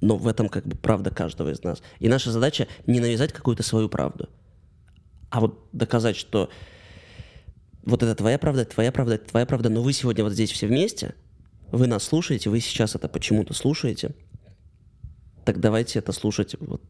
Но 0.00 0.16
в 0.16 0.26
этом 0.26 0.48
как 0.48 0.66
бы 0.66 0.76
правда 0.76 1.10
каждого 1.10 1.50
из 1.50 1.62
нас. 1.62 1.82
И 1.98 2.08
наша 2.08 2.30
задача 2.30 2.66
не 2.86 3.00
навязать 3.00 3.32
какую-то 3.32 3.62
свою 3.62 3.88
правду, 3.88 4.28
а 5.32 5.40
вот 5.40 5.66
доказать, 5.72 6.14
что 6.16 6.50
вот 7.84 8.02
это 8.02 8.14
твоя 8.14 8.38
правда, 8.38 8.62
это 8.62 8.74
твоя 8.74 8.92
правда, 8.92 9.14
это 9.14 9.30
твоя 9.30 9.46
правда, 9.46 9.70
но 9.70 9.82
вы 9.82 9.94
сегодня 9.94 10.22
вот 10.22 10.34
здесь 10.34 10.52
все 10.52 10.66
вместе, 10.66 11.14
вы 11.72 11.86
нас 11.86 12.04
слушаете, 12.04 12.50
вы 12.50 12.60
сейчас 12.60 12.94
это 12.94 13.08
почему-то 13.08 13.54
слушаете, 13.54 14.14
так 15.46 15.58
давайте 15.58 15.98
это 15.98 16.12
слушать 16.12 16.54
вот 16.60 16.82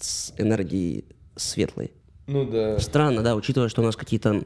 с 0.00 0.32
энергией 0.38 1.04
светлой. 1.36 1.92
Ну 2.26 2.50
да. 2.50 2.78
Странно, 2.78 3.22
да, 3.22 3.36
учитывая, 3.36 3.68
что 3.68 3.82
у 3.82 3.84
нас 3.84 3.96
какие-то 3.96 4.44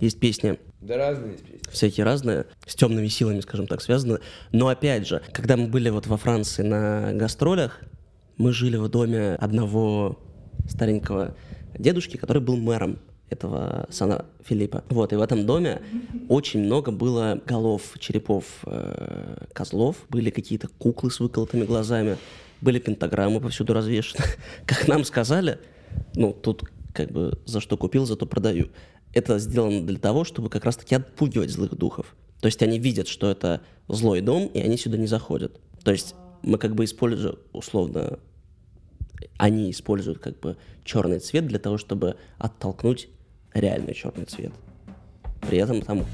есть 0.00 0.18
песни 0.18 0.58
Да 0.80 0.96
разные 0.96 1.32
есть 1.32 1.44
песни. 1.44 1.70
всякие 1.70 2.04
разные, 2.04 2.46
с 2.66 2.74
темными 2.74 3.06
силами, 3.06 3.40
скажем 3.40 3.68
так, 3.68 3.80
связаны. 3.80 4.18
Но 4.50 4.66
опять 4.66 5.06
же, 5.06 5.22
когда 5.32 5.56
мы 5.56 5.68
были 5.68 5.88
вот 5.88 6.08
во 6.08 6.16
Франции 6.16 6.62
на 6.64 7.12
гастролях, 7.12 7.80
мы 8.38 8.52
жили 8.52 8.76
в 8.76 8.88
доме 8.88 9.36
одного 9.36 10.18
старенького 10.68 11.36
дедушки, 11.78 12.16
который 12.16 12.42
был 12.42 12.56
мэром 12.56 12.98
этого 13.30 13.86
Сана 13.90 14.26
Филиппа. 14.44 14.84
Вот, 14.88 15.12
и 15.12 15.16
в 15.16 15.22
этом 15.22 15.46
доме 15.46 15.80
очень 16.28 16.60
много 16.60 16.90
было 16.90 17.40
голов, 17.46 17.94
черепов 17.98 18.44
э, 18.64 19.46
козлов, 19.52 19.96
были 20.08 20.30
какие-то 20.30 20.68
куклы 20.68 21.10
с 21.10 21.20
выколотыми 21.20 21.64
глазами, 21.64 22.18
были 22.60 22.78
пентаграммы 22.78 23.40
повсюду 23.40 23.72
развешаны. 23.72 24.24
Как 24.66 24.88
нам 24.88 25.04
сказали, 25.04 25.58
ну, 26.14 26.32
тут 26.32 26.64
как 26.92 27.10
бы 27.12 27.38
за 27.46 27.60
что 27.60 27.76
купил, 27.76 28.04
зато 28.04 28.26
продаю. 28.26 28.68
Это 29.12 29.38
сделано 29.38 29.86
для 29.86 29.98
того, 29.98 30.24
чтобы 30.24 30.50
как 30.50 30.64
раз-таки 30.64 30.94
отпугивать 30.94 31.50
злых 31.50 31.76
духов. 31.76 32.16
То 32.40 32.46
есть 32.46 32.62
они 32.62 32.78
видят, 32.78 33.06
что 33.06 33.30
это 33.30 33.60
злой 33.88 34.20
дом, 34.20 34.46
и 34.46 34.60
они 34.60 34.76
сюда 34.76 34.96
не 34.96 35.06
заходят. 35.06 35.60
То 35.84 35.92
есть 35.92 36.14
мы 36.42 36.58
как 36.58 36.74
бы 36.74 36.84
используем, 36.84 37.36
условно, 37.52 38.18
они 39.36 39.70
используют 39.70 40.18
как 40.18 40.38
бы 40.40 40.56
черный 40.84 41.18
цвет 41.18 41.46
для 41.46 41.58
того, 41.58 41.78
чтобы 41.78 42.16
оттолкнуть 42.38 43.08
реальный 43.54 43.94
черный 43.94 44.24
цвет. 44.24 44.52
При 45.42 45.58
этом 45.58 45.82
там 45.82 46.00
э, 46.00 46.04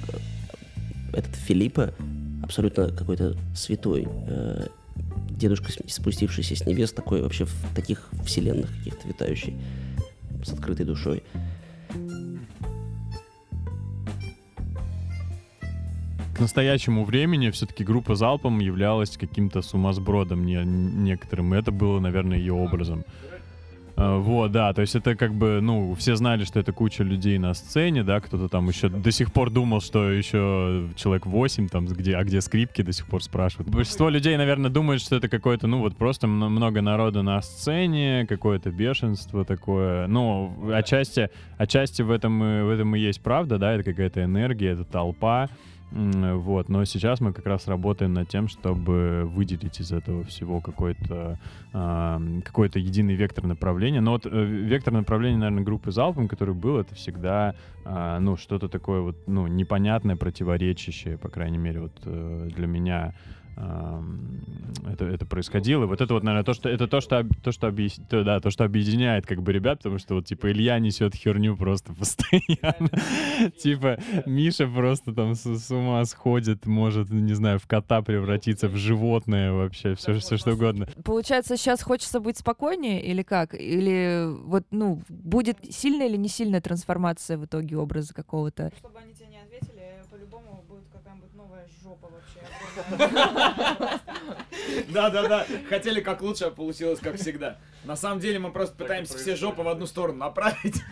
этот 1.12 1.34
Филиппа 1.34 1.94
абсолютно 2.42 2.90
какой-то 2.90 3.36
святой 3.54 4.06
э, 4.28 4.66
дедушка, 5.30 5.72
спустившийся 5.88 6.56
с 6.56 6.66
небес, 6.66 6.92
такой 6.92 7.22
вообще 7.22 7.44
в 7.44 7.74
таких 7.74 8.08
вселенных 8.24 8.70
каких-то 8.78 9.06
витающий, 9.08 9.56
с 10.44 10.52
открытой 10.52 10.86
душой. 10.86 11.22
К 16.36 16.40
настоящему 16.40 17.06
времени 17.06 17.48
все-таки 17.48 17.82
группа 17.82 18.14
Залпом 18.14 18.58
являлась 18.58 19.16
каким-то 19.16 19.62
сумасбродом 19.62 20.44
не, 20.44 20.62
некоторым, 20.64 21.54
и 21.54 21.58
это 21.58 21.72
было, 21.72 21.98
наверное, 21.98 22.36
ее 22.36 22.52
образом. 22.52 23.04
А, 23.96 24.18
Вот, 24.18 24.52
да, 24.52 24.74
то 24.74 24.82
есть 24.82 24.94
это 24.94 25.14
как 25.16 25.32
бы, 25.32 25.60
ну, 25.62 25.94
все 25.94 26.14
знали, 26.14 26.44
что 26.44 26.60
это 26.60 26.72
куча 26.72 27.04
людей 27.04 27.38
на 27.38 27.54
сцене, 27.54 28.02
да, 28.02 28.20
кто-то 28.20 28.50
там 28.50 28.68
еще 28.68 28.90
до 28.90 29.10
сих 29.12 29.32
пор 29.32 29.48
думал, 29.48 29.80
что 29.80 30.10
еще 30.10 30.90
человек 30.94 31.24
8, 31.24 31.68
там, 31.68 31.86
где, 31.86 32.14
а 32.16 32.22
где 32.22 32.42
скрипки, 32.42 32.82
до 32.82 32.92
сих 32.92 33.06
пор 33.06 33.22
спрашивают. 33.22 33.70
Большинство 33.70 34.10
людей, 34.10 34.36
наверное, 34.36 34.68
думают, 34.68 35.00
что 35.00 35.16
это 35.16 35.30
какое-то, 35.30 35.66
ну, 35.68 35.78
вот 35.78 35.96
просто 35.96 36.26
мно- 36.26 36.50
много 36.50 36.82
народа 36.82 37.22
на 37.22 37.40
сцене, 37.40 38.26
какое-то 38.28 38.70
бешенство 38.70 39.46
такое. 39.46 40.06
Ну, 40.06 40.70
отчасти, 40.70 41.30
отчасти 41.56 42.02
в 42.02 42.10
этом, 42.10 42.38
в 42.40 42.68
этом 42.68 42.94
и 42.94 43.00
есть 43.00 43.22
правда, 43.22 43.56
да, 43.56 43.72
это 43.72 43.84
какая-то 43.84 44.22
энергия, 44.22 44.72
это 44.72 44.84
толпа. 44.84 45.48
Вот, 45.92 46.68
но 46.68 46.84
сейчас 46.84 47.20
мы 47.20 47.32
как 47.32 47.46
раз 47.46 47.68
работаем 47.68 48.12
над 48.12 48.28
тем, 48.28 48.48
чтобы 48.48 49.22
выделить 49.24 49.80
из 49.80 49.92
этого 49.92 50.24
всего 50.24 50.60
какой-то 50.60 51.38
а, 51.72 52.20
какой-то 52.44 52.78
единый 52.78 53.14
вектор 53.14 53.44
направления. 53.46 54.00
Но 54.00 54.12
вот 54.12 54.26
э, 54.26 54.44
вектор 54.44 54.92
направления, 54.92 55.38
наверное, 55.38 55.62
группы 55.62 55.92
Залпом, 55.92 56.26
который 56.26 56.54
был, 56.54 56.78
это 56.78 56.94
всегда 56.96 57.54
а, 57.84 58.18
ну 58.18 58.36
что-то 58.36 58.68
такое 58.68 59.00
вот 59.00 59.16
ну 59.26 59.46
непонятное, 59.46 60.16
противоречащее, 60.16 61.18
по 61.18 61.28
крайней 61.28 61.58
мере, 61.58 61.82
вот 61.82 61.92
э, 62.04 62.48
для 62.54 62.66
меня 62.66 63.14
это, 63.56 65.04
это 65.04 65.26
происходило. 65.26 65.84
И 65.84 65.86
вот 65.86 66.00
это 66.00 66.14
вот, 66.14 66.22
наверное, 66.22 66.44
то, 66.44 66.52
что 66.52 66.68
это 66.68 66.86
то, 66.86 67.00
что 67.00 67.26
то, 67.42 67.52
что 67.52 67.68
объяс- 67.68 68.00
то, 68.08 68.22
да, 68.22 68.40
то, 68.40 68.50
что 68.50 68.64
объединяет 68.64 69.26
как 69.26 69.42
бы 69.42 69.52
ребят, 69.52 69.78
потому 69.78 69.98
что 69.98 70.14
вот 70.14 70.26
типа 70.26 70.50
Илья 70.52 70.78
несет 70.78 71.14
херню 71.14 71.56
просто 71.56 71.92
постоянно. 71.98 72.90
Типа 73.58 73.98
Миша 74.26 74.66
просто 74.66 75.12
там 75.14 75.34
с, 75.34 75.44
с 75.44 75.70
ума 75.70 76.04
сходит, 76.04 76.66
может, 76.66 77.10
не 77.10 77.34
знаю, 77.34 77.58
в 77.58 77.66
кота 77.66 78.02
превратиться, 78.02 78.68
в 78.68 78.76
животное 78.76 79.52
вообще, 79.52 79.94
все, 79.94 80.18
все 80.18 80.36
что 80.36 80.52
угодно. 80.52 80.86
Получается, 81.04 81.56
сейчас 81.56 81.82
хочется 81.82 82.20
быть 82.20 82.38
спокойнее 82.38 83.02
или 83.02 83.22
как? 83.22 83.54
Или 83.54 84.26
вот, 84.44 84.64
ну, 84.70 85.02
будет 85.08 85.58
сильная 85.70 86.06
или 86.06 86.16
не 86.16 86.28
сильная 86.28 86.60
трансформация 86.60 87.38
в 87.38 87.44
итоге 87.46 87.76
образа 87.76 88.14
какого-то? 88.14 88.70
Чтобы 88.78 88.98
они 88.98 89.14
Да-да-да, 94.88 95.46
хотели 95.68 96.00
как 96.00 96.22
лучше, 96.22 96.44
а 96.44 96.50
получилось 96.50 97.00
как 97.00 97.16
всегда. 97.16 97.58
На 97.84 97.96
самом 97.96 98.20
деле 98.20 98.38
мы 98.38 98.50
просто 98.50 98.76
пытаемся 98.76 99.16
все 99.16 99.36
жопы 99.36 99.62
в 99.62 99.68
одну 99.68 99.86
сторону 99.86 100.18
направить. 100.18 100.82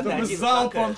Чтобы 0.00 0.24
залпом. 0.26 0.96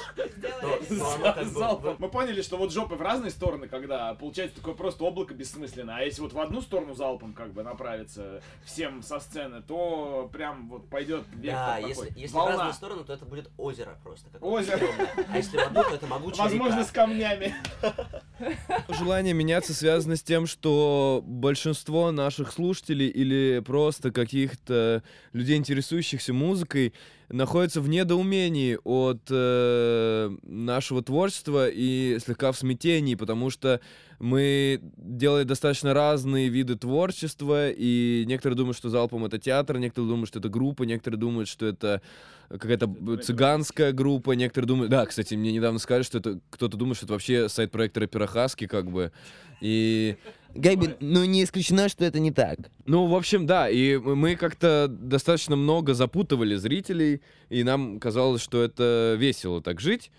Залпом. 0.88 1.96
Мы 1.98 2.08
поняли, 2.08 2.42
что 2.42 2.56
вот 2.56 2.72
жопы 2.72 2.94
в 2.94 3.02
разные 3.02 3.30
стороны, 3.30 3.68
когда 3.68 4.14
получается 4.14 4.56
такое 4.56 4.74
просто 4.74 5.04
облако 5.04 5.34
бессмысленное. 5.34 5.96
А 5.96 6.02
если 6.02 6.22
вот 6.22 6.32
в 6.32 6.40
одну 6.40 6.60
сторону 6.60 6.94
залпом 6.94 7.32
как 7.32 7.52
бы 7.52 7.62
направиться 7.62 8.40
всем 8.64 9.02
со 9.02 9.20
сцены, 9.20 9.62
то 9.62 10.28
прям 10.32 10.68
вот 10.68 10.88
пойдет 10.88 11.24
вектор 11.34 11.52
Да, 11.52 11.74
такой. 11.76 11.88
если, 11.88 12.12
если 12.16 12.34
в 12.36 12.46
разные 12.46 12.72
стороны, 12.72 13.04
то 13.04 13.12
это 13.12 13.24
будет 13.24 13.50
озеро 13.56 13.98
просто. 14.02 14.26
Озеро. 14.40 14.86
А 15.28 15.36
если 15.36 15.56
в 15.58 15.60
одну, 15.66 15.82
то 15.82 15.94
это 15.94 16.06
могучая 16.06 16.42
Возможно, 16.44 16.84
с 16.84 16.90
камнями. 16.90 17.54
Желание 18.88 19.34
меняться 19.34 19.74
связано 19.74 20.16
с 20.16 20.22
тем, 20.22 20.46
что 20.46 21.22
большинство 21.24 22.10
наших 22.12 22.52
слушателей 22.52 23.08
или 23.08 23.60
просто 23.64 24.10
каких-то 24.10 25.02
людей, 25.32 25.56
интересующихся 25.56 26.32
музыкой, 26.32 26.92
находятся 27.28 27.80
в 27.80 27.88
недоумении 27.88 28.78
от 28.84 29.22
э, 29.30 30.30
нашего 30.42 31.02
творчества 31.02 31.68
и 31.68 32.18
слегка 32.24 32.52
в 32.52 32.58
смятении, 32.58 33.14
потому 33.14 33.50
что 33.50 33.80
мы 34.18 34.80
делаем 34.96 35.46
достаточно 35.46 35.92
разные 35.92 36.48
виды 36.48 36.76
творчества, 36.76 37.70
и 37.70 38.24
некоторые 38.26 38.56
думают, 38.56 38.76
что 38.76 38.88
залпом 38.88 39.24
это 39.24 39.38
театр, 39.38 39.78
некоторые 39.78 40.08
думают, 40.08 40.28
что 40.28 40.38
это 40.38 40.48
группа, 40.48 40.84
некоторые 40.84 41.18
думают, 41.18 41.48
что 41.48 41.66
это 41.66 42.00
какая-то 42.48 42.88
цыганская 43.22 43.92
группа, 43.92 44.32
некоторые 44.32 44.68
думают... 44.68 44.90
Да, 44.90 45.04
кстати, 45.04 45.34
мне 45.34 45.52
недавно 45.52 45.78
сказали, 45.78 46.04
что 46.04 46.18
это 46.18 46.38
кто-то 46.50 46.76
думает, 46.76 46.96
что 46.96 47.06
это 47.06 47.12
вообще 47.14 47.48
сайт 47.48 47.72
проекта 47.72 48.00
рэпера 48.00 48.26
Хаски, 48.26 48.66
как 48.66 48.90
бы. 48.90 49.12
И... 49.60 50.16
Габи, 50.56 50.94
ну 51.00 51.24
не 51.24 51.44
исключено, 51.44 51.88
что 51.88 52.04
это 52.04 52.18
не 52.18 52.30
так. 52.30 52.58
Ну, 52.86 53.06
в 53.06 53.14
общем, 53.14 53.46
да, 53.46 53.68
и 53.68 53.96
мы 53.96 54.36
как-то 54.36 54.88
достаточно 54.88 55.56
много 55.56 55.94
запутывали 55.94 56.56
зрителей, 56.56 57.20
и 57.48 57.62
нам 57.62 58.00
казалось, 58.00 58.42
что 58.42 58.62
это 58.62 59.16
весело 59.18 59.62
так 59.62 59.80
жить. 59.80 60.10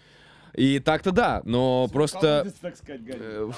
И 0.54 0.80
так-то 0.80 1.12
да, 1.12 1.42
но 1.46 1.88
просто 1.94 2.52
Так 2.62 2.76
сказать, 2.76 3.02
э, 3.06 3.52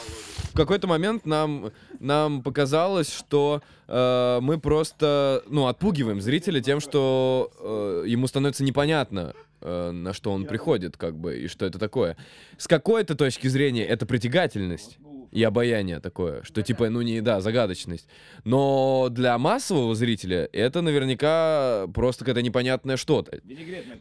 в 0.52 0.54
какой-то 0.54 0.86
момент 0.88 1.26
нам, 1.26 1.72
нам 2.00 2.44
показалось, 2.44 3.10
что 3.10 3.62
э, 3.88 4.40
мы 4.42 4.60
просто, 4.60 5.42
ну, 5.48 5.68
отпугиваем 5.68 6.20
зрителя 6.20 6.60
тем, 6.62 6.82
что 6.82 7.52
э, 7.58 8.04
ему 8.08 8.28
становится 8.28 8.66
непонятно, 8.66 9.34
э, 9.62 9.92
на 9.92 10.12
что 10.12 10.34
он 10.34 10.46
приходит, 10.46 10.98
как 10.98 11.18
бы, 11.18 11.40
и 11.40 11.48
что 11.48 11.66
это 11.66 11.80
такое. 11.80 12.18
С 12.58 12.68
какой-то 12.68 13.16
точки 13.16 13.48
зрения 13.48 13.86
это 13.86 14.06
притягательность 14.06 15.00
и 15.32 15.44
обаяние 15.44 16.00
такое, 16.00 16.44
что 16.44 16.62
типа, 16.62 16.90
ну 16.90 17.02
не, 17.02 17.22
да, 17.22 17.42
загадочность. 17.42 18.08
Но 18.44 19.08
для 19.10 19.38
массового 19.38 19.94
зрителя 19.96 20.50
это 20.52 20.82
наверняка 20.82 21.88
просто 21.94 22.26
какое-то 22.26 22.42
непонятное 22.42 22.98
что-то. 22.98 23.40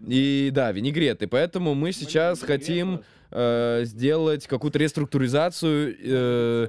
И 0.06 0.50
да, 0.52 0.72
винегрет. 0.72 1.22
И 1.22 1.26
поэтому 1.26 1.74
мы 1.74 1.92
сейчас 1.92 2.40
хотим 2.40 3.02
э, 3.30 3.82
сделать 3.84 4.46
какую-то 4.46 4.78
реструктуризацию, 4.78 5.96
э, 6.00 6.68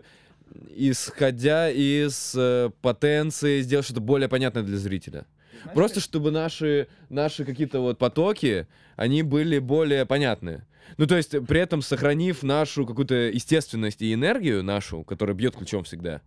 исходя 0.75 1.69
из 1.69 2.33
э, 2.35 2.71
потенции, 2.81 3.61
сделать 3.61 3.85
что-то 3.85 4.01
более 4.01 4.27
понятное 4.27 4.63
для 4.63 4.77
зрителя. 4.77 5.25
Просто 5.73 5.99
чтобы 5.99 6.31
наши, 6.31 6.87
наши 7.09 7.45
какие-то 7.45 7.79
вот 7.81 7.97
потоки, 7.97 8.67
они 8.95 9.23
были 9.23 9.59
более 9.59 10.05
понятны. 10.05 10.63
Ну, 10.97 11.07
то 11.07 11.17
есть, 11.17 11.31
при 11.47 11.59
этом 11.59 11.81
сохранив 11.81 12.43
нашу 12.43 12.85
какую-то 12.85 13.15
естественность 13.15 14.01
и 14.01 14.13
энергию 14.13 14.63
нашу, 14.63 15.03
которая 15.03 15.35
бьет 15.35 15.55
ключом 15.55 15.83
всегда, 15.83 16.21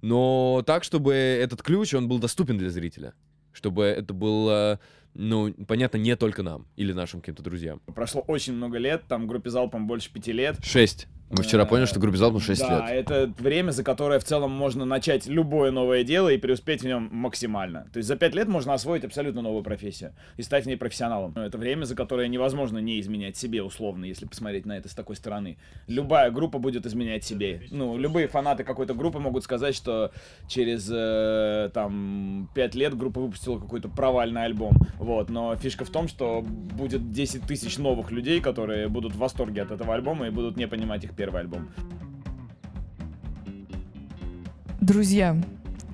но 0.00 0.62
так, 0.66 0.84
чтобы 0.84 1.14
этот 1.14 1.62
ключ, 1.62 1.94
он 1.94 2.08
был 2.08 2.18
доступен 2.18 2.58
для 2.58 2.70
зрителя. 2.70 3.14
Чтобы 3.52 3.84
это 3.84 4.14
было, 4.14 4.78
ну, 5.14 5.52
понятно 5.66 5.96
не 5.96 6.14
только 6.16 6.42
нам 6.42 6.66
или 6.76 6.92
нашим 6.92 7.20
каким-то 7.20 7.42
друзьям. 7.42 7.80
Прошло 7.86 8.20
очень 8.20 8.52
много 8.52 8.78
лет, 8.78 9.04
там 9.08 9.26
группе 9.26 9.50
Залпом 9.50 9.86
больше 9.86 10.12
пяти 10.12 10.32
лет. 10.32 10.58
Шесть. 10.62 11.08
Мы 11.30 11.42
вчера 11.42 11.66
поняли, 11.66 11.84
что 11.84 12.00
группе 12.00 12.16
Залпом 12.16 12.40
6 12.40 12.60
да, 12.60 12.90
лет. 12.90 13.10
это 13.10 13.32
время, 13.38 13.70
за 13.70 13.84
которое 13.84 14.18
в 14.18 14.24
целом 14.24 14.50
можно 14.50 14.86
начать 14.86 15.26
любое 15.26 15.70
новое 15.70 16.02
дело 16.02 16.30
и 16.30 16.38
преуспеть 16.38 16.80
в 16.80 16.86
нем 16.86 17.10
максимально. 17.12 17.86
То 17.92 17.98
есть 17.98 18.08
за 18.08 18.16
пять 18.16 18.34
лет 18.34 18.48
можно 18.48 18.72
освоить 18.72 19.04
абсолютно 19.04 19.42
новую 19.42 19.62
профессию 19.62 20.14
и 20.38 20.42
стать 20.42 20.64
в 20.64 20.68
ней 20.68 20.76
профессионалом. 20.76 21.34
Но 21.36 21.44
это 21.44 21.58
время, 21.58 21.84
за 21.84 21.94
которое 21.94 22.28
невозможно 22.28 22.78
не 22.78 22.98
изменять 23.00 23.36
себе 23.36 23.62
условно, 23.62 24.06
если 24.06 24.24
посмотреть 24.24 24.64
на 24.64 24.78
это 24.78 24.88
с 24.88 24.94
такой 24.94 25.16
стороны. 25.16 25.58
Любая 25.86 26.30
группа 26.30 26.58
будет 26.58 26.86
изменять 26.86 27.24
себе. 27.24 27.60
Ну, 27.70 27.98
любые 27.98 28.26
фанаты 28.26 28.64
какой-то 28.64 28.94
группы 28.94 29.18
могут 29.18 29.44
сказать, 29.44 29.74
что 29.74 30.12
через 30.46 30.88
э, 30.90 31.68
там 31.74 32.48
пять 32.54 32.74
лет 32.74 32.96
группа 32.96 33.20
выпустила 33.20 33.58
какой-то 33.58 33.90
провальный 33.90 34.44
альбом. 34.44 34.78
Вот, 34.96 35.28
но 35.28 35.54
фишка 35.56 35.84
в 35.84 35.90
том, 35.90 36.08
что 36.08 36.40
будет 36.40 37.12
10 37.12 37.42
тысяч 37.42 37.76
новых 37.76 38.10
людей, 38.12 38.40
которые 38.40 38.88
будут 38.88 39.12
в 39.12 39.18
восторге 39.18 39.60
от 39.60 39.72
этого 39.72 39.94
альбома 39.94 40.28
и 40.28 40.30
будут 40.30 40.56
не 40.56 40.66
понимать 40.66 41.04
их 41.04 41.17
первый 41.18 41.40
альбом. 41.40 41.68
Друзья, 44.80 45.36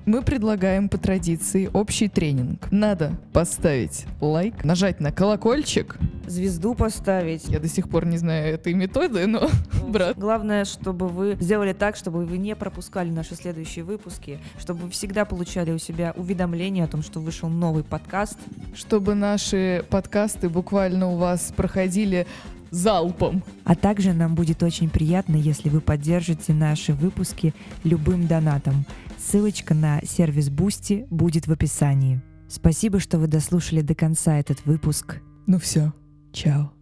мы 0.05 0.21
предлагаем 0.21 0.87
по 0.87 0.99
традиции 0.99 1.67
общий 1.73 2.07
тренинг. 2.07 2.71
Надо 2.71 3.13
поставить 3.33 4.05
лайк, 4.21 4.63
нажать 4.63 4.99
на 4.99 5.11
колокольчик. 5.11 5.97
Звезду 6.27 6.75
поставить. 6.75 7.47
Я 7.47 7.59
до 7.59 7.67
сих 7.67 7.89
пор 7.89 8.05
не 8.05 8.17
знаю 8.17 8.53
этой 8.53 8.73
методы, 8.73 9.25
но, 9.25 9.49
брат, 9.87 10.15
Главное, 10.15 10.63
чтобы 10.63 11.07
вы 11.07 11.37
сделали 11.39 11.73
так, 11.73 11.95
чтобы 11.95 12.25
вы 12.25 12.37
не 12.37 12.55
пропускали 12.55 13.09
наши 13.09 13.35
следующие 13.35 13.83
выпуски, 13.83 14.39
чтобы 14.59 14.81
вы 14.81 14.89
всегда 14.91 15.25
получали 15.25 15.71
у 15.71 15.79
себя 15.79 16.13
уведомления 16.15 16.83
о 16.83 16.87
том, 16.87 17.01
что 17.01 17.19
вышел 17.19 17.49
новый 17.49 17.83
подкаст. 17.83 18.37
чтобы 18.75 19.15
наши 19.15 19.83
подкасты 19.89 20.49
буквально 20.49 21.09
у 21.11 21.17
вас 21.17 21.51
проходили 21.55 22.27
залпом. 22.75 23.43
А 23.63 23.75
также 23.75 24.13
нам 24.13 24.35
будет 24.35 24.63
очень 24.63 24.89
приятно, 24.89 25.35
если 25.35 25.69
вы 25.69 25.81
поддержите 25.81 26.53
наши 26.53 26.93
выпуски 26.93 27.53
любым 27.83 28.27
донатом. 28.27 28.85
Ссылочка 29.17 29.73
на 29.73 30.01
сервис 30.05 30.49
Boosty 30.49 31.07
будет 31.09 31.47
в 31.47 31.51
описании. 31.51 32.21
Спасибо, 32.47 32.99
что 32.99 33.17
вы 33.17 33.27
дослушали 33.27 33.81
до 33.81 33.95
конца 33.95 34.37
этот 34.37 34.65
выпуск. 34.65 35.21
Ну 35.47 35.57
все, 35.59 35.93
чао. 36.31 36.74